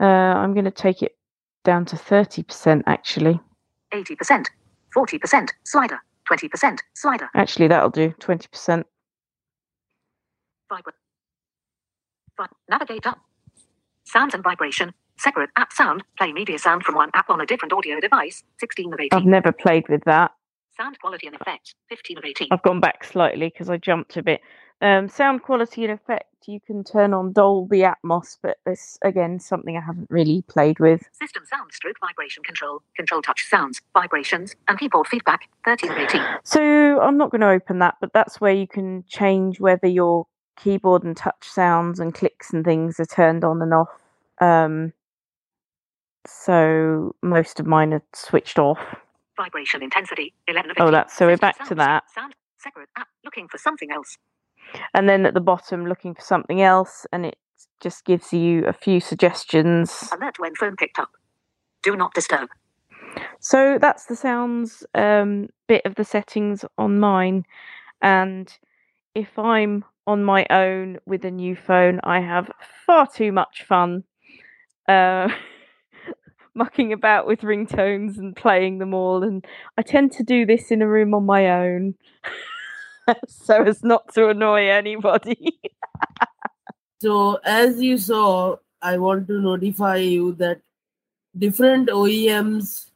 Uh, 0.00 0.04
I'm 0.04 0.52
going 0.54 0.64
to 0.64 0.72
take 0.72 1.02
it 1.02 1.16
down 1.62 1.84
to 1.84 1.94
30% 1.96 2.82
actually. 2.86 3.38
80%, 3.92 4.46
40% 4.96 5.48
slider, 5.62 6.00
20% 6.28 6.78
slider, 6.94 7.28
Actually, 7.34 7.68
that'll 7.68 7.90
do 7.90 8.10
20%. 8.20 8.84
vibrate. 10.68 10.94
Vi- 12.40 12.48
navigate 12.70 13.06
up. 13.06 13.18
Sounds 14.04 14.34
and 14.34 14.42
vibration. 14.42 14.94
Separate 15.18 15.50
app 15.56 15.72
sound. 15.72 16.02
Play 16.16 16.32
media 16.32 16.58
sound 16.58 16.84
from 16.84 16.94
one 16.94 17.10
app 17.12 17.28
on 17.28 17.40
a 17.40 17.46
different 17.46 17.72
audio 17.72 18.00
device. 18.00 18.42
16 18.58 18.94
of 18.94 19.00
18. 19.00 19.08
I've 19.12 19.26
never 19.26 19.52
played 19.52 19.88
with 19.88 20.02
that. 20.04 20.30
Sound 20.74 20.98
quality 21.00 21.26
and 21.26 21.36
effects. 21.36 21.74
15 21.90 22.18
of 22.18 22.24
18. 22.24 22.48
I've 22.50 22.62
gone 22.62 22.80
back 22.80 23.04
slightly 23.04 23.48
because 23.48 23.68
I 23.68 23.76
jumped 23.76 24.16
a 24.16 24.22
bit. 24.22 24.40
Um, 24.80 25.08
sound 25.08 25.42
quality 25.42 25.84
and 25.84 25.92
effects 25.92 26.30
you 26.50 26.60
can 26.60 26.84
turn 26.84 27.14
on 27.14 27.32
Dolby 27.32 27.80
Atmos, 27.80 28.36
but 28.42 28.58
this 28.66 28.98
again 29.02 29.38
something 29.38 29.76
I 29.76 29.80
haven't 29.80 30.08
really 30.10 30.42
played 30.42 30.80
with. 30.80 31.02
System 31.12 31.44
sound 31.48 31.70
stroke 31.72 31.96
vibration 32.00 32.42
control. 32.42 32.82
Control 32.96 33.22
touch 33.22 33.46
sounds, 33.48 33.80
vibrations, 33.94 34.56
and 34.68 34.78
keyboard 34.78 35.06
feedback. 35.06 35.48
13 35.64 35.92
of 35.92 35.98
18. 35.98 36.22
So 36.44 37.00
I'm 37.00 37.16
not 37.16 37.30
going 37.30 37.40
to 37.42 37.48
open 37.48 37.78
that, 37.80 37.96
but 38.00 38.12
that's 38.12 38.40
where 38.40 38.52
you 38.52 38.66
can 38.66 39.04
change 39.08 39.60
whether 39.60 39.86
your 39.86 40.26
keyboard 40.62 41.02
and 41.04 41.16
touch 41.16 41.44
sounds 41.48 42.00
and 42.00 42.14
clicks 42.14 42.52
and 42.52 42.64
things 42.64 42.98
are 43.00 43.06
turned 43.06 43.44
on 43.44 43.62
and 43.62 43.72
off. 43.74 43.88
Um, 44.40 44.92
so 46.26 47.14
most 47.22 47.60
of 47.60 47.66
mine 47.66 47.92
are 47.92 48.02
switched 48.14 48.58
off. 48.58 48.78
Vibration 49.36 49.82
intensity. 49.82 50.34
11 50.48 50.72
of 50.72 50.76
Oh, 50.78 50.84
18. 50.84 50.92
that's 50.92 51.16
so 51.16 51.26
we're 51.26 51.36
back 51.36 51.66
to 51.68 51.74
that. 51.76 52.04
Sound 52.14 52.34
separate 52.58 52.88
app. 52.96 53.08
Looking 53.24 53.48
for 53.48 53.58
something 53.58 53.90
else. 53.90 54.18
And 54.94 55.08
then 55.08 55.26
at 55.26 55.34
the 55.34 55.40
bottom, 55.40 55.86
looking 55.86 56.14
for 56.14 56.20
something 56.20 56.62
else, 56.62 57.06
and 57.12 57.26
it 57.26 57.36
just 57.80 58.04
gives 58.04 58.32
you 58.32 58.64
a 58.66 58.72
few 58.72 59.00
suggestions. 59.00 60.08
Alert 60.12 60.38
when 60.38 60.54
phone 60.54 60.76
picked 60.76 60.98
up. 60.98 61.10
Do 61.82 61.96
not 61.96 62.14
disturb. 62.14 62.50
So 63.40 63.78
that's 63.80 64.04
the 64.06 64.14
sounds 64.14 64.84
um, 64.94 65.48
bit 65.66 65.82
of 65.84 65.94
the 65.96 66.04
settings 66.04 66.64
on 66.78 67.00
mine. 67.00 67.44
And 68.02 68.52
if 69.14 69.38
I'm 69.38 69.84
on 70.06 70.24
my 70.24 70.46
own 70.50 70.98
with 71.06 71.24
a 71.24 71.30
new 71.30 71.56
phone, 71.56 72.00
I 72.04 72.20
have 72.20 72.50
far 72.86 73.06
too 73.06 73.32
much 73.32 73.64
fun 73.68 74.04
uh, 74.88 75.28
mucking 76.54 76.92
about 76.92 77.26
with 77.26 77.40
ringtones 77.40 78.18
and 78.18 78.34
playing 78.34 78.78
them 78.78 78.94
all. 78.94 79.22
And 79.22 79.44
I 79.76 79.82
tend 79.82 80.12
to 80.12 80.22
do 80.22 80.46
this 80.46 80.70
in 80.70 80.82
a 80.82 80.88
room 80.88 81.14
on 81.14 81.24
my 81.26 81.48
own 81.50 81.94
so 83.28 83.62
as 83.62 83.82
not 83.82 84.12
to 84.14 84.28
annoy 84.28 84.68
anybody. 84.68 85.60
So, 87.00 87.38
as 87.44 87.80
you 87.80 87.96
saw, 87.96 88.56
I 88.82 88.98
want 88.98 89.26
to 89.28 89.40
notify 89.40 89.96
you 89.96 90.34
that 90.34 90.60
different 91.36 91.88
OEMs 91.88 92.90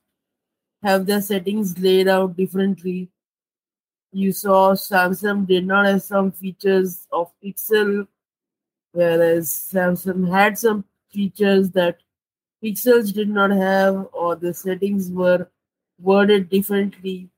have 0.83 1.07
their 1.07 1.23
settings 1.23 1.79
laid 1.79 2.09
out 2.09 2.37
differently. 2.37 3.09
You 4.15 4.33
saw 4.33 4.75
Samsung 4.75 5.47
did 5.47 5.67
not 5.67 5.87
have 5.87 6.03
some 6.03 6.31
features 6.31 7.09
of 7.11 7.33
Pixel, 7.45 8.07
whereas 8.93 9.49
Samsung 9.49 10.31
had 10.31 10.57
some 10.57 10.85
features 11.11 11.71
that 11.73 11.99
Pixels 12.63 13.13
did 13.13 13.29
not 13.29 13.51
have, 13.51 14.07
or 14.13 14.37
the 14.37 14.55
settings 14.55 15.11
were 15.11 15.51
worded 16.01 16.49
differently. 16.49 17.29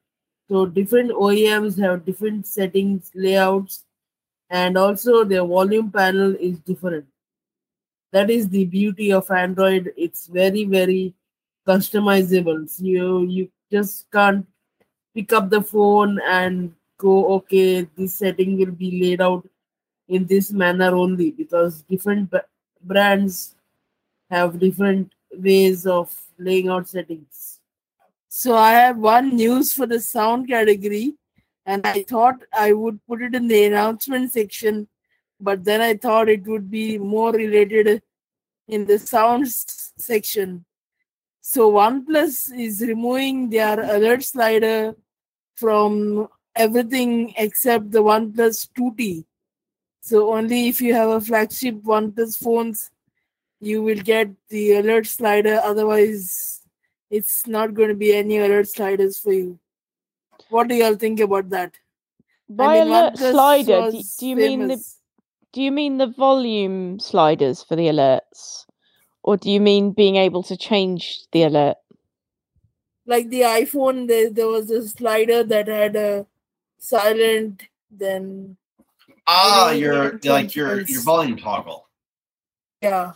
So, 0.51 0.67
different 0.67 1.13
OEMs 1.13 1.81
have 1.83 2.05
different 2.05 2.47
settings 2.47 3.11
layouts 3.15 3.85
and 4.51 4.77
also 4.77 5.25
their 5.25 5.45
volume 5.45 5.91
panel 5.91 6.37
is 6.39 6.61
different. 6.61 7.07
That 8.13 8.31
is 8.31 8.49
the 8.51 8.67
beauty 8.67 9.13
of 9.13 9.31
Android. 9.31 9.93
It's 9.97 10.27
very, 10.27 10.65
very 10.65 11.15
customizable. 11.67 12.69
So 12.69 12.85
you 12.85 13.27
you 13.27 13.51
just 13.73 14.11
can't 14.13 14.47
pick 15.17 15.33
up 15.33 15.49
the 15.49 15.63
phone 15.63 16.21
and 16.29 16.75
go, 16.99 17.27
okay, 17.37 17.89
this 17.97 18.15
setting 18.15 18.59
will 18.59 18.73
be 18.73 19.01
laid 19.03 19.23
out 19.23 19.49
in 20.09 20.27
this 20.27 20.53
manner 20.53 20.95
only 20.95 21.31
because 21.31 21.83
different 21.83 22.31
b- 22.31 22.39
brands 22.83 23.55
have 24.31 24.59
different 24.59 25.13
ways 25.33 25.87
of 25.87 26.15
laying 26.39 26.69
out 26.69 26.87
settings. 26.87 27.61
So 28.29 28.55
I 28.55 28.73
have 28.73 28.99
one 28.99 29.35
news 29.35 29.73
for 29.73 29.87
the 29.87 30.01
sound 30.01 30.49
category 30.49 31.15
and 31.65 31.87
I 31.87 32.03
thought 32.03 32.43
I 32.53 32.75
would 32.75 33.01
put 33.09 33.23
it 33.23 33.35
in 33.35 33.49
the 33.49 33.65
announcement 33.65 34.33
section, 34.33 34.87
but 35.41 35.65
then 35.65 35.81
I 35.81 35.95
thought 35.97 36.29
it 36.29 36.47
would 36.47 36.71
be 36.71 36.99
more 36.99 37.33
related 37.33 38.03
in 38.69 38.85
the 38.85 38.99
sounds 38.99 39.93
section. 39.97 40.67
So 41.41 41.73
OnePlus 41.73 42.53
is 42.59 42.83
removing 42.83 43.49
their 43.49 43.81
alert 43.81 44.23
slider 44.23 44.95
from 45.57 46.29
everything 46.55 47.35
except 47.37 47.91
the 47.91 48.03
OnePlus 48.03 48.69
2T. 48.77 49.25
So 50.01 50.33
only 50.33 50.69
if 50.69 50.81
you 50.81 50.95
have 50.95 51.09
a 51.11 51.21
flagship 51.21 51.83
OnePlus 51.83 52.39
phones, 52.39 52.91
you 53.61 53.83
will 53.83 53.99
get 53.99 54.31
the 54.49 54.75
alert 54.75 55.07
slider. 55.07 55.61
Otherwise, 55.65 56.63
it's 57.11 57.47
not 57.47 57.75
going 57.75 57.89
to 57.89 57.95
be 57.95 58.15
any 58.15 58.39
alert 58.39 58.69
sliders 58.69 59.19
for 59.19 59.33
you. 59.33 59.59
What 60.51 60.69
do 60.69 60.75
y'all 60.75 60.95
think 60.95 61.21
about 61.21 61.51
that? 61.51 61.75
By 62.49 62.75
mean, 62.75 62.89
alert 62.89 63.15
OnePlus 63.15 63.31
slider, 63.33 63.91
do, 63.91 64.03
do 64.19 64.27
you 64.27 64.37
mean 64.37 64.69
the 64.69 64.85
do 65.53 65.63
you 65.63 65.73
mean 65.73 65.97
the 65.97 66.09
volume 66.09 67.01
sliders 67.01 67.63
for 67.63 67.77
the 67.77 67.87
alerts, 67.87 68.67
or 69.23 69.39
do 69.39 69.51
you 69.51 69.61
mean 69.61 69.93
being 69.93 70.17
able 70.17 70.43
to 70.43 70.57
change 70.57 71.23
the 71.33 71.45
alert? 71.45 71.79
Like 73.07 73.29
the 73.31 73.43
iPhone? 73.43 74.09
There, 74.09 74.31
there 74.31 74.49
was 74.49 74.71
a 74.71 74.87
slider 74.89 75.45
that 75.45 75.69
had 75.69 75.97
a 75.97 76.27
silent, 76.79 77.63
then 77.91 78.57
Ah, 79.27 79.69
Maybe 79.71 79.81
your 79.81 80.21
like 80.25 80.55
your 80.55 80.81
your 80.83 81.03
volume 81.03 81.37
toggle. 81.37 81.89
yeah, 82.83 83.13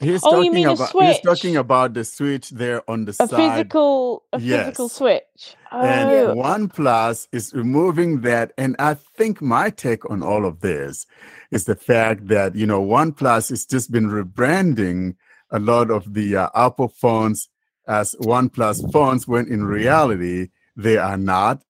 He's 0.00 0.22
Oh, 0.24 0.40
you 0.42 0.50
talking 0.50 0.54
mean 0.54 0.66
a 0.68 0.72
about 0.72 0.92
he's 1.02 1.20
talking 1.20 1.56
about 1.56 1.94
the 1.94 2.04
switch 2.04 2.50
there 2.50 2.88
on 2.90 3.04
the 3.04 3.10
A 3.10 3.14
side. 3.14 3.30
physical, 3.30 4.24
a 4.32 4.40
physical 4.40 4.88
switch. 4.88 5.56
Oh, 5.72 5.80
And 5.80 6.38
OnePlus 6.38 7.28
is 7.32 7.52
removing 7.54 8.20
that. 8.22 8.52
And 8.58 8.76
I 8.78 8.94
think 8.94 9.40
my 9.42 9.70
take 9.70 10.08
on 10.10 10.22
all 10.22 10.44
of 10.46 10.60
this 10.60 11.06
is 11.50 11.64
the 11.64 11.76
fact 11.76 12.28
that, 12.28 12.54
you 12.54 12.66
know, 12.66 12.82
OnePlus 12.84 13.50
has 13.50 13.66
just 13.66 13.90
been 13.92 14.08
rebranding 14.08 15.16
a 15.50 15.58
lot 15.58 15.90
of 15.90 16.14
the 16.14 16.36
uh, 16.36 16.48
Oppo 16.56 16.92
phones 16.92 17.48
as 17.86 18.14
OnePlus 18.20 18.92
phones, 18.92 19.28
when 19.28 19.46
in 19.48 19.64
reality, 19.64 20.48
they 20.76 20.96
are 20.96 21.16
not 21.16 21.62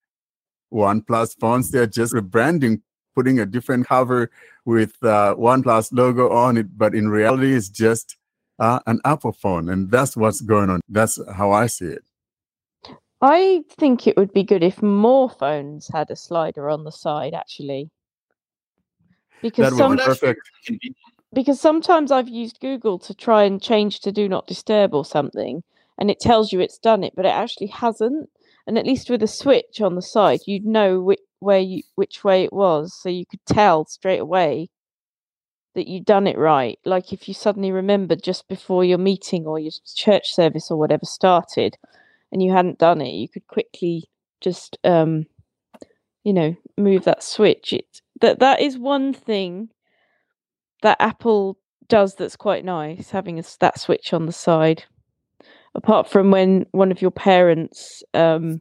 OnePlus 0.72 1.38
phones. 1.38 1.70
They're 1.70 1.86
just 1.86 2.12
rebranding, 2.12 2.82
putting 3.14 3.38
a 3.40 3.46
different 3.46 3.86
cover 3.86 4.30
with 4.64 4.94
uh, 5.02 5.34
OnePlus 5.36 5.90
logo 5.92 6.30
on 6.30 6.56
it. 6.56 6.76
But 6.76 6.94
in 6.94 7.08
reality, 7.08 7.54
it's 7.54 7.68
just 7.68 8.16
uh, 8.58 8.80
an 8.86 9.00
Oppo 9.04 9.36
phone. 9.36 9.68
And 9.68 9.90
that's 9.90 10.16
what's 10.16 10.40
going 10.40 10.70
on. 10.70 10.80
That's 10.88 11.18
how 11.34 11.52
I 11.52 11.66
see 11.66 11.86
it. 11.86 12.04
I 13.20 13.62
think 13.78 14.06
it 14.06 14.16
would 14.16 14.32
be 14.34 14.42
good 14.42 14.62
if 14.62 14.82
more 14.82 15.30
phones 15.30 15.88
had 15.88 16.10
a 16.10 16.16
slider 16.16 16.68
on 16.68 16.84
the 16.84 16.92
side, 16.92 17.32
actually, 17.32 17.90
because 19.40 19.70
That 19.70 19.76
some 19.76 19.96
be 19.96 20.02
perfect. 20.02 20.40
because 21.32 21.58
sometimes 21.58 22.12
I've 22.12 22.28
used 22.28 22.60
Google 22.60 22.98
to 22.98 23.14
try 23.14 23.44
and 23.44 23.62
change 23.62 24.00
to 24.00 24.12
do 24.12 24.28
not 24.28 24.46
disturb 24.46 24.92
or 24.92 25.06
something, 25.06 25.62
and 25.98 26.10
it 26.10 26.20
tells 26.20 26.52
you 26.52 26.60
it's 26.60 26.78
done 26.78 27.04
it, 27.04 27.14
but 27.16 27.26
it 27.26 27.34
actually 27.34 27.68
hasn't. 27.68 28.30
And 28.66 28.78
at 28.78 28.86
least 28.86 29.10
with 29.10 29.22
a 29.22 29.28
switch 29.28 29.80
on 29.80 29.94
the 29.94 30.02
side, 30.02 30.40
you'd 30.46 30.64
know 30.64 31.00
which 31.00 31.20
you 31.42 31.82
which 31.94 32.24
way 32.24 32.44
it 32.44 32.52
was, 32.52 32.98
so 32.98 33.08
you 33.08 33.26
could 33.26 33.44
tell 33.46 33.84
straight 33.84 34.20
away 34.20 34.70
that 35.74 35.88
you'd 35.88 36.06
done 36.06 36.26
it 36.26 36.38
right. 36.38 36.78
Like 36.84 37.12
if 37.12 37.28
you 37.28 37.34
suddenly 37.34 37.72
remembered 37.72 38.22
just 38.22 38.48
before 38.48 38.84
your 38.84 38.98
meeting 38.98 39.46
or 39.46 39.58
your 39.58 39.72
church 39.94 40.32
service 40.32 40.70
or 40.70 40.78
whatever 40.78 41.04
started, 41.04 41.76
and 42.32 42.42
you 42.42 42.52
hadn't 42.52 42.78
done 42.78 43.00
it, 43.00 43.12
you 43.12 43.28
could 43.28 43.46
quickly 43.46 44.04
just 44.40 44.78
um, 44.84 45.26
you 46.22 46.32
know 46.32 46.56
move 46.78 47.04
that 47.04 47.22
switch. 47.22 47.72
It 47.72 48.00
that 48.20 48.38
that 48.40 48.60
is 48.60 48.78
one 48.78 49.12
thing 49.12 49.68
that 50.82 50.96
Apple 51.00 51.58
does 51.88 52.14
that's 52.14 52.36
quite 52.36 52.64
nice, 52.64 53.10
having 53.10 53.38
a, 53.38 53.42
that 53.60 53.78
switch 53.78 54.12
on 54.12 54.26
the 54.26 54.32
side. 54.32 54.84
Apart 55.74 56.08
from 56.08 56.30
when 56.30 56.66
one 56.70 56.92
of 56.92 57.02
your 57.02 57.10
parents 57.10 58.02
um, 58.14 58.60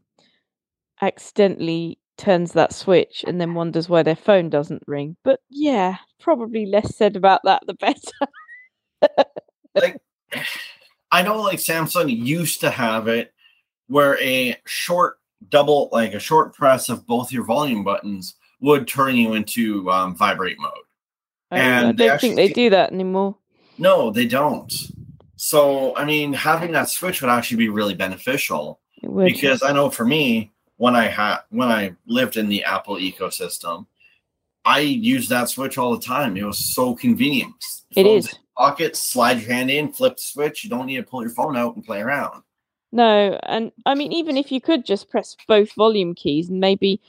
accidentally 1.02 2.00
turns 2.18 2.54
that 2.54 2.74
switch 2.74 3.24
and 3.28 3.40
then 3.40 3.54
wonders 3.54 3.90
why 3.90 4.04
their 4.04 4.16
phone 4.16 4.50
doesn't 4.50 4.84
ring. 4.88 5.16
But 5.24 5.40
yeah, 5.50 5.98
probably 6.20 6.66
less 6.66 6.96
said 6.96 7.16
about 7.16 7.42
that, 7.44 7.62
the 7.68 7.74
better. 7.76 8.00
like 9.76 10.02
I 11.12 11.22
know 11.24 11.42
like 11.42 11.60
Samsung 11.60 12.16
used 12.16 12.62
to 12.62 12.70
have 12.70 13.08
it 13.08 13.34
where 13.88 14.20
a 14.20 14.56
short 14.66 15.20
double 15.50 15.90
like 15.92 16.14
a 16.14 16.20
short 16.20 16.54
press 16.56 16.90
of 16.90 17.06
both 17.06 17.32
your 17.32 17.44
volume 17.44 17.84
buttons 17.84 18.36
would 18.62 18.88
turn 18.88 19.16
you 19.16 19.34
into 19.34 19.90
um, 19.92 20.16
vibrate 20.16 20.58
mode. 20.60 20.72
I- 21.52 21.56
I 21.56 21.60
And 21.60 21.98
they 21.98 22.08
don't 22.08 22.22
think 22.22 22.36
they 22.36 22.48
do 22.48 22.70
that 22.72 22.92
anymore. 22.92 23.38
No, 23.78 24.10
they 24.10 24.26
don't. 24.26 24.72
So 25.46 25.94
I 25.98 26.06
mean 26.06 26.32
having 26.32 26.72
that 26.72 26.88
switch 26.90 27.22
would 27.22 27.30
actually 27.30 27.58
be 27.58 27.68
really 27.68 27.96
beneficial 27.96 28.80
would. 29.02 29.26
because 29.26 29.62
I 29.62 29.74
know 29.74 29.90
for 29.90 30.06
me 30.06 30.54
when 30.78 30.96
I 30.96 31.08
had 31.08 31.40
when 31.50 31.68
I 31.68 31.94
lived 32.06 32.38
in 32.38 32.48
the 32.48 32.64
Apple 32.64 32.96
ecosystem, 32.96 33.86
I 34.64 34.80
used 34.80 35.30
that 35.32 35.50
switch 35.50 35.78
all 35.78 35.92
the 35.98 36.02
time. 36.02 36.38
It 36.38 36.46
was 36.46 36.74
so 36.74 36.96
convenient. 36.96 37.56
It 37.92 38.06
Phone's 38.06 38.28
is. 38.30 38.40
Pocket, 38.58 38.96
slide 38.96 39.42
your 39.42 39.52
hand 39.52 39.70
in, 39.70 39.92
flip 39.92 40.16
the 40.16 40.22
switch. 40.22 40.64
You 40.64 40.70
don't 40.70 40.86
need 40.86 40.96
to 40.98 41.04
pull 41.04 41.24
your 41.24 41.32
phone 41.32 41.58
out 41.58 41.76
and 41.76 41.84
play 41.84 42.00
around. 42.00 42.44
No, 42.94 43.38
and 43.44 43.74
I 43.86 43.96
mean, 43.96 44.14
even 44.14 44.38
if 44.38 44.50
you 44.50 44.62
could 44.62 44.86
just 44.86 45.10
press 45.10 45.36
both 45.48 45.74
volume 45.74 46.16
keys 46.16 46.48
and 46.50 46.62
maybe, 46.62 47.02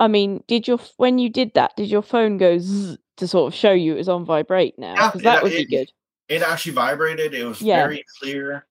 I 0.00 0.08
mean, 0.08 0.42
did 0.48 0.66
your 0.66 0.80
when 0.96 1.20
you 1.20 1.28
did 1.30 1.54
that, 1.54 1.76
did 1.76 1.90
your 1.90 2.02
phone 2.02 2.38
go 2.38 2.58
to 2.58 3.26
sort 3.28 3.52
of 3.52 3.54
show 3.56 3.72
you 3.72 3.94
it 3.94 3.98
was 3.98 4.08
on 4.08 4.24
vibrate 4.24 4.76
now 4.78 4.94
Yeah, 4.94 5.08
because 5.08 5.22
that 5.22 5.36
it- 5.38 5.42
would 5.44 5.52
be 5.52 5.64
good. 5.66 5.92
It 6.28 6.42
actually 6.42 6.72
vibrated. 6.72 7.34
It 7.34 7.44
was 7.44 7.60
Yeah. 7.62 7.86
very 7.86 8.04
clear. 8.20 8.66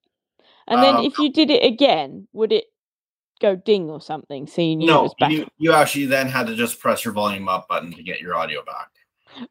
And 0.68 0.84
then 0.84 0.96
um, 0.96 1.04
if 1.06 1.18
you 1.18 1.32
did 1.32 1.50
it 1.50 1.64
again, 1.64 2.28
would 2.34 2.52
it 2.52 2.66
go 3.40 3.56
ding 3.56 3.90
or 3.90 4.02
something? 4.02 4.48
So 4.48 4.62
you 4.62 4.76
knew 4.76 4.90
it 4.90 4.94
No, 4.94 5.02
was 5.04 5.16
back. 5.20 5.32
you, 5.32 5.48
you 5.58 5.74
actually 5.74 6.06
then 6.06 6.28
had 6.28 6.48
to 6.48 6.56
just 6.56 6.80
press 6.80 7.06
your 7.06 7.14
volume 7.14 7.48
up 7.48 7.68
button 7.68 7.92
to 7.94 8.04
get 8.04 8.20
your 8.20 8.36
audio 8.36 8.64
back, 8.64 8.90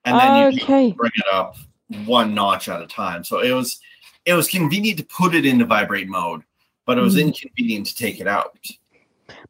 and 0.05 0.19
then 0.21 0.53
you 0.53 0.63
okay. 0.63 0.93
bring 0.93 1.13
it 1.17 1.27
up 1.33 1.57
one 2.05 2.35
notch 2.35 2.69
at 2.69 2.83
a 2.83 2.87
time. 2.87 3.25
So 3.25 3.41
it 3.41 3.53
was 3.53 3.81
it 4.25 4.35
was 4.35 4.49
convenient 4.49 4.99
to 4.99 5.05
put 5.05 5.35
it 5.35 5.47
into 5.47 5.65
vibrate 5.65 6.09
mode, 6.09 6.43
but 6.85 6.99
it 6.99 7.01
was 7.01 7.17
Mm. 7.17 7.29
inconvenient 7.29 7.87
to 7.87 7.95
take 7.97 8.21
it 8.21 8.27
out. 8.27 8.59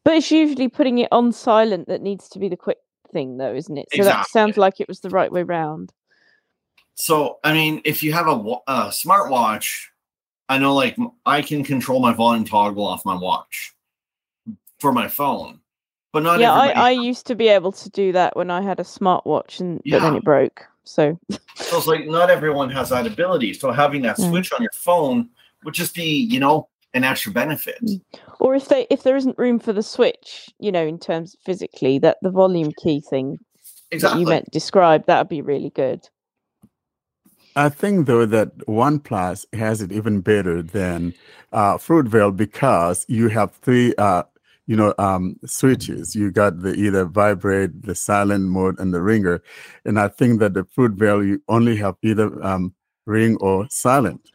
But 0.04 0.14
it's 0.14 0.30
usually 0.30 0.68
putting 0.68 0.98
it 0.98 1.08
on 1.12 1.32
silent 1.32 1.88
that 1.88 2.02
needs 2.02 2.28
to 2.30 2.38
be 2.38 2.48
the 2.48 2.56
quick 2.56 2.78
thing, 3.12 3.38
though, 3.38 3.54
isn't 3.54 3.76
it? 3.76 3.88
So 3.92 4.04
that 4.04 4.28
sounds 4.28 4.56
like 4.56 4.80
it 4.80 4.88
was 4.88 5.00
the 5.00 5.10
right 5.10 5.32
way 5.32 5.42
round. 5.42 5.92
So 6.96 7.38
I 7.44 7.52
mean, 7.52 7.80
if 7.84 8.02
you 8.02 8.12
have 8.12 8.26
a, 8.26 8.32
a 8.66 8.88
smartwatch, 8.88 9.86
I 10.48 10.58
know 10.58 10.74
like 10.74 10.96
I 11.24 11.42
can 11.42 11.62
control 11.62 12.00
my 12.00 12.12
volume 12.12 12.44
toggle 12.44 12.86
off 12.86 13.04
my 13.04 13.14
watch 13.14 13.74
for 14.80 14.92
my 14.92 15.06
phone, 15.06 15.60
but 16.12 16.22
not 16.22 16.40
yeah, 16.40 16.52
I. 16.52 16.68
I 16.70 16.90
used 16.90 17.26
to 17.26 17.34
be 17.34 17.48
able 17.48 17.72
to 17.72 17.90
do 17.90 18.12
that 18.12 18.36
when 18.36 18.50
I 18.50 18.62
had 18.62 18.80
a 18.80 18.84
smartwatch, 18.84 19.60
and 19.60 19.80
but 19.84 20.00
then 20.00 20.16
it 20.16 20.24
broke. 20.24 20.64
So 20.84 21.18
So 21.56 21.78
it's 21.78 21.86
like 21.86 22.06
not 22.06 22.30
everyone 22.30 22.70
has 22.70 22.90
that 22.90 23.06
ability. 23.06 23.54
So 23.54 23.72
having 23.72 24.02
that 24.02 24.16
Mm. 24.18 24.30
switch 24.30 24.52
on 24.52 24.62
your 24.62 24.72
phone 24.72 25.28
would 25.64 25.74
just 25.74 25.94
be, 25.94 26.04
you 26.04 26.40
know, 26.40 26.68
an 26.94 27.04
extra 27.04 27.32
benefit. 27.32 27.78
Mm. 27.82 28.00
or 28.40 28.54
if 28.54 28.68
they 28.68 28.86
if 28.88 29.02
there 29.02 29.16
isn't 29.16 29.38
room 29.38 29.58
for 29.58 29.72
the 29.72 29.82
switch, 29.82 30.48
you 30.58 30.72
know, 30.72 30.86
in 30.86 30.98
terms 30.98 31.34
of 31.34 31.40
physically, 31.40 31.98
that 31.98 32.18
the 32.22 32.30
volume 32.30 32.72
key 32.72 33.00
thing 33.00 33.38
that 33.90 34.18
you 34.18 34.26
meant 34.26 34.50
described, 34.50 35.06
that 35.06 35.18
would 35.18 35.28
be 35.28 35.42
really 35.42 35.70
good. 35.70 36.08
I 37.56 37.68
think 37.70 38.06
though 38.06 38.26
that 38.26 38.56
OnePlus 38.66 39.46
has 39.54 39.80
it 39.80 39.90
even 39.90 40.20
better 40.20 40.62
than 40.62 41.14
uh, 41.52 41.78
Fruitvale 41.78 42.36
because 42.36 43.04
you 43.08 43.28
have 43.28 43.52
three, 43.56 43.94
uh, 43.96 44.24
you 44.66 44.76
know, 44.76 44.92
um, 44.98 45.36
switches. 45.46 46.14
You 46.14 46.30
got 46.30 46.60
the 46.60 46.74
either 46.74 47.04
vibrate, 47.06 47.82
the 47.82 47.94
silent 47.94 48.44
mode, 48.44 48.78
and 48.78 48.92
the 48.92 49.00
ringer. 49.00 49.42
And 49.84 49.98
I 49.98 50.08
think 50.08 50.38
that 50.40 50.54
the 50.54 50.64
Fruitvale 50.64 51.26
you 51.26 51.42
only 51.48 51.76
have 51.76 51.96
either 52.02 52.28
um, 52.44 52.74
ring 53.06 53.36
or 53.40 53.66
silent, 53.70 54.28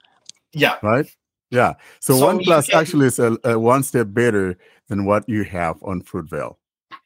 Yeah. 0.54 0.78
right? 0.82 1.06
Yeah. 1.52 1.74
So, 2.00 2.18
So 2.18 2.32
you 2.32 2.40
OnePlus 2.40 2.70
can- 2.70 2.80
actually 2.80 3.08
is 3.08 3.20
a, 3.20 3.38
a 3.44 3.60
one 3.60 3.84
step 3.84 4.08
better 4.12 4.58
than 4.88 5.06
what 5.06 5.28
you 5.30 5.44
have 5.44 5.78
on 5.84 6.02
Fruitvale. 6.02 6.56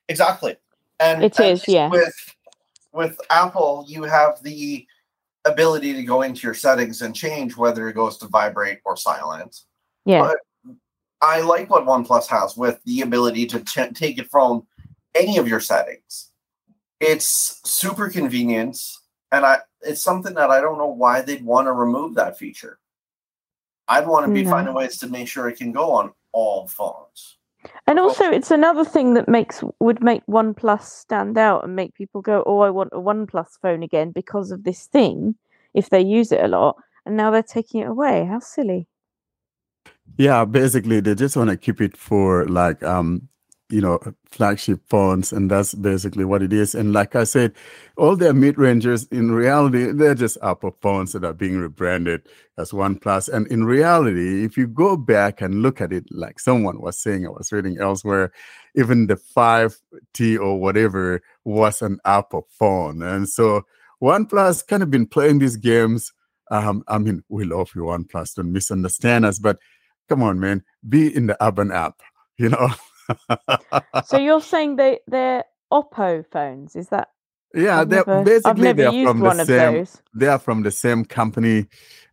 Exactly. 0.08 0.56
And 1.00 1.24
It 1.24 1.38
at 1.40 1.46
is, 1.46 1.68
yeah. 1.68 1.90
With 1.90 2.14
with 2.94 3.20
Apple, 3.30 3.84
you 3.88 4.04
have 4.04 4.42
the 4.44 4.88
ability 5.46 5.94
to 5.94 6.04
go 6.04 6.22
into 6.24 6.42
your 6.46 6.54
settings 6.54 7.02
and 7.02 7.16
change 7.16 7.56
whether 7.56 7.88
it 7.88 7.94
goes 7.94 8.18
to 8.18 8.28
vibrate 8.28 8.80
or 8.86 8.98
silent. 8.98 9.62
Yeah, 10.06 10.22
But- 10.22 10.40
I 11.22 11.42
like 11.42 11.70
what 11.70 11.86
OnePlus 11.86 12.28
has 12.28 12.56
with 12.58 12.80
the 12.84 13.02
ability 13.02 13.46
to 13.48 13.64
ch- 13.64 13.94
take 13.94 14.18
it 14.20 14.30
from 14.30 14.68
any 15.16 15.38
of 15.38 15.48
your 15.48 15.60
settings. 15.62 16.32
It's 17.00 17.62
super 17.68 18.10
convenient, 18.10 18.78
and 19.32 19.46
I 19.46 19.60
it's 19.82 20.02
something 20.02 20.34
that 20.36 20.50
I 20.52 20.62
don't 20.62 20.78
know 20.78 20.88
why 20.88 21.22
they'd 21.22 21.44
want 21.46 21.68
to 21.68 21.72
remove 21.72 22.16
that 22.16 22.38
feature. 22.38 22.80
I'd 23.88 24.08
want 24.08 24.26
to 24.28 24.32
be 24.34 24.44
No. 24.44 24.50
finding 24.52 24.74
ways 24.74 24.98
to 25.00 25.08
make 25.08 25.28
sure 25.28 25.48
it 25.48 25.58
can 25.58 25.72
go 25.72 25.92
on 25.92 26.14
all 26.32 26.68
phones. 26.68 27.38
And 27.88 28.00
also 28.00 28.30
it's 28.30 28.52
another 28.52 28.86
thing 28.86 29.14
that 29.14 29.28
makes 29.28 29.64
would 29.80 30.04
make 30.04 30.26
OnePlus 30.28 30.82
stand 30.84 31.38
out 31.38 31.64
and 31.64 31.76
make 31.76 31.94
people 31.94 32.22
go, 32.22 32.44
"Oh, 32.46 32.60
I 32.60 32.70
want 32.70 32.90
a 32.94 33.00
OnePlus 33.00 33.60
phone 33.62 33.84
again 33.84 34.12
because 34.12 34.52
of 34.52 34.64
this 34.64 34.88
thing." 34.88 35.36
If 35.74 35.90
they 35.90 36.02
use 36.02 36.32
it 36.32 36.44
a 36.44 36.48
lot, 36.48 36.78
and 37.06 37.18
now 37.18 37.32
they're 37.32 37.44
taking 37.44 37.82
it 37.82 37.88
away. 37.90 38.26
How 38.26 38.40
silly! 38.40 38.88
Yeah, 40.18 40.46
basically 40.46 41.02
they 41.02 41.16
just 41.16 41.36
want 41.36 41.50
to 41.50 41.58
keep 41.58 41.82
it 41.82 41.98
for 41.98 42.46
like 42.46 42.82
um 42.84 43.28
you 43.76 43.82
know 43.82 44.00
flagship 44.32 44.80
phones 44.88 45.34
and 45.34 45.52
that's 45.52 45.76
basically 45.76 46.24
what 46.24 46.42
it 46.42 46.54
is. 46.54 46.74
And 46.74 46.94
like 46.94 47.14
I 47.14 47.26
said, 47.26 47.54
all 47.98 48.16
their 48.16 48.34
mid 48.34 48.58
rangers 48.58 49.06
in 49.08 49.32
reality 49.32 49.92
they're 49.92 50.16
just 50.16 50.40
Oppo 50.40 50.74
phones 50.82 51.12
that 51.12 51.26
are 51.26 51.34
being 51.34 51.58
rebranded 51.58 52.22
as 52.58 52.72
OnePlus. 52.72 53.28
And 53.28 53.46
in 53.48 53.66
reality, 53.66 54.46
if 54.46 54.56
you 54.58 54.66
go 54.66 54.96
back 54.96 55.42
and 55.42 55.62
look 55.62 55.82
at 55.82 55.92
it, 55.92 56.06
like 56.10 56.40
someone 56.40 56.80
was 56.80 56.98
saying, 56.98 57.26
I 57.26 57.30
was 57.30 57.52
reading 57.52 57.78
elsewhere, 57.78 58.32
even 58.76 59.08
the 59.08 59.18
5T 59.18 60.40
or 60.40 60.58
whatever 60.58 61.22
was 61.44 61.82
an 61.82 62.00
Oppo 62.06 62.44
phone. 62.48 63.04
And 63.04 63.28
so 63.28 63.64
OnePlus 64.02 64.66
kind 64.66 64.84
of 64.84 64.90
been 64.90 65.06
playing 65.06 65.40
these 65.40 65.58
games. 65.58 66.14
Um, 66.50 66.86
I 66.88 66.98
mean, 66.98 67.26
we 67.28 67.44
love 67.44 67.72
you, 67.76 67.82
OnePlus, 67.82 68.36
don't 68.36 68.54
misunderstand 68.54 69.26
us, 69.26 69.38
but 69.38 69.60
come 70.08 70.24
on, 70.24 70.40
man, 70.40 70.64
be 70.88 71.14
in 71.14 71.28
the 71.28 71.38
urban 71.44 71.74
app, 71.74 72.00
you 72.38 72.48
know. 72.48 72.70
So 74.02 74.18
you're 74.18 74.42
saying 74.42 74.78
they 74.78 75.00
they're 75.08 75.46
Oppo 75.72 76.26
phones? 76.32 76.76
Is 76.76 76.90
that? 76.90 77.10
yeah, 77.56 77.82
I've 77.82 77.90
they're 77.90 78.06
never, 78.08 78.24
basically 78.24 78.74
they're 78.74 78.92
used 78.94 79.10
from 79.10 79.20
the 79.22 79.46
same. 79.46 79.88
They 80.14 80.28
are 80.28 80.40
from 80.40 80.64
the 80.64 80.72
same 80.72 81.06
company, 81.06 81.68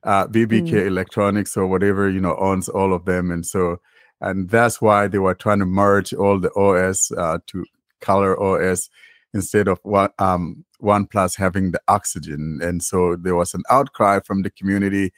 uh, 0.04 0.26
BBK 0.28 0.70
Mm. 0.72 0.86
Electronics 0.86 1.56
or 1.56 1.66
whatever 1.66 2.08
you 2.10 2.20
know 2.20 2.36
owns 2.36 2.68
all 2.68 2.92
of 2.94 3.04
them, 3.04 3.30
and 3.30 3.44
so 3.44 3.78
and 4.20 4.50
that's 4.50 4.80
why 4.80 5.08
they 5.08 5.18
were 5.18 5.34
trying 5.34 5.58
to 5.60 5.66
merge 5.66 6.14
all 6.14 6.40
the 6.40 6.52
OS 6.54 7.10
uh, 7.12 7.38
to 7.48 7.64
Color 8.00 8.40
OS 8.40 8.88
instead 9.34 9.68
of 9.68 9.78
one 9.82 10.10
um 10.18 10.64
OnePlus 10.82 11.36
having 11.38 11.72
the 11.72 11.80
Oxygen, 11.88 12.60
and 12.62 12.82
so 12.82 13.16
there 13.16 13.36
was 13.36 13.54
an 13.54 13.62
outcry 13.70 14.20
from 14.20 14.42
the 14.42 14.50
community, 14.50 15.12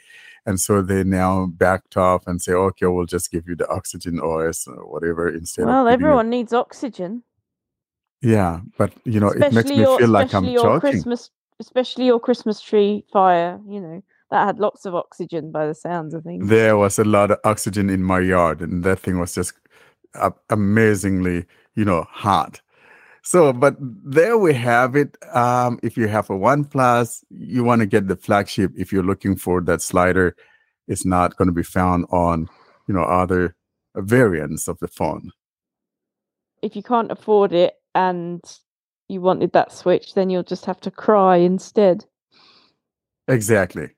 and 0.47 0.61
so 0.61 0.82
they 0.82 1.05
now 1.05 1.47
backed 1.47 1.97
off 1.97 2.26
and 2.26 2.40
say, 2.40 2.53
okay, 2.53 2.86
we'll 2.86 3.07
just 3.07 3.30
give 3.30 3.49
you 3.49 3.57
the 3.57 3.68
Oxygen 3.68 4.20
OS 4.20 4.66
or 4.66 4.90
whatever 4.90 5.28
instead. 5.28 5.66
Well, 5.66 5.88
everyone 5.88 6.30
needs 6.30 6.53
oxygen. 6.53 7.22
yeah, 8.20 8.61
but 8.78 8.92
you 9.05 9.20
know, 9.20 9.28
it 9.28 9.38
makes 9.38 9.57
especially 9.57 9.76
me 9.76 9.80
your, 9.82 9.99
feel 9.99 10.09
like 10.09 10.34
I'm 10.34 10.45
especially 10.45 10.53
your. 10.53 10.80
Christmas, 10.80 11.30
especially 11.61 12.07
your 12.07 12.20
Christmas 12.20 12.61
tree 12.61 13.05
fire. 13.12 13.61
You 13.68 13.80
know 13.80 14.03
that 14.30 14.47
had 14.47 14.59
lots 14.59 14.84
of 14.84 14.95
oxygen 14.95 15.53
by 15.53 15.66
the 15.66 15.74
sounds 15.74 16.14
of 16.14 16.24
things. 16.24 16.49
there 16.49 16.76
was 16.76 16.99
a 16.99 17.05
lot 17.05 17.30
of 17.30 17.38
oxygen 17.45 17.88
in 17.88 18.03
my 18.03 18.18
yard 18.18 18.61
and 18.61 18.82
that 18.82 18.99
thing 18.99 19.18
was 19.18 19.34
just 19.34 19.53
amazingly 20.51 21.45
you 21.74 21.84
know 21.84 22.05
hot 22.11 22.61
so 23.25 23.53
but 23.53 23.77
there 23.81 24.39
we 24.39 24.55
have 24.55 24.95
it 24.97 25.16
um 25.35 25.79
if 25.83 25.97
you 25.97 26.09
have 26.09 26.31
a 26.31 26.37
one 26.37 26.64
plus 26.64 27.25
you 27.31 27.64
want 27.64 27.81
to 27.81 27.87
get 27.87 28.09
the 28.09 28.16
flagship 28.16 28.72
if 28.77 28.93
you're 28.93 29.03
looking 29.03 29.37
for 29.37 29.61
that 29.61 29.83
slider 29.83 30.37
it's 30.89 31.05
not 31.05 31.37
going 31.37 31.49
to 31.49 31.53
be 31.53 31.62
found 31.62 32.07
on 32.11 32.49
you 32.89 32.95
know 32.95 33.03
other 33.03 33.57
variants 33.97 34.68
of 34.68 34.79
the 34.81 34.89
phone 34.89 35.31
If 36.62 36.77
you 36.77 36.83
can't 36.83 37.12
afford 37.12 37.53
it 37.53 37.75
and 37.95 38.43
you 39.09 39.20
wanted 39.20 39.53
that 39.53 39.72
switch, 39.72 40.14
then 40.14 40.31
you'll 40.31 40.43
just 40.43 40.64
have 40.66 40.81
to 40.81 40.91
cry 40.91 41.37
instead, 41.37 42.05
exactly 43.29 43.91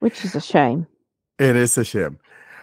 which 0.00 0.24
is 0.24 0.34
a 0.34 0.40
shame. 0.40 0.86
It 1.38 1.56
is 1.56 1.78
a 1.78 1.84
shame. 1.84 2.18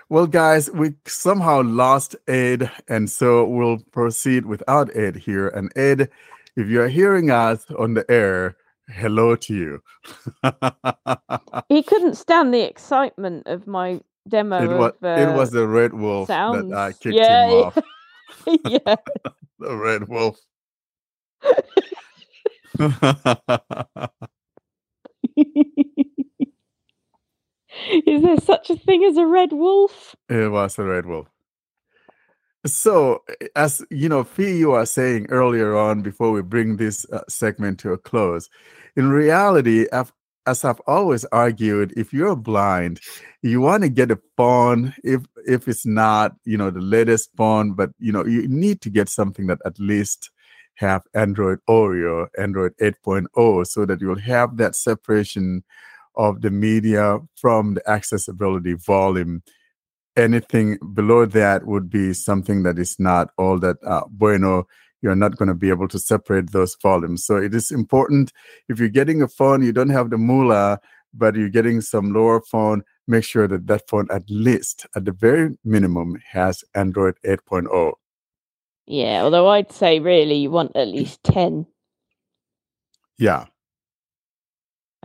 Well, 0.07 0.27
guys, 0.27 0.69
we 0.69 0.93
somehow 1.07 1.63
lost 1.63 2.15
Ed, 2.27 2.69
and 2.87 3.09
so 3.09 3.43
we'll 3.45 3.79
proceed 3.91 4.45
without 4.45 4.95
Ed 4.95 5.15
here. 5.15 5.47
And 5.47 5.71
Ed, 5.75 6.09
if 6.55 6.67
you're 6.67 6.87
hearing 6.87 7.31
us 7.31 7.65
on 7.71 7.95
the 7.95 8.05
air, 8.09 8.55
hello 8.87 9.35
to 9.35 9.53
you. 9.53 9.83
He 11.69 11.81
couldn't 11.81 12.15
stand 12.17 12.53
the 12.53 12.61
excitement 12.61 13.47
of 13.47 13.65
my 13.65 13.99
demo. 14.27 14.61
it 14.61 14.67
was 14.67 14.93
of, 15.01 15.03
uh, 15.03 15.31
it 15.31 15.35
was 15.35 15.49
the 15.49 15.67
red 15.67 15.93
wolf 15.93 16.27
sounds. 16.27 16.69
that 16.69 16.77
uh, 16.77 16.91
kicked 16.91 17.15
yeah, 17.15 17.47
him 17.47 17.53
off. 17.53 17.77
yeah. 18.65 18.95
The 19.57 19.73
red 19.73 20.09
wolf. 20.09 20.37
Is 27.89 28.21
there 28.21 28.37
such 28.37 28.69
a 28.69 28.75
thing 28.75 29.03
as 29.03 29.17
a 29.17 29.25
red 29.25 29.51
wolf? 29.51 30.15
It 30.29 30.51
was 30.51 30.77
a 30.79 30.83
red 30.83 31.05
wolf. 31.05 31.27
So, 32.65 33.23
as 33.55 33.85
you 33.91 34.09
know, 34.09 34.23
Fee, 34.23 34.57
you 34.57 34.71
are 34.71 34.87
saying 34.87 35.27
earlier 35.29 35.75
on 35.75 36.01
before 36.01 36.31
we 36.31 36.41
bring 36.41 36.77
this 36.77 37.05
uh, 37.11 37.21
segment 37.29 37.79
to 37.79 37.91
a 37.91 37.97
close, 37.97 38.49
in 38.95 39.09
reality, 39.09 39.85
I've, 39.93 40.11
as 40.47 40.65
I've 40.65 40.79
always 40.87 41.25
argued, 41.25 41.93
if 41.95 42.11
you're 42.11 42.35
blind, 42.35 43.01
you 43.43 43.61
want 43.61 43.83
to 43.83 43.89
get 43.89 44.09
a 44.09 44.19
phone. 44.35 44.95
If 45.03 45.21
if 45.45 45.67
it's 45.67 45.85
not, 45.85 46.35
you 46.43 46.57
know, 46.57 46.71
the 46.71 46.81
latest 46.81 47.29
phone, 47.37 47.73
but 47.73 47.91
you 47.99 48.11
know, 48.11 48.25
you 48.25 48.47
need 48.47 48.81
to 48.81 48.89
get 48.89 49.09
something 49.09 49.45
that 49.47 49.59
at 49.65 49.77
least 49.79 50.31
have 50.75 51.03
Android 51.13 51.59
Oreo, 51.69 52.27
Android 52.37 52.73
8.0, 52.81 53.67
so 53.67 53.85
that 53.85 54.01
you'll 54.01 54.19
have 54.19 54.57
that 54.57 54.75
separation 54.75 55.63
of 56.17 56.41
the 56.41 56.51
media 56.51 57.19
from 57.35 57.75
the 57.75 57.89
accessibility 57.89 58.73
volume 58.73 59.41
anything 60.17 60.77
below 60.93 61.25
that 61.25 61.65
would 61.65 61.89
be 61.89 62.13
something 62.13 62.63
that 62.63 62.79
is 62.79 62.95
not 62.99 63.29
all 63.37 63.59
that 63.59 63.75
uh, 63.85 64.01
bueno 64.09 64.65
you're 65.05 65.15
not 65.15 65.37
going 65.37 65.47
to 65.47 65.53
be 65.53 65.69
able 65.69 65.87
to 65.87 65.99
separate 65.99 66.51
those 66.51 66.75
volumes. 66.81 67.23
So 67.23 67.37
it 67.37 67.53
is 67.53 67.69
important 67.69 68.33
if 68.67 68.79
you're 68.79 68.89
getting 68.89 69.21
a 69.21 69.27
phone, 69.27 69.61
you 69.61 69.71
don't 69.71 69.89
have 69.89 70.09
the 70.09 70.17
moolah, 70.17 70.79
but 71.13 71.35
you're 71.35 71.49
getting 71.49 71.79
some 71.81 72.11
lower 72.11 72.41
phone, 72.41 72.81
make 73.07 73.23
sure 73.23 73.47
that 73.47 73.67
that 73.67 73.87
phone 73.87 74.07
at 74.11 74.23
least, 74.29 74.87
at 74.95 75.05
the 75.05 75.11
very 75.11 75.57
minimum, 75.63 76.17
has 76.31 76.63
Android 76.73 77.15
8.0. 77.23 77.93
Yeah, 78.87 79.21
although 79.21 79.47
I'd 79.47 79.71
say 79.71 79.99
really 79.99 80.37
you 80.37 80.49
want 80.49 80.75
at 80.75 80.87
least 80.87 81.23
10. 81.23 81.67
Yeah. 83.19 83.45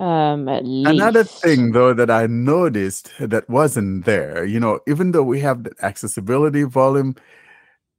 Um, 0.01 0.48
at 0.48 0.64
least. 0.64 0.88
Another 0.88 1.24
thing, 1.24 1.72
though, 1.72 1.92
that 1.92 2.11
I 2.11 2.26
noticed 2.26 3.11
that 3.20 3.48
wasn't 3.51 4.07
there, 4.07 4.46
you 4.46 4.59
know, 4.59 4.80
even 4.88 5.12
though 5.12 5.22
we 5.22 5.40
have 5.40 5.64
the 5.64 5.72
accessibility 5.82 6.62
volume, 6.62 7.14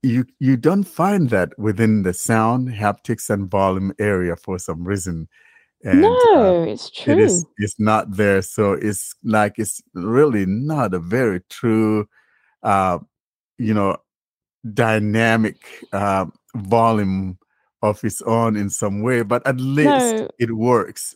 you 0.01 0.25
you 0.39 0.57
don't 0.57 0.83
find 0.83 1.29
that 1.29 1.57
within 1.59 2.01
the 2.01 2.13
sound, 2.13 2.69
haptics, 2.69 3.29
and 3.29 3.51
volume 3.51 3.93
area 3.99 4.35
for 4.35 4.57
some 4.57 4.83
reason. 4.83 5.27
And, 5.83 6.03
uh, 6.05 6.09
no, 6.35 6.63
it's 6.63 6.89
true. 6.89 7.13
It 7.13 7.19
is 7.19 7.45
it's 7.57 7.79
not 7.79 8.11
there, 8.17 8.41
so 8.41 8.73
it's 8.73 9.13
like 9.23 9.59
it's 9.59 9.79
really 9.93 10.47
not 10.47 10.95
a 10.95 10.99
very 10.99 11.41
true, 11.51 12.07
uh, 12.63 12.97
you 13.59 13.75
know, 13.75 13.97
dynamic 14.73 15.57
uh, 15.93 16.25
volume 16.55 17.37
of 17.83 18.03
its 18.03 18.21
own 18.23 18.55
in 18.57 18.71
some 18.71 19.01
way. 19.03 19.21
But 19.21 19.45
at 19.45 19.59
least 19.59 20.15
No. 20.15 20.27
it 20.39 20.51
works. 20.55 21.15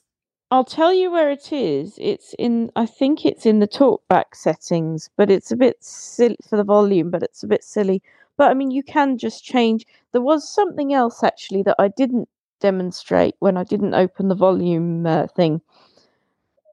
I'll 0.56 0.64
tell 0.64 0.94
you 0.94 1.12
where 1.12 1.30
it 1.30 1.52
is. 1.52 2.00
It's 2.02 2.34
in, 2.40 2.72
I 2.78 2.86
think 2.86 3.26
it's 3.26 3.46
in 3.46 3.60
the 3.60 3.68
talkback 3.68 4.34
settings, 4.34 5.10
but 5.18 5.30
it's 5.30 5.52
a 5.52 5.58
bit 5.58 5.84
silly 5.84 6.38
for 6.48 6.56
the 6.56 6.64
volume, 6.64 7.12
but 7.12 7.22
it's 7.24 7.44
a 7.44 7.48
bit 7.48 7.62
silly. 7.62 8.02
But 8.38 8.52
I 8.52 8.54
mean, 8.54 8.72
you 8.72 8.82
can 8.82 9.18
just 9.18 9.44
change. 9.44 9.86
There 10.14 10.22
was 10.22 10.48
something 10.48 10.94
else 10.94 11.26
actually 11.26 11.64
that 11.64 11.76
I 11.78 11.90
didn't 11.90 12.30
demonstrate 12.62 13.36
when 13.40 13.58
I 13.58 13.66
didn't 13.66 13.96
open 13.96 14.30
the 14.30 14.36
volume 14.36 15.06
uh, 15.06 15.28
thing, 15.28 15.60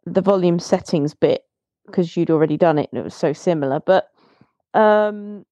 the 0.06 0.20
volume 0.20 0.60
settings 0.60 1.12
bit, 1.12 1.44
because 1.86 2.16
you'd 2.16 2.30
already 2.30 2.56
done 2.56 2.78
it 2.78 2.88
and 2.92 3.00
it 3.00 3.04
was 3.04 3.16
so 3.16 3.32
similar. 3.32 3.80
But 3.80 4.12
um, 4.74 5.44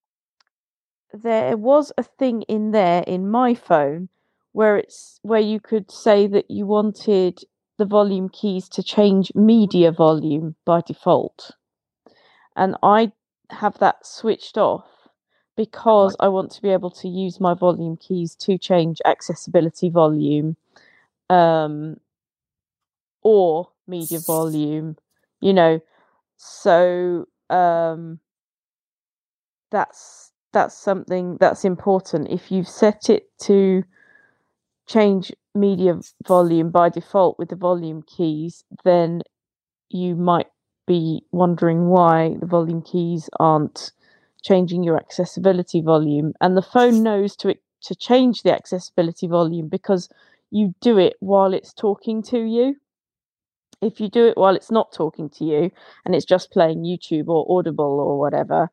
there 1.12 1.56
was 1.56 1.90
a 1.98 2.04
thing 2.04 2.42
in 2.42 2.70
there 2.70 3.02
in 3.08 3.28
my 3.28 3.54
phone 3.54 4.08
where 4.52 4.76
it's 4.76 5.18
where 5.22 5.40
you 5.40 5.58
could 5.58 5.90
say 5.90 6.28
that 6.28 6.48
you 6.48 6.64
wanted 6.64 7.40
the 7.80 7.86
volume 7.86 8.28
keys 8.28 8.68
to 8.68 8.84
change 8.84 9.32
media 9.34 9.90
volume 9.90 10.54
by 10.66 10.82
default. 10.82 11.52
And 12.54 12.76
I 12.82 13.12
have 13.50 13.78
that 13.78 14.06
switched 14.06 14.58
off 14.58 14.84
because 15.56 16.14
I 16.20 16.28
want 16.28 16.50
to 16.52 16.62
be 16.62 16.68
able 16.68 16.90
to 16.90 17.08
use 17.08 17.40
my 17.40 17.54
volume 17.54 17.96
keys 17.96 18.36
to 18.36 18.58
change 18.58 19.00
accessibility 19.06 19.88
volume 19.88 20.56
um, 21.30 21.96
or 23.22 23.70
media 23.86 24.20
volume, 24.20 24.96
you 25.40 25.54
know. 25.54 25.80
So 26.36 27.26
um, 27.50 28.20
that's 29.70 30.32
that's 30.52 30.76
something 30.76 31.38
that's 31.40 31.64
important. 31.64 32.28
If 32.30 32.52
you've 32.52 32.68
set 32.68 33.08
it 33.10 33.30
to 33.42 33.84
change 34.86 35.32
media 35.54 35.98
volume 36.26 36.70
by 36.70 36.88
default 36.88 37.38
with 37.38 37.48
the 37.50 37.56
volume 37.56 38.02
keys, 38.02 38.64
then 38.84 39.22
you 39.90 40.16
might 40.16 40.48
be 40.86 41.22
wondering 41.32 41.88
why 41.88 42.36
the 42.40 42.46
volume 42.46 42.82
keys 42.82 43.30
aren't 43.38 43.92
changing 44.42 44.82
your 44.82 44.96
accessibility 44.96 45.80
volume. 45.80 46.32
And 46.40 46.56
the 46.56 46.62
phone 46.62 47.02
knows 47.02 47.36
to 47.36 47.56
to 47.82 47.94
change 47.94 48.42
the 48.42 48.52
accessibility 48.54 49.26
volume 49.26 49.68
because 49.68 50.08
you 50.50 50.74
do 50.80 50.98
it 50.98 51.16
while 51.20 51.54
it's 51.54 51.72
talking 51.72 52.22
to 52.24 52.38
you. 52.38 52.76
If 53.82 54.00
you 54.00 54.08
do 54.08 54.26
it 54.26 54.36
while 54.36 54.54
it's 54.56 54.70
not 54.70 54.92
talking 54.92 55.30
to 55.30 55.44
you 55.44 55.70
and 56.04 56.14
it's 56.14 56.26
just 56.26 56.50
playing 56.50 56.82
YouTube 56.84 57.28
or 57.28 57.46
Audible 57.58 57.98
or 58.00 58.18
whatever, 58.18 58.70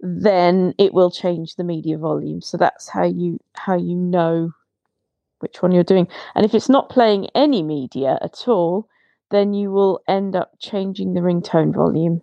then 0.00 0.74
it 0.78 0.94
will 0.94 1.10
change 1.10 1.56
the 1.56 1.64
media 1.64 1.98
volume. 1.98 2.40
So 2.42 2.56
that's 2.56 2.88
how 2.90 3.04
you 3.04 3.40
how 3.54 3.76
you 3.76 3.94
know 3.96 4.52
which 5.40 5.62
one 5.62 5.72
you're 5.72 5.84
doing. 5.84 6.08
And 6.34 6.44
if 6.44 6.54
it's 6.54 6.68
not 6.68 6.90
playing 6.90 7.28
any 7.34 7.62
media 7.62 8.18
at 8.22 8.44
all, 8.46 8.88
then 9.30 9.54
you 9.54 9.70
will 9.70 10.00
end 10.08 10.34
up 10.36 10.52
changing 10.58 11.14
the 11.14 11.20
ringtone 11.20 11.74
volume. 11.74 12.22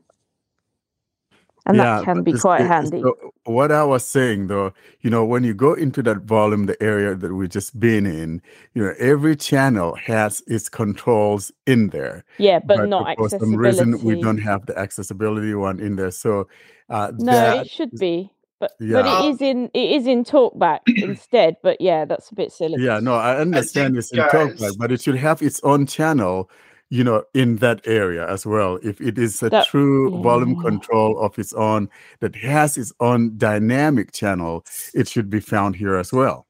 And 1.68 1.80
that 1.80 2.04
can 2.04 2.22
be 2.22 2.34
quite 2.34 2.62
it- 2.62 2.68
handy. 2.68 3.02
so 3.02 3.18
what 3.46 3.72
I 3.72 3.84
was 3.84 4.06
saying 4.06 4.48
though, 4.48 4.72
you 5.02 5.10
know, 5.10 5.26
when 5.26 5.44
you 5.44 5.56
go 5.56 5.74
into 5.74 6.04
that 6.04 6.18
volume, 6.18 6.68
the 6.68 6.82
area 6.82 7.16
that 7.16 7.34
we've 7.34 7.50
just 7.50 7.80
been 7.80 8.06
in, 8.06 8.42
you 8.76 8.84
know, 8.84 8.94
every 9.00 9.36
channel 9.36 9.96
has 9.96 10.44
its 10.46 10.70
controls 10.70 11.52
in 11.66 11.90
there. 11.90 12.24
yeah, 12.38 12.60
but, 12.60 12.88
not 12.88 13.16
for 13.18 13.26
accessibility. 13.26 13.40
some 13.40 13.56
reason 13.56 14.04
we 14.04 14.22
don't 14.22 14.38
have 14.38 14.68
the 14.68 14.78
accessibility 14.78 15.56
one 15.56 15.80
in 15.80 15.96
there. 15.96 16.12
So 16.12 16.48
uh, 16.90 17.12
no, 17.18 17.32
that 17.32 17.66
it 17.66 17.72
should 17.72 17.92
be. 17.98 18.32
But 18.80 19.04
but 19.04 19.26
it 19.26 19.30
is 19.30 19.42
in 19.42 19.70
it 19.74 19.92
is 19.92 20.08
in 20.08 20.24
talkback 20.24 20.80
instead. 20.88 21.58
But 21.64 21.80
yeah, 21.82 22.06
that's 22.06 22.30
a 22.32 22.36
bit 22.36 22.52
silly. 22.52 22.84
Yeah, 22.84 23.00
no, 23.00 23.16
I 23.16 23.38
understand 23.38 23.94
think, 23.94 24.00
it's 24.00 24.12
in 24.12 24.18
guys- 24.18 24.32
talkback, 24.32 24.78
but 24.78 24.92
it 24.92 25.02
should 25.02 25.16
have 25.18 25.42
its 25.42 25.60
own 25.64 25.86
channel, 25.86 26.50
you 26.90 27.04
know, 27.04 27.24
in 27.34 27.58
that 27.58 27.82
area 27.88 28.28
as 28.30 28.46
well. 28.46 28.80
If 28.84 29.02
it 29.02 29.18
is 29.18 29.42
a 29.44 29.50
That- 29.50 29.68
true 29.68 30.10
volume 30.22 30.62
control 30.62 31.20
of 31.20 31.38
its 31.40 31.54
own 31.54 31.90
that 32.20 32.36
has 32.36 32.78
its 32.78 32.94
own 33.00 33.38
dynamic 33.38 34.12
channel, 34.12 34.66
it 34.94 35.08
should 35.08 35.30
be 35.30 35.40
found 35.40 35.76
here 35.76 35.96
as 35.98 36.12
well. 36.14 36.46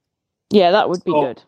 Yeah, 0.51 0.71
that 0.71 0.89
would 0.89 1.03
be 1.03 1.11
So- 1.11 1.21
good. 1.21 1.41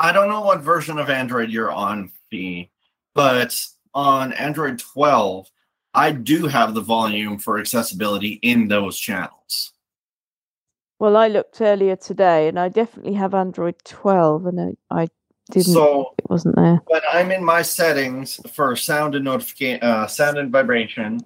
I 0.00 0.12
don't 0.12 0.28
know 0.28 0.42
what 0.42 0.60
version 0.60 0.98
of 0.98 1.10
Android 1.10 1.50
you're 1.50 1.72
on, 1.72 2.12
Fee, 2.30 2.70
but 3.14 3.52
on 3.94 4.32
Android 4.34 4.78
12, 4.78 5.50
I 5.94 6.12
do 6.12 6.46
have 6.46 6.74
the 6.74 6.80
volume 6.80 7.38
for 7.38 7.58
accessibility 7.58 8.38
in 8.42 8.68
those 8.68 8.96
channels. 8.96 9.72
Well, 10.98 11.16
I 11.16 11.28
looked 11.28 11.60
earlier 11.60 11.94
today, 11.94 12.48
and 12.48 12.58
I 12.58 12.68
definitely 12.68 13.14
have 13.14 13.32
Android 13.32 13.76
12, 13.84 14.46
and 14.46 14.60
I, 14.90 15.02
I 15.02 15.08
didn't. 15.50 15.72
So 15.72 16.14
it 16.18 16.28
wasn't 16.28 16.56
there. 16.56 16.82
when 16.86 17.00
I'm 17.12 17.30
in 17.30 17.44
my 17.44 17.62
settings 17.62 18.40
for 18.52 18.74
sound 18.74 19.14
and 19.14 19.24
notification, 19.24 19.82
uh, 19.82 20.06
sound 20.08 20.38
and 20.38 20.50
vibration, 20.50 21.20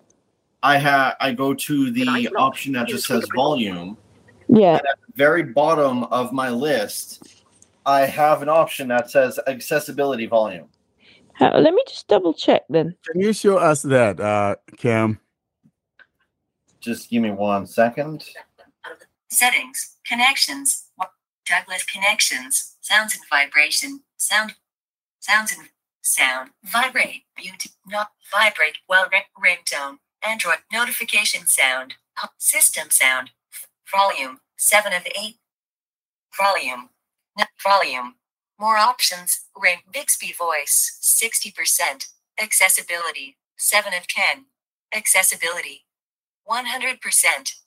I 0.63 0.77
have 0.79 1.17
I 1.21 1.33
go 1.33 1.55
to 1.55 1.91
the 1.91 2.29
option 2.37 2.75
that 2.75 2.89
just 2.89 3.07
says 3.07 3.27
volume. 3.35 3.97
Yeah, 4.49 4.81
Very 5.15 5.43
bottom 5.45 6.05
of 6.05 6.33
my 6.33 6.51
list, 6.51 7.23
I 7.87 8.03
have 8.03 8.43
an 8.43 8.49
option 8.51 8.89
that 8.89 9.11
says 9.11 9.41
accessibility 9.47 10.27
volume. 10.27 10.69
Ha- 11.37 11.57
let 11.57 11.73
me 11.73 11.83
just 11.89 12.09
double 12.09 12.35
check 12.35 12.63
then. 12.69 12.95
Can 13.11 13.21
you 13.21 13.33
show 13.33 13.57
us 13.57 13.81
that, 13.83 14.21
uh, 14.21 14.57
Cam? 14.77 15.19
Just 16.81 17.09
give 17.09 17.23
me 17.23 17.31
one 17.31 17.67
second. 17.67 18.25
Settings, 19.33 19.97
connections, 20.07 20.89
Douglas 21.47 21.85
connections, 21.85 22.77
sounds 22.83 23.15
and 23.15 23.25
vibration, 23.31 24.03
sound, 24.19 24.57
sounds 25.21 25.53
and 25.57 25.71
sound, 26.03 26.51
vibrate, 26.65 27.25
mute, 27.39 27.67
not 27.87 28.13
vibrate, 28.33 28.79
well 28.89 29.09
ring, 29.13 29.23
ringtone, 29.43 29.99
Android. 30.27 30.59
Notification 30.73 31.47
sound, 31.47 31.95
system 32.39 32.91
sound, 32.91 33.31
volume, 33.91 34.41
7 34.59 34.93
of 34.93 35.07
8, 35.07 35.37
volume, 36.39 36.91
n- 37.39 37.47
volume, 37.63 38.17
more 38.61 38.79
options, 38.79 39.41
ring, 39.61 39.79
Bixby 39.93 40.33
voice, 40.33 40.99
60%, 41.03 42.07
accessibility, 42.41 43.39
7 43.57 43.95
of 43.95 44.07
10, 44.09 44.47
accessibility, 44.95 45.87
100% 46.51 46.99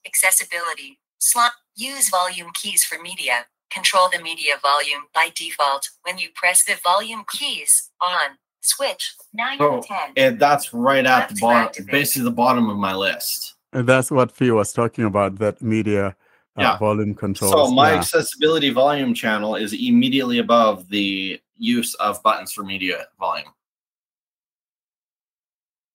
accessibility. 0.06 1.00
Slot 1.20 1.52
use 1.76 2.10
volume 2.10 2.52
keys 2.54 2.84
for 2.84 3.02
media. 3.02 3.46
Control 3.72 4.08
the 4.10 4.22
media 4.22 4.54
volume 4.62 5.04
by 5.14 5.30
default 5.36 5.90
when 6.04 6.18
you 6.18 6.30
press 6.36 6.64
the 6.64 6.76
volume 6.84 7.24
keys 7.32 7.90
on 8.02 8.38
switch 8.62 9.14
9 9.34 9.58
Oh, 9.60 9.82
10. 9.82 9.98
And 10.18 10.40
that's 10.40 10.74
right 10.74 11.06
at 11.06 11.30
the 11.30 11.36
bottom, 11.40 11.64
activate. 11.68 11.92
basically 11.92 12.24
the 12.24 12.32
bottom 12.32 12.70
of 12.70 12.78
my 12.78 12.94
list. 12.96 13.56
And 13.74 13.88
that's 13.88 14.10
what 14.12 14.32
Fee 14.32 14.52
was 14.52 14.72
talking 14.74 15.04
about, 15.04 15.38
that 15.40 15.62
media 15.62 16.08
uh, 16.08 16.62
Yeah. 16.62 16.78
volume 16.78 17.14
control. 17.16 17.52
So 17.52 17.72
my 17.74 17.92
yeah. 17.92 17.98
accessibility 18.00 18.70
volume 18.70 19.14
channel 19.14 19.56
is 19.56 19.74
immediately 19.74 20.40
above 20.40 20.88
the 20.90 21.40
use 21.58 21.94
of 21.96 22.22
buttons 22.24 22.52
for 22.54 22.64
media 22.64 23.08
volume. 23.20 23.50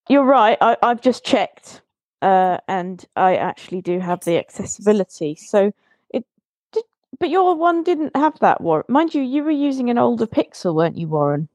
You're 0.08 0.24
right. 0.24 0.58
I, 0.60 0.76
I've 0.82 1.00
just 1.00 1.24
checked, 1.24 1.82
uh, 2.22 2.58
and 2.68 3.04
I 3.16 3.36
actually 3.36 3.82
do 3.82 3.98
have 4.00 4.24
the 4.24 4.38
accessibility. 4.38 5.34
So 5.34 5.72
it 6.10 6.24
did, 6.72 6.84
but 7.18 7.30
your 7.30 7.54
one 7.54 7.82
didn't 7.82 8.14
have 8.16 8.38
that, 8.40 8.60
Warren. 8.60 8.84
Mind 8.88 9.14
you, 9.14 9.22
you 9.22 9.42
were 9.44 9.50
using 9.50 9.90
an 9.90 9.98
older 9.98 10.26
Pixel, 10.26 10.74
weren't 10.74 10.96
you, 10.96 11.08
Warren? 11.08 11.48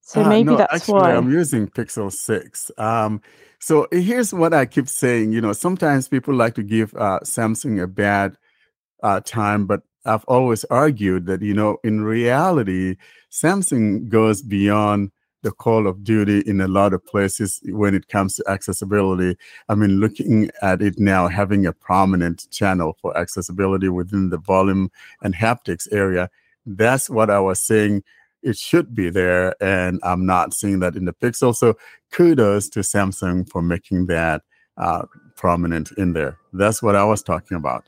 So 0.00 0.22
Uh, 0.22 0.28
maybe 0.28 0.50
no, 0.50 0.56
that's 0.56 0.74
actually, 0.74 0.94
why. 0.94 1.14
I'm 1.14 1.30
using 1.30 1.68
Pixel 1.68 2.12
6. 2.12 2.70
Um, 2.78 3.20
so 3.60 3.86
here's 3.92 4.34
what 4.34 4.52
I 4.52 4.66
keep 4.66 4.88
saying. 4.88 5.32
You 5.32 5.40
know, 5.40 5.52
sometimes 5.52 6.08
people 6.08 6.34
like 6.34 6.54
to 6.54 6.62
give 6.62 6.94
uh, 6.94 7.20
Samsung 7.22 7.80
a 7.80 7.86
bad 7.86 8.36
uh, 9.02 9.20
time, 9.20 9.66
but 9.66 9.82
I've 10.04 10.24
always 10.24 10.64
argued 10.64 11.26
that, 11.26 11.42
you 11.42 11.54
know, 11.54 11.76
in 11.84 12.00
reality, 12.02 12.96
Samsung 13.30 14.08
goes 14.08 14.42
beyond 14.42 15.12
the 15.42 15.50
call 15.50 15.86
of 15.86 16.04
duty 16.04 16.40
in 16.40 16.60
a 16.60 16.68
lot 16.68 16.92
of 16.92 17.04
places 17.04 17.60
when 17.64 17.94
it 17.94 18.08
comes 18.08 18.36
to 18.36 18.44
accessibility. 18.48 19.36
I 19.68 19.74
mean, 19.74 20.00
looking 20.00 20.50
at 20.62 20.82
it 20.82 20.98
now, 20.98 21.28
having 21.28 21.66
a 21.66 21.72
prominent 21.72 22.50
channel 22.50 22.96
for 23.00 23.16
accessibility 23.16 23.88
within 23.88 24.30
the 24.30 24.38
volume 24.38 24.90
and 25.22 25.34
haptics 25.34 25.88
area, 25.92 26.30
that's 26.66 27.08
what 27.08 27.30
I 27.30 27.40
was 27.40 27.60
saying. 27.60 28.02
It 28.42 28.56
should 28.56 28.94
be 28.94 29.10
there, 29.10 29.54
and 29.62 30.00
I'm 30.02 30.24
not 30.24 30.54
seeing 30.54 30.80
that 30.80 30.96
in 30.96 31.04
the 31.04 31.12
Pixel. 31.12 31.54
So, 31.54 31.76
kudos 32.10 32.70
to 32.70 32.80
Samsung 32.80 33.46
for 33.48 33.60
making 33.60 34.06
that 34.06 34.42
uh, 34.78 35.02
prominent 35.36 35.92
in 35.98 36.14
there. 36.14 36.38
That's 36.54 36.82
what 36.82 36.96
I 36.96 37.04
was 37.04 37.22
talking 37.22 37.56
about. 37.56 37.84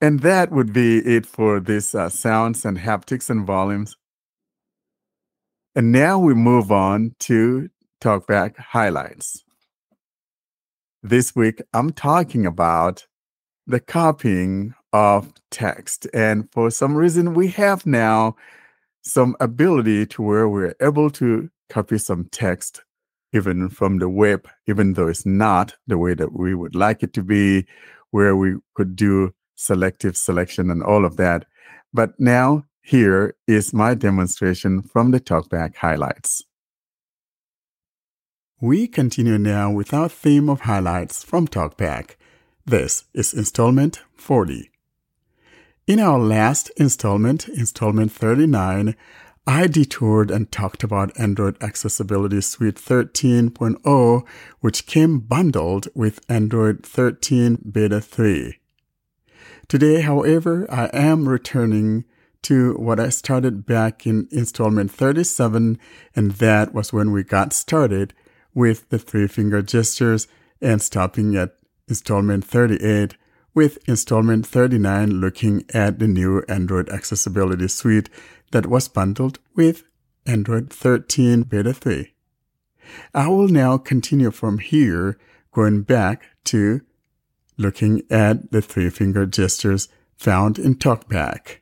And 0.00 0.20
that 0.20 0.50
would 0.50 0.74
be 0.74 0.98
it 0.98 1.24
for 1.24 1.60
this 1.60 1.94
uh, 1.94 2.10
sounds 2.10 2.66
and 2.66 2.76
haptics 2.76 3.30
and 3.30 3.46
volumes. 3.46 3.96
And 5.76 5.90
now 5.90 6.20
we 6.20 6.34
move 6.34 6.70
on 6.70 7.16
to 7.20 7.68
TalkBack 8.00 8.56
highlights. 8.56 9.42
This 11.02 11.34
week, 11.34 11.60
I'm 11.72 11.92
talking 11.92 12.46
about 12.46 13.06
the 13.66 13.80
copying 13.80 14.74
of 14.92 15.32
text. 15.50 16.06
And 16.14 16.48
for 16.52 16.70
some 16.70 16.94
reason, 16.94 17.34
we 17.34 17.48
have 17.48 17.86
now 17.86 18.36
some 19.02 19.34
ability 19.40 20.06
to 20.06 20.22
where 20.22 20.48
we're 20.48 20.76
able 20.80 21.10
to 21.10 21.50
copy 21.68 21.98
some 21.98 22.26
text 22.30 22.84
even 23.32 23.68
from 23.68 23.98
the 23.98 24.08
web, 24.08 24.48
even 24.68 24.92
though 24.92 25.08
it's 25.08 25.26
not 25.26 25.74
the 25.88 25.98
way 25.98 26.14
that 26.14 26.32
we 26.38 26.54
would 26.54 26.76
like 26.76 27.02
it 27.02 27.12
to 27.14 27.22
be, 27.24 27.66
where 28.12 28.36
we 28.36 28.54
could 28.74 28.94
do 28.94 29.34
selective 29.56 30.16
selection 30.16 30.70
and 30.70 30.84
all 30.84 31.04
of 31.04 31.16
that. 31.16 31.44
But 31.92 32.12
now 32.20 32.64
here 32.86 33.34
is 33.46 33.72
my 33.72 33.94
demonstration 33.94 34.82
from 34.82 35.10
the 35.10 35.18
TalkBack 35.18 35.76
highlights. 35.76 36.44
We 38.60 38.86
continue 38.88 39.38
now 39.38 39.70
with 39.70 39.94
our 39.94 40.10
theme 40.10 40.50
of 40.50 40.60
highlights 40.60 41.24
from 41.24 41.48
TalkBack. 41.48 42.16
This 42.66 43.04
is 43.14 43.32
installment 43.32 44.02
40. 44.16 44.70
In 45.86 45.98
our 45.98 46.18
last 46.18 46.70
installment, 46.76 47.48
installment 47.48 48.12
39, 48.12 48.94
I 49.46 49.66
detoured 49.66 50.30
and 50.30 50.52
talked 50.52 50.84
about 50.84 51.18
Android 51.18 51.56
Accessibility 51.62 52.42
Suite 52.42 52.76
13.0, 52.76 54.26
which 54.60 54.86
came 54.86 55.20
bundled 55.20 55.88
with 55.94 56.20
Android 56.28 56.84
13 56.84 57.70
Beta 57.72 58.02
3. 58.02 58.58
Today, 59.68 60.02
however, 60.02 60.66
I 60.70 60.90
am 60.92 61.26
returning 61.30 62.04
to 62.44 62.74
what 62.74 63.00
I 63.00 63.08
started 63.08 63.66
back 63.66 64.06
in 64.06 64.28
installment 64.30 64.90
37, 64.90 65.78
and 66.14 66.30
that 66.32 66.72
was 66.72 66.92
when 66.92 67.10
we 67.10 67.22
got 67.22 67.52
started 67.52 68.14
with 68.54 68.88
the 68.88 68.98
three 68.98 69.26
finger 69.26 69.62
gestures 69.62 70.28
and 70.60 70.80
stopping 70.80 71.36
at 71.36 71.56
installment 71.88 72.44
38 72.44 73.16
with 73.54 73.78
installment 73.88 74.46
39 74.46 75.10
looking 75.10 75.64
at 75.72 75.98
the 75.98 76.08
new 76.08 76.42
Android 76.48 76.88
Accessibility 76.90 77.68
Suite 77.68 78.10
that 78.52 78.66
was 78.66 78.88
bundled 78.88 79.38
with 79.54 79.84
Android 80.26 80.72
13 80.72 81.42
Beta 81.42 81.72
3. 81.72 82.12
I 83.14 83.28
will 83.28 83.48
now 83.48 83.78
continue 83.78 84.30
from 84.30 84.58
here, 84.58 85.18
going 85.52 85.82
back 85.82 86.24
to 86.44 86.80
looking 87.56 88.02
at 88.10 88.50
the 88.50 88.60
three 88.60 88.90
finger 88.90 89.26
gestures 89.26 89.88
found 90.16 90.58
in 90.58 90.74
TalkBack. 90.74 91.58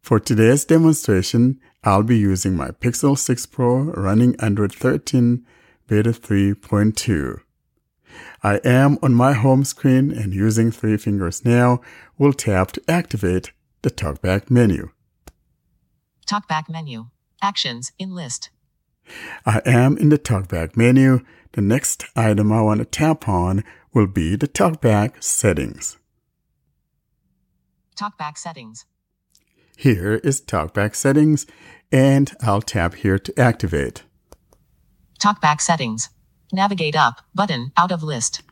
For 0.00 0.18
today's 0.18 0.64
demonstration, 0.64 1.60
I'll 1.84 2.02
be 2.02 2.18
using 2.18 2.56
my 2.56 2.70
Pixel 2.70 3.16
6 3.16 3.46
Pro 3.46 3.82
running 3.92 4.34
Android 4.40 4.72
13 4.72 5.46
Beta 5.86 6.10
3.2. 6.10 7.40
I 8.42 8.56
am 8.64 8.98
on 9.02 9.14
my 9.14 9.34
home 9.34 9.64
screen 9.64 10.10
and 10.10 10.32
using 10.32 10.70
three 10.70 10.96
fingers 10.96 11.44
now 11.44 11.80
will 12.18 12.32
tap 12.32 12.72
to 12.72 12.82
activate 12.88 13.52
the 13.82 13.90
TalkBack 13.90 14.50
menu. 14.50 14.90
TalkBack 16.26 16.68
menu. 16.68 17.06
Actions 17.42 17.92
in 17.98 18.14
list. 18.14 18.50
I 19.44 19.60
am 19.66 19.98
in 19.98 20.08
the 20.08 20.18
TalkBack 20.18 20.76
menu. 20.76 21.20
The 21.52 21.60
next 21.60 22.04
item 22.16 22.52
I 22.52 22.62
want 22.62 22.78
to 22.78 22.84
tap 22.84 23.28
on 23.28 23.64
will 23.92 24.06
be 24.06 24.36
the 24.36 24.48
TalkBack 24.48 25.22
settings. 25.22 25.98
TalkBack 27.96 28.38
settings. 28.38 28.86
Here 29.80 30.16
is 30.16 30.42
TalkBack 30.42 30.94
settings, 30.94 31.46
and 31.90 32.30
I'll 32.42 32.60
tap 32.60 32.96
here 32.96 33.18
to 33.18 33.40
activate. 33.40 34.02
TalkBack 35.18 35.62
settings. 35.62 36.10
Navigate 36.52 36.94
up 36.94 37.22
button 37.34 37.72
out 37.78 37.90
of 37.90 38.02
list. 38.02 38.42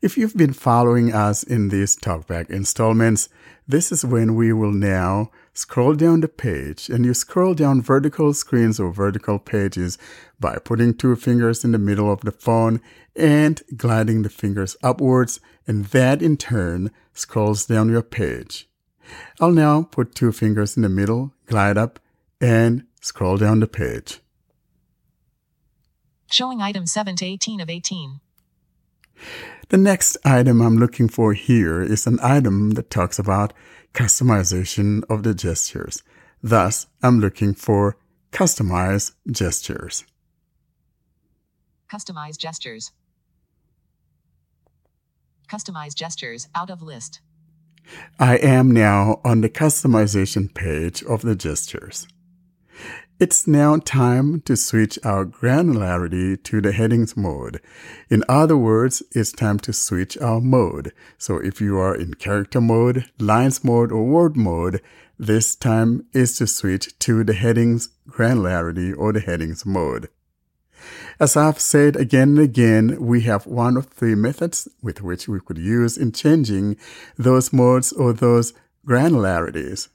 If 0.00 0.16
you've 0.16 0.34
been 0.34 0.54
following 0.54 1.12
us 1.12 1.42
in 1.42 1.68
these 1.68 1.94
TalkBack 1.94 2.48
installments, 2.48 3.28
this 3.68 3.92
is 3.92 4.02
when 4.02 4.34
we 4.34 4.54
will 4.54 4.72
now 4.72 5.30
scroll 5.52 5.92
down 5.92 6.22
the 6.22 6.28
page 6.28 6.88
and 6.88 7.04
you 7.04 7.12
scroll 7.12 7.52
down 7.52 7.82
vertical 7.82 8.32
screens 8.32 8.80
or 8.80 8.94
vertical 8.94 9.38
pages 9.38 9.98
by 10.40 10.56
putting 10.56 10.94
two 10.94 11.16
fingers 11.16 11.64
in 11.64 11.72
the 11.72 11.78
middle 11.78 12.10
of 12.10 12.22
the 12.22 12.32
phone 12.32 12.80
and 13.14 13.60
gliding 13.76 14.22
the 14.22 14.30
fingers 14.30 14.74
upwards 14.82 15.38
and 15.66 15.84
that 15.92 16.22
in 16.22 16.38
turn 16.38 16.90
scrolls 17.12 17.66
down 17.66 17.90
your 17.90 18.00
page. 18.00 18.70
I'll 19.40 19.52
now 19.52 19.82
put 19.82 20.14
two 20.14 20.32
fingers 20.32 20.76
in 20.76 20.82
the 20.82 20.88
middle, 20.88 21.32
glide 21.46 21.78
up, 21.78 21.98
and 22.40 22.84
scroll 23.00 23.36
down 23.36 23.60
the 23.60 23.66
page. 23.66 24.20
Showing 26.30 26.60
item 26.62 26.86
7 26.86 27.16
to 27.16 27.26
18 27.26 27.60
of 27.60 27.68
18. 27.68 28.20
The 29.68 29.76
next 29.76 30.16
item 30.24 30.60
I'm 30.60 30.76
looking 30.76 31.08
for 31.08 31.34
here 31.34 31.82
is 31.82 32.06
an 32.06 32.18
item 32.22 32.70
that 32.72 32.90
talks 32.90 33.18
about 33.18 33.52
customization 33.94 35.02
of 35.08 35.22
the 35.22 35.34
gestures. 35.34 36.02
Thus, 36.42 36.86
I'm 37.02 37.20
looking 37.20 37.54
for 37.54 37.96
customize 38.32 39.12
gestures. 39.30 40.04
Customize 41.90 42.38
gestures. 42.38 42.92
Customize 45.48 45.94
gestures 45.94 46.48
out 46.54 46.70
of 46.70 46.80
list. 46.80 47.20
I 48.18 48.36
am 48.36 48.70
now 48.70 49.20
on 49.24 49.40
the 49.40 49.48
customization 49.48 50.52
page 50.54 51.02
of 51.02 51.22
the 51.22 51.34
gestures. 51.34 52.06
It's 53.20 53.46
now 53.46 53.76
time 53.76 54.40
to 54.42 54.56
switch 54.56 54.98
our 55.04 55.24
granularity 55.24 56.42
to 56.42 56.60
the 56.60 56.72
headings 56.72 57.16
mode. 57.16 57.60
In 58.10 58.24
other 58.28 58.56
words, 58.56 59.02
it's 59.12 59.30
time 59.30 59.60
to 59.60 59.72
switch 59.72 60.18
our 60.18 60.40
mode. 60.40 60.92
So 61.18 61.36
if 61.36 61.60
you 61.60 61.78
are 61.78 61.94
in 61.94 62.14
character 62.14 62.60
mode, 62.60 63.04
lines 63.20 63.62
mode, 63.62 63.92
or 63.92 64.04
word 64.04 64.36
mode, 64.36 64.82
this 65.18 65.54
time 65.54 66.06
is 66.12 66.36
to 66.38 66.48
switch 66.48 66.98
to 67.00 67.22
the 67.22 67.34
headings 67.34 67.90
granularity 68.08 68.92
or 68.96 69.12
the 69.12 69.20
headings 69.20 69.64
mode. 69.64 70.08
As 71.22 71.36
I've 71.36 71.60
said 71.60 71.94
again 71.94 72.30
and 72.30 72.40
again, 72.40 72.96
we 72.98 73.20
have 73.20 73.46
one 73.46 73.76
of 73.76 73.86
three 73.86 74.16
methods 74.16 74.66
with 74.82 75.02
which 75.02 75.28
we 75.28 75.38
could 75.38 75.56
use 75.56 75.96
in 75.96 76.10
changing 76.10 76.76
those 77.16 77.52
modes 77.52 77.92
or 77.92 78.12
those 78.12 78.54
granularities. 78.84 79.86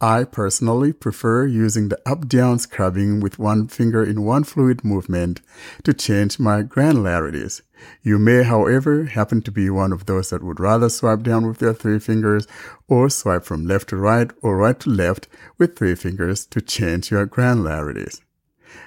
I 0.00 0.22
personally 0.22 0.92
prefer 0.92 1.44
using 1.44 1.88
the 1.88 2.00
up-down 2.06 2.60
scrubbing 2.60 3.18
with 3.18 3.36
one 3.36 3.66
finger 3.66 4.04
in 4.04 4.22
one 4.22 4.44
fluid 4.44 4.84
movement 4.84 5.40
to 5.82 5.92
change 5.92 6.38
my 6.38 6.62
granularities. 6.62 7.62
You 8.04 8.20
may, 8.20 8.44
however, 8.44 9.06
happen 9.06 9.42
to 9.42 9.50
be 9.50 9.68
one 9.68 9.92
of 9.92 10.06
those 10.06 10.30
that 10.30 10.44
would 10.44 10.60
rather 10.60 10.88
swipe 10.88 11.24
down 11.24 11.48
with 11.48 11.60
your 11.60 11.74
three 11.74 11.98
fingers 11.98 12.46
or 12.86 13.10
swipe 13.10 13.42
from 13.42 13.66
left 13.66 13.88
to 13.88 13.96
right 13.96 14.30
or 14.40 14.56
right 14.56 14.78
to 14.78 14.90
left 14.90 15.26
with 15.58 15.76
three 15.76 15.96
fingers 15.96 16.46
to 16.46 16.60
change 16.60 17.10
your 17.10 17.26
granularities. 17.26 18.20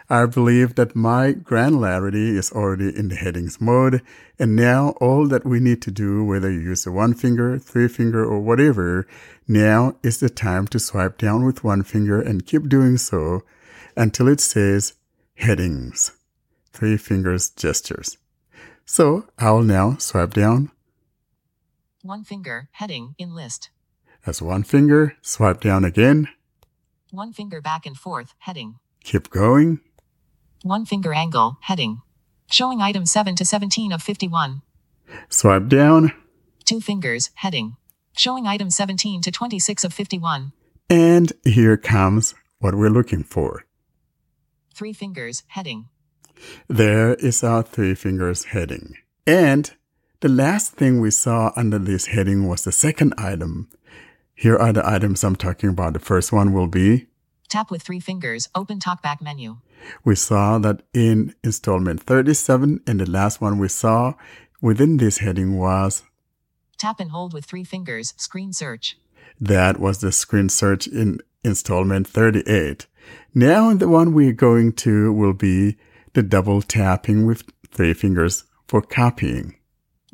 I 0.09 0.25
believe 0.25 0.75
that 0.75 0.95
my 0.95 1.33
granularity 1.33 2.35
is 2.35 2.51
already 2.51 2.95
in 2.95 3.09
the 3.09 3.15
headings 3.15 3.61
mode, 3.61 4.01
and 4.37 4.55
now 4.55 4.89
all 5.01 5.27
that 5.27 5.45
we 5.45 5.59
need 5.59 5.81
to 5.83 5.91
do, 5.91 6.23
whether 6.23 6.51
you 6.51 6.59
use 6.59 6.85
a 6.87 6.91
one 6.91 7.13
finger, 7.13 7.59
three 7.59 7.87
finger, 7.87 8.23
or 8.25 8.39
whatever, 8.39 9.07
now 9.47 9.95
is 10.03 10.19
the 10.19 10.29
time 10.29 10.67
to 10.67 10.79
swipe 10.79 11.17
down 11.17 11.45
with 11.45 11.63
one 11.63 11.83
finger 11.83 12.21
and 12.21 12.45
keep 12.45 12.69
doing 12.69 12.97
so 12.97 13.43
until 13.95 14.27
it 14.27 14.39
says 14.39 14.93
headings, 15.35 16.11
three 16.71 16.97
fingers 16.97 17.49
gestures. 17.49 18.17
So 18.85 19.25
I'll 19.37 19.61
now 19.61 19.97
swipe 19.97 20.33
down. 20.33 20.71
One 22.01 22.23
finger, 22.23 22.69
heading 22.71 23.13
in 23.17 23.35
list. 23.35 23.69
As 24.25 24.41
one 24.41 24.63
finger, 24.63 25.15
swipe 25.21 25.61
down 25.61 25.85
again. 25.85 26.27
One 27.11 27.33
finger 27.33 27.61
back 27.61 27.85
and 27.85 27.97
forth, 27.97 28.33
heading. 28.39 28.75
Keep 29.03 29.29
going. 29.29 29.79
One 30.63 30.85
finger 30.85 31.13
angle, 31.13 31.57
heading. 31.61 32.01
Showing 32.51 32.81
item 32.81 33.05
7 33.05 33.35
to 33.35 33.45
17 33.45 33.91
of 33.91 34.01
51. 34.01 34.61
Swipe 35.29 35.67
down. 35.67 36.13
Two 36.65 36.81
fingers, 36.81 37.31
heading. 37.35 37.77
Showing 38.17 38.47
item 38.47 38.69
17 38.69 39.21
to 39.21 39.31
26 39.31 39.83
of 39.83 39.93
51. 39.93 40.51
And 40.89 41.33
here 41.43 41.77
comes 41.77 42.35
what 42.59 42.75
we're 42.75 42.89
looking 42.89 43.23
for. 43.23 43.65
Three 44.73 44.93
fingers, 44.93 45.43
heading. 45.47 45.89
There 46.67 47.15
is 47.15 47.43
our 47.43 47.63
three 47.63 47.95
fingers 47.95 48.45
heading. 48.45 48.95
And 49.27 49.71
the 50.21 50.29
last 50.29 50.73
thing 50.73 50.99
we 50.99 51.11
saw 51.11 51.51
under 51.55 51.79
this 51.79 52.07
heading 52.07 52.47
was 52.47 52.63
the 52.63 52.71
second 52.71 53.13
item. 53.17 53.69
Here 54.35 54.57
are 54.57 54.73
the 54.73 54.87
items 54.87 55.23
I'm 55.23 55.35
talking 55.35 55.69
about. 55.69 55.93
The 55.93 55.99
first 55.99 56.31
one 56.31 56.53
will 56.53 56.67
be 56.67 57.07
Tap 57.49 57.71
with 57.71 57.81
three 57.81 57.99
fingers, 57.99 58.47
open 58.53 58.79
talkback 58.79 59.21
menu. 59.21 59.57
we 60.03 60.15
saw 60.15 60.59
that 60.59 60.83
in 60.93 61.33
installment 61.43 62.01
37 62.03 62.81
and 62.85 62.99
the 62.99 63.09
last 63.09 63.41
one 63.41 63.57
we 63.57 63.67
saw 63.67 64.13
within 64.61 64.97
this 64.97 65.17
heading 65.19 65.57
was 65.57 66.03
Tap 66.77 66.99
and 66.99 67.11
hold 67.11 67.33
with 67.33 67.45
three 67.45 67.63
fingers, 67.63 68.13
screen 68.17 68.53
search. 68.53 68.97
that 69.41 69.79
was 69.79 69.99
the 69.99 70.11
screen 70.11 70.47
search 70.49 70.85
in 70.87 71.19
installment 71.43 72.07
38. 72.07 72.85
Now 73.33 73.73
the 73.73 73.87
one 73.87 74.13
we're 74.13 74.33
going 74.33 74.73
to 74.73 75.11
will 75.11 75.33
be 75.33 75.77
the 76.13 76.21
double 76.23 76.61
tapping 76.61 77.25
with 77.25 77.43
three 77.71 77.93
fingers 77.93 78.43
for 78.67 78.81
copying. 78.81 79.55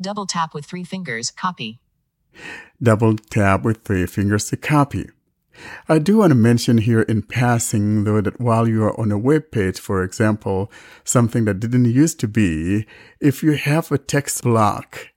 Double 0.00 0.26
tap 0.26 0.54
with 0.54 0.64
three 0.64 0.84
fingers, 0.84 1.30
copy. 1.30 1.80
Double 2.82 3.16
tap 3.16 3.62
with 3.62 3.78
three 3.84 4.06
fingers 4.06 4.48
to 4.50 4.56
copy. 4.56 5.08
I 5.88 5.98
do 5.98 6.18
want 6.18 6.30
to 6.30 6.36
mention 6.36 6.78
here 6.78 7.02
in 7.02 7.22
passing 7.22 8.04
though 8.04 8.20
that 8.20 8.40
while 8.40 8.68
you 8.68 8.82
are 8.84 8.98
on 8.98 9.12
a 9.12 9.18
web 9.18 9.50
page, 9.50 9.78
for 9.78 10.02
example, 10.02 10.70
something 11.04 11.44
that 11.44 11.60
didn't 11.60 11.86
used 11.86 12.20
to 12.20 12.28
be, 12.28 12.86
if 13.20 13.42
you 13.42 13.52
have 13.52 13.90
a 13.90 13.98
text 13.98 14.42
block 14.42 15.08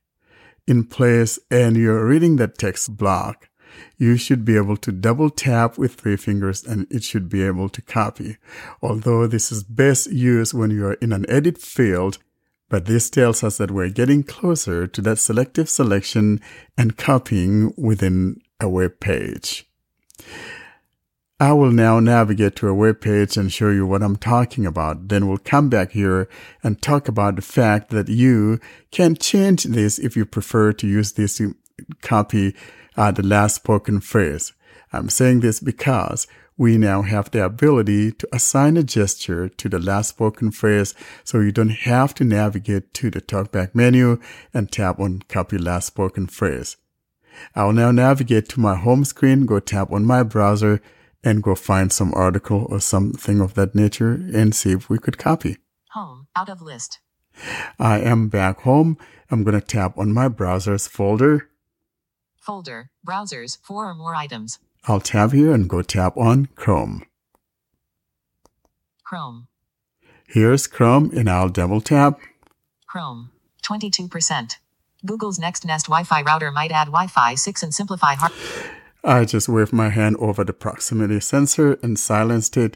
in 0.67 0.83
place 0.83 1.39
and 1.49 1.75
you're 1.75 2.05
reading 2.05 2.35
that 2.37 2.57
text 2.57 2.95
block, 2.95 3.49
you 3.97 4.17
should 4.17 4.45
be 4.45 4.55
able 4.55 4.77
to 4.77 4.91
double 4.91 5.29
tap 5.29 5.77
with 5.77 5.95
three 5.95 6.15
fingers 6.15 6.63
and 6.63 6.87
it 6.89 7.03
should 7.03 7.29
be 7.29 7.43
able 7.43 7.69
to 7.69 7.81
copy. 7.81 8.37
Although 8.81 9.27
this 9.27 9.51
is 9.51 9.63
best 9.63 10.11
used 10.11 10.53
when 10.53 10.71
you 10.71 10.85
are 10.85 10.93
in 10.93 11.11
an 11.11 11.29
edit 11.29 11.57
field, 11.57 12.17
but 12.69 12.85
this 12.85 13.09
tells 13.09 13.43
us 13.43 13.57
that 13.57 13.71
we're 13.71 13.89
getting 13.89 14.23
closer 14.23 14.85
to 14.87 15.01
that 15.01 15.17
selective 15.17 15.69
selection 15.69 16.39
and 16.77 16.97
copying 16.97 17.73
within 17.77 18.39
a 18.59 18.69
web 18.69 18.99
page. 18.99 19.68
I 21.41 21.53
will 21.53 21.71
now 21.71 22.01
navigate 22.01 22.57
to 22.57 22.67
a 22.67 22.73
web 22.73 22.99
page 22.99 23.37
and 23.37 23.51
show 23.51 23.69
you 23.69 23.87
what 23.87 24.03
I'm 24.03 24.17
talking 24.17 24.65
about. 24.65 25.07
Then 25.07 25.27
we'll 25.29 25.37
come 25.37 25.69
back 25.69 25.91
here 25.91 26.27
and 26.61 26.81
talk 26.81 27.07
about 27.07 27.37
the 27.37 27.41
fact 27.41 27.91
that 27.91 28.09
you 28.09 28.59
can 28.91 29.15
change 29.15 29.63
this 29.63 29.99
if 29.99 30.17
you 30.17 30.25
prefer 30.25 30.73
to 30.73 30.87
use 30.87 31.13
this 31.13 31.41
copy 32.01 32.55
uh, 32.97 33.11
the 33.11 33.23
last 33.23 33.55
spoken 33.55 34.01
phrase. 34.01 34.51
I'm 34.91 35.07
saying 35.07 35.39
this 35.39 35.61
because 35.61 36.27
we 36.57 36.77
now 36.77 37.03
have 37.03 37.31
the 37.31 37.45
ability 37.45 38.11
to 38.11 38.27
assign 38.33 38.75
a 38.75 38.83
gesture 38.83 39.47
to 39.47 39.69
the 39.69 39.79
last 39.79 40.09
spoken 40.09 40.51
phrase 40.51 40.93
so 41.23 41.39
you 41.39 41.53
don't 41.53 41.69
have 41.69 42.13
to 42.15 42.25
navigate 42.25 42.93
to 42.95 43.09
the 43.09 43.21
talkback 43.21 43.73
menu 43.73 44.19
and 44.53 44.69
tap 44.69 44.99
on 44.99 45.21
copy 45.29 45.57
last 45.57 45.87
spoken 45.87 46.27
phrase. 46.27 46.75
I'll 47.55 47.71
now 47.71 47.91
navigate 47.91 48.49
to 48.49 48.59
my 48.59 48.75
home 48.75 49.05
screen, 49.05 49.45
go 49.45 49.59
tap 49.59 49.91
on 49.91 50.05
my 50.05 50.23
browser, 50.23 50.81
and 51.23 51.43
go 51.43 51.55
find 51.55 51.91
some 51.91 52.13
article 52.13 52.67
or 52.69 52.79
something 52.79 53.41
of 53.41 53.53
that 53.55 53.75
nature 53.75 54.13
and 54.13 54.55
see 54.55 54.71
if 54.71 54.89
we 54.89 54.97
could 54.97 55.17
copy. 55.17 55.57
Home, 55.93 56.27
out 56.35 56.49
of 56.49 56.61
list. 56.61 56.99
I 57.77 57.99
am 57.99 58.29
back 58.29 58.61
home. 58.61 58.97
I'm 59.31 59.43
going 59.43 59.59
to 59.59 59.65
tap 59.65 59.97
on 59.97 60.13
my 60.13 60.27
browser's 60.27 60.87
folder. 60.87 61.49
Folder, 62.37 62.89
browsers, 63.05 63.57
four 63.61 63.89
or 63.89 63.95
more 63.95 64.15
items. 64.15 64.59
I'll 64.85 65.01
tap 65.01 65.31
here 65.33 65.53
and 65.53 65.69
go 65.69 65.81
tap 65.81 66.15
on 66.17 66.47
Chrome. 66.55 67.05
Chrome, 69.03 69.47
Here's 70.31 70.67
Chrome 70.67 71.09
and 71.17 71.27
I'll 71.27 71.49
double 71.49 71.81
tap. 71.81 72.19
Chrome, 72.85 73.31
22%. 73.63 74.57
Google's 75.05 75.39
Next 75.39 75.65
Nest 75.65 75.85
Wi 75.85 76.03
Fi 76.03 76.21
router 76.23 76.51
might 76.51 76.71
add 76.71 76.87
Wi 76.87 77.07
Fi 77.07 77.35
6 77.35 77.63
and 77.63 77.73
simplify 77.73 78.15
hard. 78.15 78.33
I 79.03 79.23
just 79.23 79.47
waved 79.47 79.71
my 79.71 79.89
hand 79.89 80.17
over 80.19 80.43
the 80.43 80.53
proximity 80.53 81.19
sensor 81.21 81.79
and 81.81 81.97
silenced 81.97 82.57
it. 82.57 82.75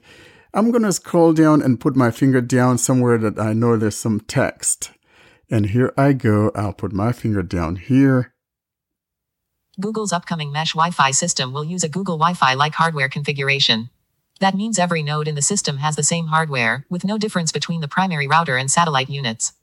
I'm 0.54 0.72
going 0.72 0.84
to 0.84 0.94
scroll 0.94 1.34
down 1.34 1.62
and 1.62 1.80
put 1.80 1.96
my 1.96 2.12
finger 2.12 2.40
down 2.40 2.78
somewhere 2.78 3.18
that 3.18 3.40
I 3.40 3.54
know 3.54 3.76
there's 3.76 3.98
some 3.98 4.22
text. 4.22 4.92
And 5.50 5.68
here 5.68 5.94
I 5.98 6.14
go. 6.14 6.52
I'll 6.56 6.74
put 6.74 6.94
my 6.94 7.12
finger 7.12 7.44
down 7.44 7.76
here. 7.76 8.34
Google's 9.80 10.14
upcoming 10.14 10.52
mesh 10.52 10.74
Wi 10.74 10.92
Fi 10.92 11.12
system 11.12 11.52
will 11.52 11.66
use 11.66 11.84
a 11.84 11.90
Google 11.90 12.18
Wi 12.18 12.36
Fi 12.36 12.54
like 12.54 12.76
hardware 12.76 13.10
configuration. 13.10 13.90
That 14.40 14.56
means 14.56 14.80
every 14.80 15.04
node 15.04 15.28
in 15.28 15.36
the 15.36 15.42
system 15.42 15.78
has 15.78 15.96
the 15.96 16.04
same 16.04 16.28
hardware, 16.28 16.86
with 16.90 17.04
no 17.04 17.18
difference 17.18 17.52
between 17.52 17.82
the 17.82 17.88
primary 17.88 18.28
router 18.28 18.56
and 18.56 18.70
satellite 18.72 19.10
units. 19.10 19.54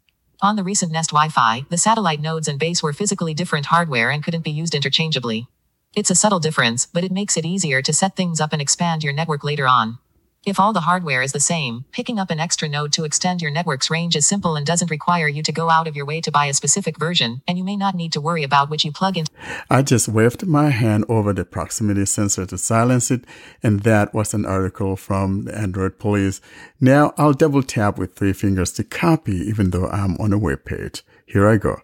On 0.43 0.57
the 0.57 0.65
recent 0.65 0.91
Nest 0.91 1.11
Wi 1.11 1.29
Fi, 1.29 1.67
the 1.69 1.77
satellite 1.77 2.19
nodes 2.19 2.49
and 2.49 2.59
base 2.59 2.83
were 2.83 2.95
physically 2.95 3.35
different 3.35 3.67
hardware 3.67 4.11
and 4.11 4.25
couldn't 4.25 4.43
be 4.43 4.51
used 4.51 4.75
interchangeably. 4.75 5.49
It's 5.95 6.11
a 6.11 6.15
subtle 6.15 6.41
difference, 6.41 6.87
but 6.87 7.05
it 7.05 7.13
makes 7.13 7.37
it 7.37 7.45
easier 7.45 7.83
to 7.83 7.93
set 7.93 8.17
things 8.17 8.41
up 8.41 8.55
and 8.55 8.63
expand 8.63 9.05
your 9.05 9.13
network 9.13 9.45
later 9.45 9.69
on. 9.69 9.99
If 10.47 10.59
all 10.59 10.73
the 10.73 10.81
hardware 10.81 11.21
is 11.21 11.33
the 11.33 11.39
same, 11.39 11.85
picking 11.93 12.19
up 12.19 12.31
an 12.31 12.41
extra 12.41 12.67
node 12.67 12.95
to 12.95 13.05
extend 13.05 13.43
your 13.43 13.51
network's 13.51 13.91
range 13.91 14.17
is 14.17 14.25
simple 14.25 14.57
and 14.57 14.65
doesn't 14.65 14.91
require 14.91 15.29
you 15.29 15.43
to 15.43 15.53
go 15.53 15.69
out 15.69 15.87
of 15.87 15.95
your 15.95 16.07
way 16.07 16.23
to 16.23 16.31
buy 16.31 16.47
a 16.47 16.55
specific 16.55 16.99
version, 16.99 17.43
and 17.47 17.59
you 17.59 17.65
may 17.65 17.77
not 17.77 17.95
need 17.95 18.11
to 18.15 18.23
worry 18.23 18.43
about 18.43 18.71
which 18.71 18.83
you 18.83 18.91
plug 18.91 19.19
in. 19.19 19.27
I 19.69 19.83
just 19.83 20.09
waved 20.09 20.47
my 20.47 20.71
hand 20.71 21.05
over 21.11 21.35
the 21.35 21.45
proximity 21.45 22.07
sensor 22.07 22.47
to 22.47 22.57
silence 22.57 23.11
it, 23.11 23.27
and 23.63 23.81
that 23.81 24.15
was 24.15 24.33
an 24.33 24.47
article 24.47 24.97
from 24.97 25.45
the 25.45 25.55
Android 25.55 25.99
police. 25.99 26.41
Now 26.81 27.13
I'll 27.19 27.35
double 27.35 27.63
tap 27.63 27.99
with 27.99 28.15
three 28.15 28.33
fingers 28.33 28.73
to 28.73 28.85
copy, 28.85 29.37
even 29.37 29.73
though 29.73 29.89
I'm 29.89 30.17
on 30.17 30.33
a 30.33 30.39
web 30.39 30.65
page. 30.65 31.03
Here 31.27 31.47
I 31.47 31.59
go. 31.59 31.83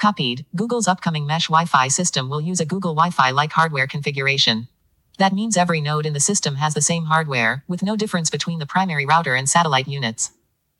Copied. 0.00 0.44
Google's 0.56 0.88
upcoming 0.88 1.24
mesh 1.24 1.46
Wi 1.46 1.66
Fi 1.66 1.86
system 1.86 2.28
will 2.28 2.40
use 2.40 2.58
a 2.58 2.66
Google 2.66 2.96
Wi 2.96 3.10
Fi 3.10 3.30
like 3.30 3.52
hardware 3.52 3.86
configuration. 3.86 4.66
That 5.22 5.32
means 5.32 5.56
every 5.56 5.80
node 5.80 6.04
in 6.04 6.14
the 6.14 6.18
system 6.18 6.56
has 6.56 6.74
the 6.74 6.80
same 6.80 7.04
hardware, 7.04 7.62
with 7.68 7.84
no 7.84 7.94
difference 7.94 8.28
between 8.28 8.58
the 8.58 8.66
primary 8.66 9.06
router 9.06 9.36
and 9.36 9.48
satellite 9.48 9.86
units. 9.86 10.32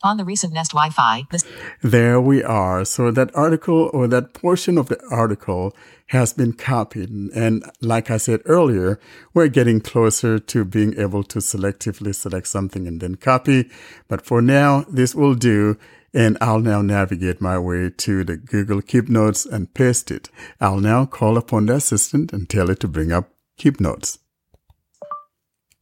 On 0.02 0.16
the 0.16 0.24
recent 0.24 0.52
Nest 0.52 0.72
Wi 0.72 0.90
Fi, 0.90 1.28
the 1.30 1.44
There 1.80 2.20
we 2.20 2.42
are. 2.42 2.84
So 2.84 3.12
that 3.12 3.30
article 3.36 3.88
or 3.92 4.08
that 4.08 4.34
portion 4.34 4.78
of 4.78 4.88
the 4.88 5.00
article 5.12 5.76
has 6.08 6.32
been 6.32 6.54
copied. 6.54 7.08
And 7.36 7.62
like 7.80 8.10
I 8.10 8.16
said 8.16 8.40
earlier, 8.44 8.98
we're 9.32 9.46
getting 9.46 9.80
closer 9.80 10.40
to 10.40 10.64
being 10.64 10.98
able 10.98 11.22
to 11.22 11.38
selectively 11.38 12.12
select 12.12 12.48
something 12.48 12.88
and 12.88 13.00
then 13.00 13.14
copy. 13.14 13.70
But 14.08 14.26
for 14.26 14.42
now, 14.42 14.84
this 14.90 15.14
will 15.14 15.36
do. 15.36 15.78
And 16.12 16.36
I'll 16.40 16.58
now 16.58 16.82
navigate 16.82 17.40
my 17.40 17.60
way 17.60 17.90
to 17.90 18.24
the 18.24 18.38
Google 18.38 18.82
Keep 18.82 19.08
Notes 19.08 19.46
and 19.46 19.72
paste 19.72 20.10
it. 20.10 20.30
I'll 20.60 20.80
now 20.80 21.06
call 21.06 21.38
upon 21.38 21.66
the 21.66 21.74
assistant 21.74 22.32
and 22.32 22.50
tell 22.50 22.70
it 22.70 22.80
to 22.80 22.88
bring 22.88 23.12
up 23.12 23.30
Keep 23.56 23.78
Notes. 23.78 24.18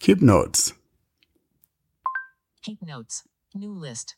Keep 0.00 0.22
Notes. 0.22 0.72
Keep 2.62 2.80
Notes. 2.80 3.24
New 3.54 3.74
list. 3.74 4.16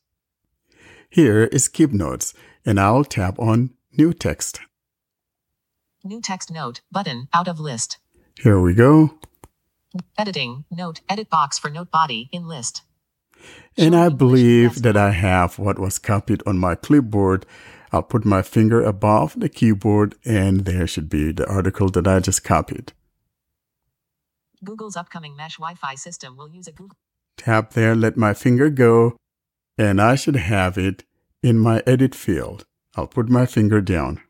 Here 1.10 1.42
is 1.46 1.66
Keep 1.66 1.90
Notes, 1.90 2.34
and 2.64 2.78
I'll 2.78 3.02
tap 3.02 3.36
on 3.40 3.70
New 3.98 4.12
Text. 4.12 4.60
New 6.04 6.20
text 6.20 6.52
note 6.52 6.82
button 6.92 7.26
out 7.34 7.48
of 7.48 7.58
list. 7.58 7.98
Here 8.40 8.60
we 8.60 8.74
go. 8.74 9.18
Editing 10.16 10.66
note 10.70 11.00
edit 11.08 11.28
box 11.28 11.58
for 11.58 11.68
note 11.68 11.90
body 11.90 12.28
in 12.30 12.46
list. 12.46 12.82
And 13.76 13.96
I 13.96 14.08
believe 14.08 14.82
that 14.82 14.96
I 14.96 15.10
have 15.10 15.58
what 15.58 15.80
was 15.80 15.98
copied 15.98 16.44
on 16.46 16.58
my 16.58 16.76
clipboard. 16.76 17.44
I'll 17.90 18.04
put 18.04 18.24
my 18.24 18.42
finger 18.42 18.82
above 18.82 19.34
the 19.38 19.48
keyboard 19.48 20.14
and 20.24 20.64
there 20.64 20.86
should 20.86 21.08
be 21.08 21.32
the 21.32 21.48
article 21.48 21.88
that 21.90 22.06
I 22.06 22.20
just 22.20 22.44
copied. 22.44 22.92
Google's 24.64 24.96
upcoming 24.96 25.34
mesh 25.34 25.56
Wi 25.56 25.74
Fi 25.74 25.96
system 25.96 26.36
will 26.36 26.48
use 26.48 26.68
a 26.68 26.72
Google. 26.72 26.96
Tap 27.36 27.72
there, 27.72 27.96
let 27.96 28.16
my 28.16 28.32
finger 28.32 28.70
go, 28.70 29.16
and 29.76 30.00
I 30.00 30.14
should 30.14 30.36
have 30.36 30.78
it 30.78 31.04
in 31.42 31.58
my 31.58 31.82
edit 31.86 32.14
field. 32.14 32.64
I'll 32.94 33.08
put 33.08 33.28
my 33.28 33.46
finger 33.46 33.80
down. 33.80 34.20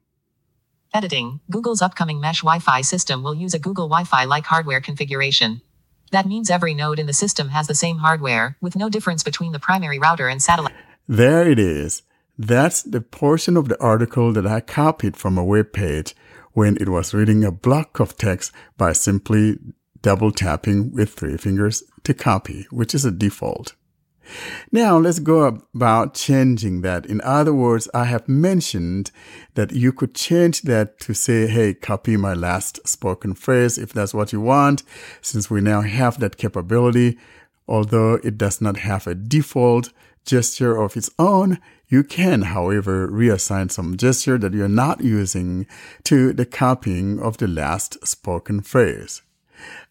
Editing 0.94 1.40
Google's 1.50 1.82
upcoming 1.82 2.20
mesh 2.20 2.40
Wi 2.40 2.60
Fi 2.60 2.80
system 2.80 3.22
will 3.22 3.34
use 3.34 3.52
a 3.52 3.58
Google 3.58 3.88
Wi 3.88 4.04
Fi 4.04 4.24
like 4.24 4.46
hardware 4.46 4.80
configuration. 4.80 5.60
That 6.12 6.26
means 6.26 6.50
every 6.50 6.74
node 6.74 6.98
in 6.98 7.06
the 7.06 7.12
system 7.12 7.48
has 7.48 7.66
the 7.66 7.74
same 7.74 7.98
hardware, 7.98 8.56
with 8.60 8.76
no 8.76 8.88
difference 8.88 9.22
between 9.22 9.52
the 9.52 9.58
primary 9.58 9.98
router 9.98 10.28
and 10.28 10.42
satellite. 10.42 10.74
There 11.08 11.46
it 11.48 11.58
is. 11.58 12.02
That's 12.38 12.82
the 12.82 13.00
portion 13.00 13.56
of 13.56 13.68
the 13.68 13.80
article 13.82 14.32
that 14.32 14.46
I 14.46 14.60
copied 14.60 15.16
from 15.16 15.36
a 15.36 15.44
web 15.44 15.72
page 15.72 16.14
when 16.52 16.76
it 16.80 16.88
was 16.88 17.14
reading 17.14 17.44
a 17.44 17.50
block 17.50 18.00
of 18.00 18.16
text 18.16 18.52
by 18.76 18.92
simply 18.92 19.58
double 20.02 20.30
tapping 20.30 20.92
with 20.92 21.14
three 21.14 21.36
fingers 21.36 21.82
to 22.04 22.12
copy, 22.12 22.66
which 22.70 22.94
is 22.94 23.04
a 23.04 23.10
default. 23.10 23.74
Now 24.70 24.98
let's 24.98 25.18
go 25.18 25.62
about 25.74 26.14
changing 26.14 26.82
that. 26.82 27.06
In 27.06 27.20
other 27.22 27.52
words, 27.52 27.88
I 27.92 28.04
have 28.04 28.28
mentioned 28.28 29.10
that 29.54 29.72
you 29.72 29.92
could 29.92 30.14
change 30.14 30.62
that 30.62 31.00
to 31.00 31.14
say, 31.14 31.46
hey, 31.46 31.74
copy 31.74 32.16
my 32.16 32.34
last 32.34 32.86
spoken 32.86 33.34
phrase 33.34 33.78
if 33.78 33.92
that's 33.92 34.14
what 34.14 34.32
you 34.32 34.40
want, 34.40 34.82
since 35.20 35.50
we 35.50 35.60
now 35.60 35.80
have 35.82 36.20
that 36.20 36.36
capability. 36.36 37.18
Although 37.68 38.14
it 38.24 38.38
does 38.38 38.60
not 38.60 38.78
have 38.78 39.06
a 39.06 39.14
default 39.14 39.92
gesture 40.24 40.80
of 40.80 40.96
its 40.96 41.10
own, 41.18 41.58
you 41.88 42.04
can, 42.04 42.42
however, 42.42 43.08
reassign 43.08 43.70
some 43.70 43.96
gesture 43.96 44.38
that 44.38 44.54
you're 44.54 44.68
not 44.68 45.02
using 45.02 45.66
to 46.04 46.32
the 46.32 46.46
copying 46.46 47.20
of 47.20 47.38
the 47.38 47.48
last 47.48 48.06
spoken 48.06 48.60
phrase. 48.60 49.22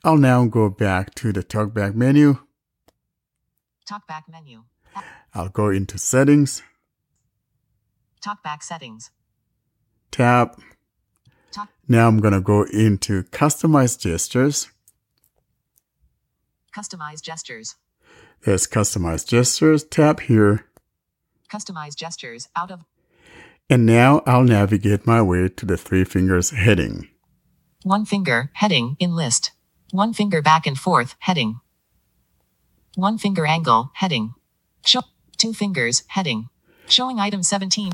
I'll 0.04 0.18
now 0.18 0.46
go 0.46 0.70
back 0.70 1.14
to 1.16 1.32
the 1.32 1.44
talkback 1.44 1.96
menu. 1.96 2.38
Talkback 3.90 4.24
menu. 4.30 4.64
I'll 5.34 5.50
go 5.50 5.70
into 5.70 5.98
settings, 5.98 6.62
Talkback 8.26 8.62
settings. 8.64 9.12
tab. 10.12 10.56
Talk. 11.52 11.70
Now 11.88 12.08
I'm 12.08 12.20
going 12.20 12.34
to 12.34 12.42
go 12.42 12.64
into 12.64 13.24
customize 13.24 13.98
gestures. 14.00 14.70
Customize 16.76 17.22
gestures. 17.22 17.76
There's 18.46 18.68
customize 18.68 19.28
gestures 19.28 19.84
tab 19.84 20.22
here. 20.22 20.66
Customize 21.52 21.96
gestures 21.96 22.48
out 22.56 22.72
of 22.72 22.82
And 23.70 23.86
now 23.86 24.22
I'll 24.26 24.44
navigate 24.44 25.06
my 25.08 25.22
way 25.22 25.50
to 25.50 25.66
the 25.66 25.78
three 25.78 26.04
fingers 26.04 26.52
heading. 26.52 27.08
one 27.84 28.06
finger 28.06 28.50
heading 28.54 28.96
in 29.00 29.16
list. 29.16 29.52
One 29.92 30.14
finger 30.14 30.42
back 30.42 30.66
and 30.66 30.78
forth 30.78 31.16
heading. 31.20 31.60
One 32.96 33.18
finger 33.18 33.46
angle 33.46 33.92
heading. 33.96 34.34
Show 34.86 35.02
two 35.38 35.54
fingers 35.54 36.04
heading. 36.08 36.48
Showing 36.88 37.20
item 37.20 37.44
17. 37.44 37.92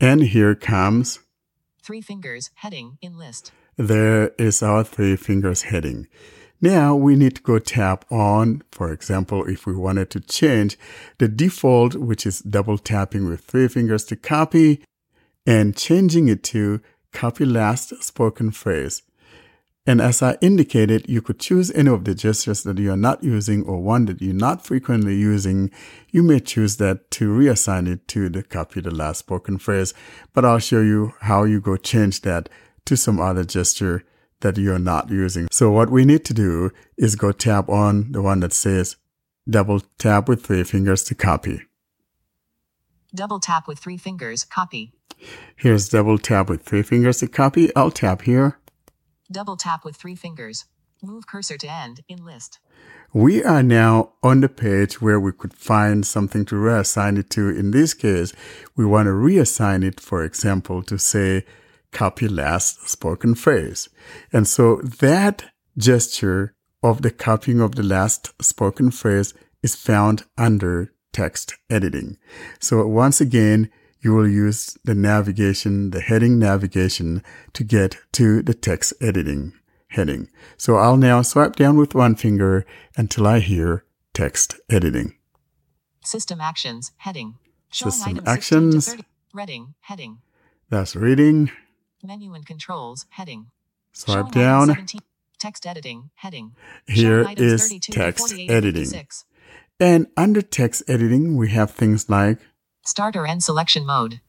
And 0.00 0.22
here 0.22 0.54
comes, 0.54 1.20
Three 1.82 2.00
fingers 2.00 2.50
heading 2.54 2.96
in 3.02 3.18
list. 3.18 3.52
there 3.76 4.28
is 4.38 4.62
our 4.62 4.82
three 4.84 5.16
fingers 5.16 5.62
heading. 5.64 6.08
Now 6.60 6.94
we 6.96 7.14
need 7.14 7.36
to 7.36 7.42
go 7.42 7.58
tap 7.58 8.06
on, 8.10 8.62
for 8.72 8.90
example, 8.90 9.44
if 9.44 9.66
we 9.66 9.74
wanted 9.74 10.08
to 10.10 10.20
change 10.20 10.78
the 11.18 11.28
default, 11.28 11.94
which 11.94 12.24
is 12.24 12.38
double 12.40 12.78
tapping 12.78 13.28
with 13.28 13.40
three 13.40 13.68
fingers 13.68 14.04
to 14.06 14.16
copy 14.16 14.82
and 15.46 15.76
changing 15.76 16.28
it 16.28 16.42
to 16.44 16.80
copy 17.12 17.44
last 17.44 18.02
spoken 18.02 18.50
phrase. 18.50 19.02
And 19.86 20.00
as 20.00 20.22
I 20.22 20.38
indicated, 20.40 21.08
you 21.10 21.20
could 21.20 21.38
choose 21.38 21.70
any 21.72 21.90
of 21.90 22.04
the 22.04 22.14
gestures 22.14 22.62
that 22.62 22.78
you 22.78 22.90
are 22.90 22.96
not 22.96 23.22
using 23.22 23.64
or 23.64 23.82
one 23.82 24.06
that 24.06 24.22
you're 24.22 24.32
not 24.32 24.64
frequently 24.64 25.14
using. 25.14 25.70
You 26.10 26.22
may 26.22 26.40
choose 26.40 26.78
that 26.78 27.10
to 27.12 27.28
reassign 27.28 27.86
it 27.86 28.08
to 28.08 28.30
the 28.30 28.42
copy 28.42 28.80
the 28.80 28.90
last 28.90 29.18
spoken 29.18 29.58
phrase, 29.58 29.92
but 30.32 30.44
I'll 30.44 30.58
show 30.58 30.80
you 30.80 31.12
how 31.20 31.44
you 31.44 31.60
go 31.60 31.76
change 31.76 32.22
that 32.22 32.48
to 32.86 32.96
some 32.96 33.20
other 33.20 33.44
gesture 33.44 34.04
that 34.40 34.56
you're 34.56 34.78
not 34.78 35.10
using. 35.10 35.48
So 35.50 35.70
what 35.70 35.90
we 35.90 36.06
need 36.06 36.24
to 36.26 36.34
do 36.34 36.70
is 36.96 37.14
go 37.14 37.32
tap 37.32 37.68
on 37.68 38.12
the 38.12 38.22
one 38.22 38.40
that 38.40 38.54
says 38.54 38.96
double 39.48 39.80
tap 39.98 40.28
with 40.28 40.46
three 40.46 40.64
fingers 40.64 41.02
to 41.04 41.14
copy. 41.14 41.60
Double 43.14 43.38
tap 43.38 43.68
with 43.68 43.78
three 43.78 43.98
fingers. 43.98 44.44
Copy. 44.44 44.92
Here's 45.56 45.88
double 45.90 46.18
tap 46.18 46.48
with 46.48 46.62
three 46.62 46.82
fingers 46.82 47.18
to 47.18 47.28
copy. 47.28 47.74
I'll 47.76 47.90
tap 47.90 48.22
here. 48.22 48.58
Double 49.32 49.56
tap 49.56 49.84
with 49.84 49.96
three 49.96 50.14
fingers. 50.14 50.66
Move 51.02 51.26
cursor 51.26 51.56
to 51.56 51.70
end 51.70 52.00
in 52.08 52.24
list. 52.24 52.58
We 53.12 53.42
are 53.42 53.62
now 53.62 54.12
on 54.22 54.40
the 54.40 54.48
page 54.48 55.00
where 55.00 55.20
we 55.20 55.32
could 55.32 55.54
find 55.54 56.06
something 56.06 56.44
to 56.46 56.56
reassign 56.56 57.18
it 57.18 57.30
to. 57.30 57.48
In 57.48 57.70
this 57.70 57.94
case, 57.94 58.32
we 58.76 58.84
want 58.84 59.06
to 59.06 59.12
reassign 59.12 59.84
it, 59.84 60.00
for 60.00 60.24
example, 60.24 60.82
to 60.84 60.98
say 60.98 61.44
copy 61.90 62.28
last 62.28 62.88
spoken 62.88 63.34
phrase. 63.34 63.88
And 64.32 64.46
so 64.46 64.76
that 65.00 65.44
gesture 65.78 66.54
of 66.82 67.02
the 67.02 67.10
copying 67.10 67.60
of 67.60 67.76
the 67.76 67.82
last 67.82 68.32
spoken 68.42 68.90
phrase 68.90 69.32
is 69.62 69.74
found 69.74 70.24
under 70.36 70.92
text 71.12 71.54
editing. 71.70 72.18
So 72.60 72.86
once 72.86 73.20
again, 73.20 73.70
you 74.04 74.14
will 74.14 74.28
use 74.28 74.76
the 74.84 74.94
navigation, 74.94 75.90
the 75.90 76.00
heading 76.00 76.38
navigation 76.38 77.22
to 77.54 77.64
get 77.64 77.96
to 78.12 78.42
the 78.42 78.54
text 78.54 78.92
editing 79.00 79.54
heading. 79.94 80.28
So 80.56 80.76
I'll 80.76 80.96
now 80.96 81.22
swipe 81.22 81.56
down 81.56 81.76
with 81.76 81.94
one 81.94 82.14
finger 82.14 82.66
until 82.96 83.26
I 83.26 83.38
hear 83.38 83.84
text 84.12 84.60
editing. 84.70 85.14
System 86.04 86.40
actions 86.40 86.92
heading. 86.98 87.36
Showing 87.70 87.92
System 87.92 88.18
item 88.18 88.24
16 88.24 88.24
to 88.24 88.30
actions. 88.30 88.88
30. 88.88 89.04
Reading 89.32 89.74
heading. 89.80 90.18
That's 90.68 90.94
reading. 90.94 91.50
Menu 92.02 92.34
and 92.34 92.46
controls 92.46 93.06
heading. 93.10 93.46
Swipe 93.92 94.16
Showing 94.16 94.30
down. 94.30 94.66
17. 94.68 95.00
Text 95.38 95.66
editing 95.66 96.10
heading. 96.14 96.52
Here 96.86 97.26
is 97.36 97.62
32 97.62 97.80
to 97.80 97.92
text 97.92 98.32
editing. 98.32 98.84
56. 98.84 99.24
And 99.80 100.06
under 100.16 100.40
text 100.40 100.82
editing, 100.86 101.36
we 101.36 101.50
have 101.50 101.70
things 101.72 102.08
like 102.08 102.38
Start 102.84 103.16
or 103.16 103.26
end 103.26 103.42
selection 103.42 103.86
mode. 103.86 104.20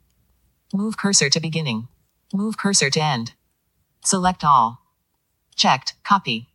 Move 0.73 0.97
cursor 0.97 1.29
to 1.29 1.39
beginning. 1.39 1.87
Move 2.33 2.57
cursor 2.57 2.89
to 2.89 3.01
end. 3.03 3.33
Select 4.03 4.43
all. 4.43 4.79
Checked. 5.55 5.95
Copy. 6.03 6.49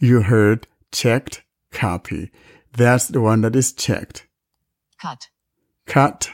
you 0.00 0.22
heard 0.22 0.66
checked 0.90 1.42
copy. 1.70 2.30
That's 2.76 3.08
the 3.08 3.20
one 3.20 3.42
that 3.42 3.56
is 3.56 3.72
checked. 3.72 4.26
Cut. 5.00 5.28
Cut, 5.86 6.30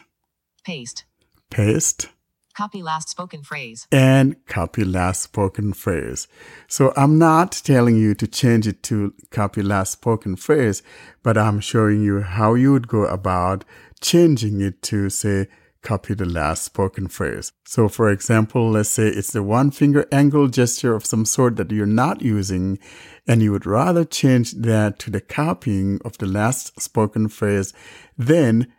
Paste. 0.65 1.05
paste, 1.51 2.09
Copy 2.55 2.83
last 2.83 3.09
spoken 3.09 3.43
phrase. 3.43 3.87
and 3.91 4.37
copy 4.47 4.85
last 4.85 5.23
spoken 5.23 5.73
phrase. 5.73 6.29
So 6.69 6.93
I'm 6.97 7.19
not 7.19 7.53
telling 7.65 7.97
you 7.97 8.15
to 8.17 8.27
change 8.27 8.67
it 8.67 8.83
to 8.85 9.15
copy 9.31 9.63
last 9.63 9.93
spoken 9.93 10.37
phrase, 10.37 10.83
but 11.23 11.39
I'm 11.39 11.61
showing 11.61 12.03
you 12.03 12.21
how 12.21 12.55
you 12.55 12.73
would 12.73 12.89
go 12.89 13.07
about 13.07 13.65
changing 13.99 14.61
it 14.61 14.83
to 14.83 15.11
say 15.11 15.49
copy 15.83 16.15
the 16.15 16.25
last 16.25 16.65
spoken 16.65 17.09
phrase. 17.09 17.53
So 17.65 17.89
for 17.89 18.11
example, 18.11 18.71
let's 18.71 18.89
say 18.91 19.09
it's 19.09 19.33
the 19.33 19.43
one 19.43 19.71
finger 19.71 20.07
angle 20.11 20.49
gesture 20.49 20.95
of 20.95 21.07
some 21.07 21.25
sort 21.25 21.57
that 21.57 21.71
you're 21.71 21.87
not 21.87 22.21
using 22.21 22.79
and 23.27 23.43
you 23.43 23.53
would 23.53 23.67
rather 23.67 24.05
change 24.05 24.53
that 24.53 24.99
to 25.01 25.11
the 25.11 25.21
copying 25.21 26.01
of 26.05 26.19
the 26.19 26.27
last 26.27 26.81
spoken 26.81 27.29
phrase, 27.29 27.73
then 28.17 28.73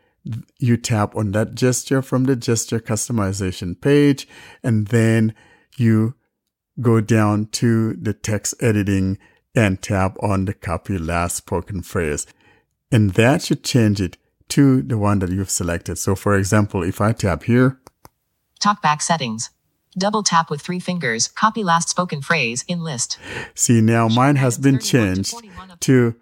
you 0.59 0.75
tap 0.75 1.15
on 1.15 1.31
that 1.31 1.55
gesture 1.55 2.01
from 2.01 2.25
the 2.25 2.35
gesture 2.35 2.79
customization 2.79 3.79
page 3.79 4.27
and 4.63 4.87
then 4.87 5.33
you 5.77 6.15
go 6.81 7.01
down 7.01 7.45
to 7.47 7.93
the 7.93 8.13
text 8.13 8.53
editing 8.61 9.17
and 9.55 9.81
tap 9.81 10.17
on 10.21 10.45
the 10.45 10.53
copy 10.53 10.97
last 10.97 11.37
spoken 11.37 11.81
phrase. 11.81 12.27
And 12.91 13.11
that 13.11 13.43
should 13.43 13.63
change 13.63 14.01
it 14.01 14.17
to 14.49 14.81
the 14.81 14.97
one 14.97 15.19
that 15.19 15.29
you've 15.29 15.49
selected. 15.49 15.97
So 15.97 16.15
for 16.15 16.35
example, 16.37 16.83
if 16.83 17.01
I 17.01 17.11
tap 17.13 17.43
here, 17.43 17.79
Talkback 18.59 19.01
settings. 19.01 19.49
Double 19.97 20.21
tap 20.21 20.49
with 20.49 20.61
three 20.61 20.79
fingers. 20.79 21.27
Copy 21.27 21.63
last 21.63 21.89
spoken 21.89 22.21
phrase 22.21 22.63
in 22.67 22.83
list. 22.83 23.17
see 23.55 23.81
now 23.81 24.07
mine 24.07 24.35
has 24.35 24.57
been 24.57 24.79
changed 24.79 25.33
to 25.79 26.15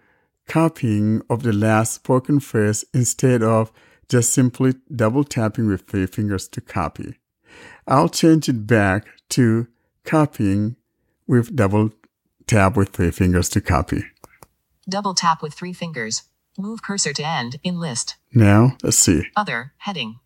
copying 0.47 1.21
of 1.29 1.43
the 1.43 1.51
last 1.51 1.93
spoken 1.93 2.39
phrase 2.39 2.85
instead 2.93 3.43
of 3.43 3.71
just 4.07 4.31
simply 4.31 4.75
double 4.93 5.23
tapping 5.23 5.67
with 5.67 5.81
three 5.81 6.05
fingers 6.05 6.47
to 6.47 6.61
copy. 6.61 7.15
I'll 7.85 8.09
change 8.09 8.47
it 8.47 8.65
back 8.65 9.05
to 9.29 9.67
copying 10.05 10.77
with 11.27 11.55
double 11.55 11.91
tap 12.45 12.77
with 12.77 12.89
three 12.89 13.11
fingers 13.11 13.49
to 13.49 13.61
copy. 13.61 14.05
Double 14.87 15.13
tap 15.13 15.41
with 15.41 15.53
three 15.53 15.73
fingers. 15.73 16.23
Move 16.59 16.81
cursor 16.81 17.13
to 17.13 17.23
end 17.23 17.59
in 17.63 17.79
list. 17.79 18.15
Now, 18.33 18.77
let's 18.81 18.97
see. 18.97 19.27
Other 19.35 19.73
heading. 19.77 20.19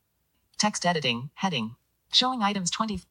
Text 0.57 0.86
editing 0.86 1.29
heading. 1.34 1.75
Showing 2.13 2.41
items 2.41 2.71
20. 2.71 3.01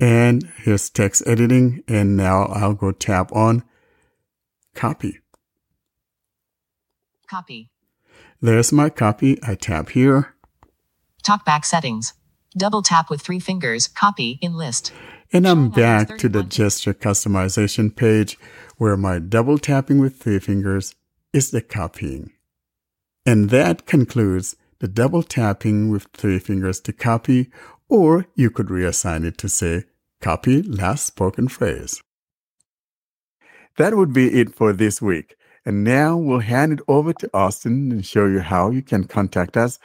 And 0.00 0.50
here's 0.56 0.90
text 0.90 1.22
editing. 1.26 1.84
And 1.86 2.16
now 2.16 2.46
I'll 2.46 2.74
go 2.74 2.90
tap 2.90 3.30
on 3.32 3.62
copy. 4.74 5.20
Copy. 7.28 7.70
There's 8.40 8.72
my 8.72 8.90
copy. 8.90 9.38
I 9.44 9.54
tap 9.54 9.90
here. 9.90 10.34
Talkback 11.22 11.64
settings. 11.64 12.14
Double 12.56 12.82
tap 12.82 13.10
with 13.10 13.20
three 13.20 13.38
fingers. 13.38 13.86
Copy 13.86 14.40
in 14.42 14.54
list. 14.54 14.92
And 15.32 15.46
I'm 15.46 15.70
back 15.70 16.18
to 16.18 16.28
the 16.28 16.42
gesture 16.42 16.94
customization 16.94 17.94
page 17.94 18.36
where 18.76 18.96
my 18.96 19.20
double 19.20 19.58
tapping 19.58 20.00
with 20.00 20.16
three 20.16 20.40
fingers 20.40 20.96
is 21.32 21.52
the 21.52 21.60
copying. 21.60 22.32
And 23.26 23.50
that 23.50 23.86
concludes 23.86 24.56
the 24.78 24.88
double 24.88 25.22
tapping 25.22 25.90
with 25.90 26.08
three 26.14 26.38
fingers 26.38 26.80
to 26.80 26.92
copy, 26.92 27.50
or 27.88 28.26
you 28.34 28.50
could 28.50 28.68
reassign 28.68 29.24
it 29.24 29.36
to 29.38 29.48
say 29.48 29.84
copy 30.20 30.62
last 30.62 31.06
spoken 31.06 31.48
phrase. 31.48 32.02
That 33.76 33.96
would 33.96 34.12
be 34.12 34.40
it 34.40 34.54
for 34.54 34.72
this 34.72 35.00
week. 35.00 35.36
And 35.64 35.84
now 35.84 36.16
we'll 36.16 36.40
hand 36.40 36.72
it 36.72 36.80
over 36.88 37.12
to 37.12 37.30
Austin 37.34 37.92
and 37.92 38.04
show 38.04 38.26
you 38.26 38.40
how 38.40 38.70
you 38.70 38.82
can 38.82 39.04
contact 39.04 39.56
us 39.56 39.78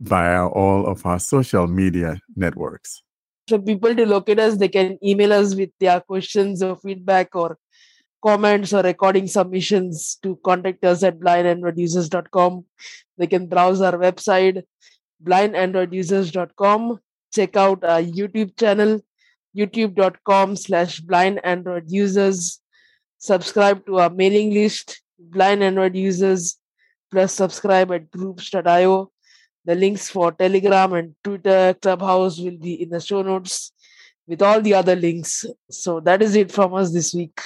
via 0.00 0.46
all 0.46 0.86
of 0.86 1.06
our 1.06 1.18
social 1.18 1.66
media 1.66 2.20
networks. 2.36 3.02
For 3.48 3.58
people 3.58 3.94
to 3.94 4.06
locate 4.06 4.38
us, 4.38 4.56
they 4.56 4.68
can 4.68 4.98
email 5.02 5.32
us 5.32 5.54
with 5.54 5.70
their 5.80 6.00
questions 6.00 6.62
or 6.62 6.76
feedback 6.76 7.34
or 7.34 7.58
comments 8.24 8.72
or 8.72 8.82
recording 8.82 9.26
submissions 9.26 10.18
to 10.22 10.36
contact 10.44 10.84
us 10.84 11.02
at 11.02 11.20
blindandroidusers.com. 11.20 12.64
They 13.18 13.26
can 13.26 13.46
browse 13.46 13.82
our 13.82 13.98
website, 13.98 14.62
blindandroidusers.com. 15.22 17.00
Check 17.34 17.56
out 17.56 17.84
our 17.84 18.02
YouTube 18.02 18.56
channel, 18.58 19.00
youtube.com 19.54 20.56
slash 20.56 21.00
blindandroidusers. 21.02 22.60
Subscribe 23.18 23.84
to 23.86 23.98
our 23.98 24.10
mailing 24.10 24.52
list, 24.52 25.02
blind 25.18 25.62
Android 25.62 25.94
users, 25.94 26.56
plus 27.10 27.34
subscribe 27.34 27.92
at 27.92 28.10
groups.io. 28.10 29.10
The 29.66 29.74
links 29.74 30.10
for 30.10 30.32
Telegram 30.32 30.92
and 30.94 31.14
Twitter, 31.22 31.74
Clubhouse 31.80 32.38
will 32.38 32.58
be 32.58 32.82
in 32.82 32.90
the 32.90 33.00
show 33.00 33.22
notes 33.22 33.72
with 34.26 34.42
all 34.42 34.60
the 34.60 34.74
other 34.74 34.96
links. 34.96 35.44
So 35.70 36.00
that 36.00 36.22
is 36.22 36.36
it 36.36 36.52
from 36.52 36.74
us 36.74 36.92
this 36.92 37.14
week. 37.14 37.40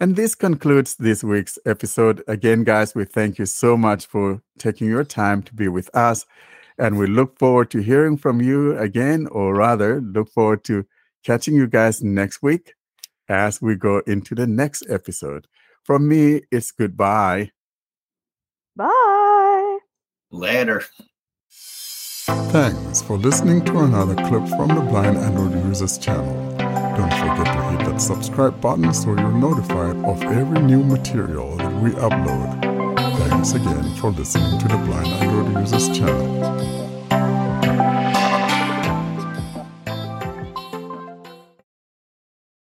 And 0.00 0.16
this 0.16 0.34
concludes 0.34 0.96
this 0.96 1.22
week's 1.22 1.58
episode. 1.66 2.24
Again, 2.26 2.64
guys, 2.64 2.94
we 2.94 3.04
thank 3.04 3.38
you 3.38 3.44
so 3.44 3.76
much 3.76 4.06
for 4.06 4.42
taking 4.58 4.88
your 4.88 5.04
time 5.04 5.42
to 5.42 5.54
be 5.54 5.68
with 5.68 5.94
us. 5.94 6.24
And 6.78 6.96
we 6.96 7.06
look 7.06 7.38
forward 7.38 7.70
to 7.72 7.82
hearing 7.82 8.16
from 8.16 8.40
you 8.40 8.78
again, 8.78 9.26
or 9.30 9.54
rather, 9.54 10.00
look 10.00 10.30
forward 10.30 10.64
to 10.64 10.86
catching 11.22 11.54
you 11.54 11.66
guys 11.66 12.02
next 12.02 12.42
week 12.42 12.72
as 13.28 13.60
we 13.60 13.76
go 13.76 13.98
into 14.06 14.34
the 14.34 14.46
next 14.46 14.84
episode. 14.88 15.46
From 15.84 16.08
me, 16.08 16.42
it's 16.50 16.72
goodbye. 16.72 17.50
Bye. 18.74 19.78
Later. 20.30 20.82
Thanks 21.50 23.02
for 23.02 23.18
listening 23.18 23.64
to 23.66 23.80
another 23.80 24.14
clip 24.14 24.48
from 24.48 24.68
the 24.68 24.80
Blind 24.80 25.18
Android 25.18 25.62
Users 25.66 25.98
channel. 25.98 26.56
Don't 26.96 27.12
forget 27.12 27.46
to 27.46 27.62
hit 27.70 27.89
subscribe 28.00 28.58
button 28.60 28.94
so 28.94 29.10
you're 29.10 29.30
notified 29.30 29.96
of 30.04 30.22
every 30.22 30.62
new 30.62 30.82
material 30.82 31.56
that 31.56 31.82
we 31.82 31.90
upload. 31.90 32.96
Thanks 33.28 33.52
again 33.52 33.94
for 33.96 34.10
listening 34.10 34.58
to 34.58 34.68
the 34.68 34.76
Blind 34.78 35.06
Android 35.06 35.60
Users 35.60 35.88
channel. 35.96 36.79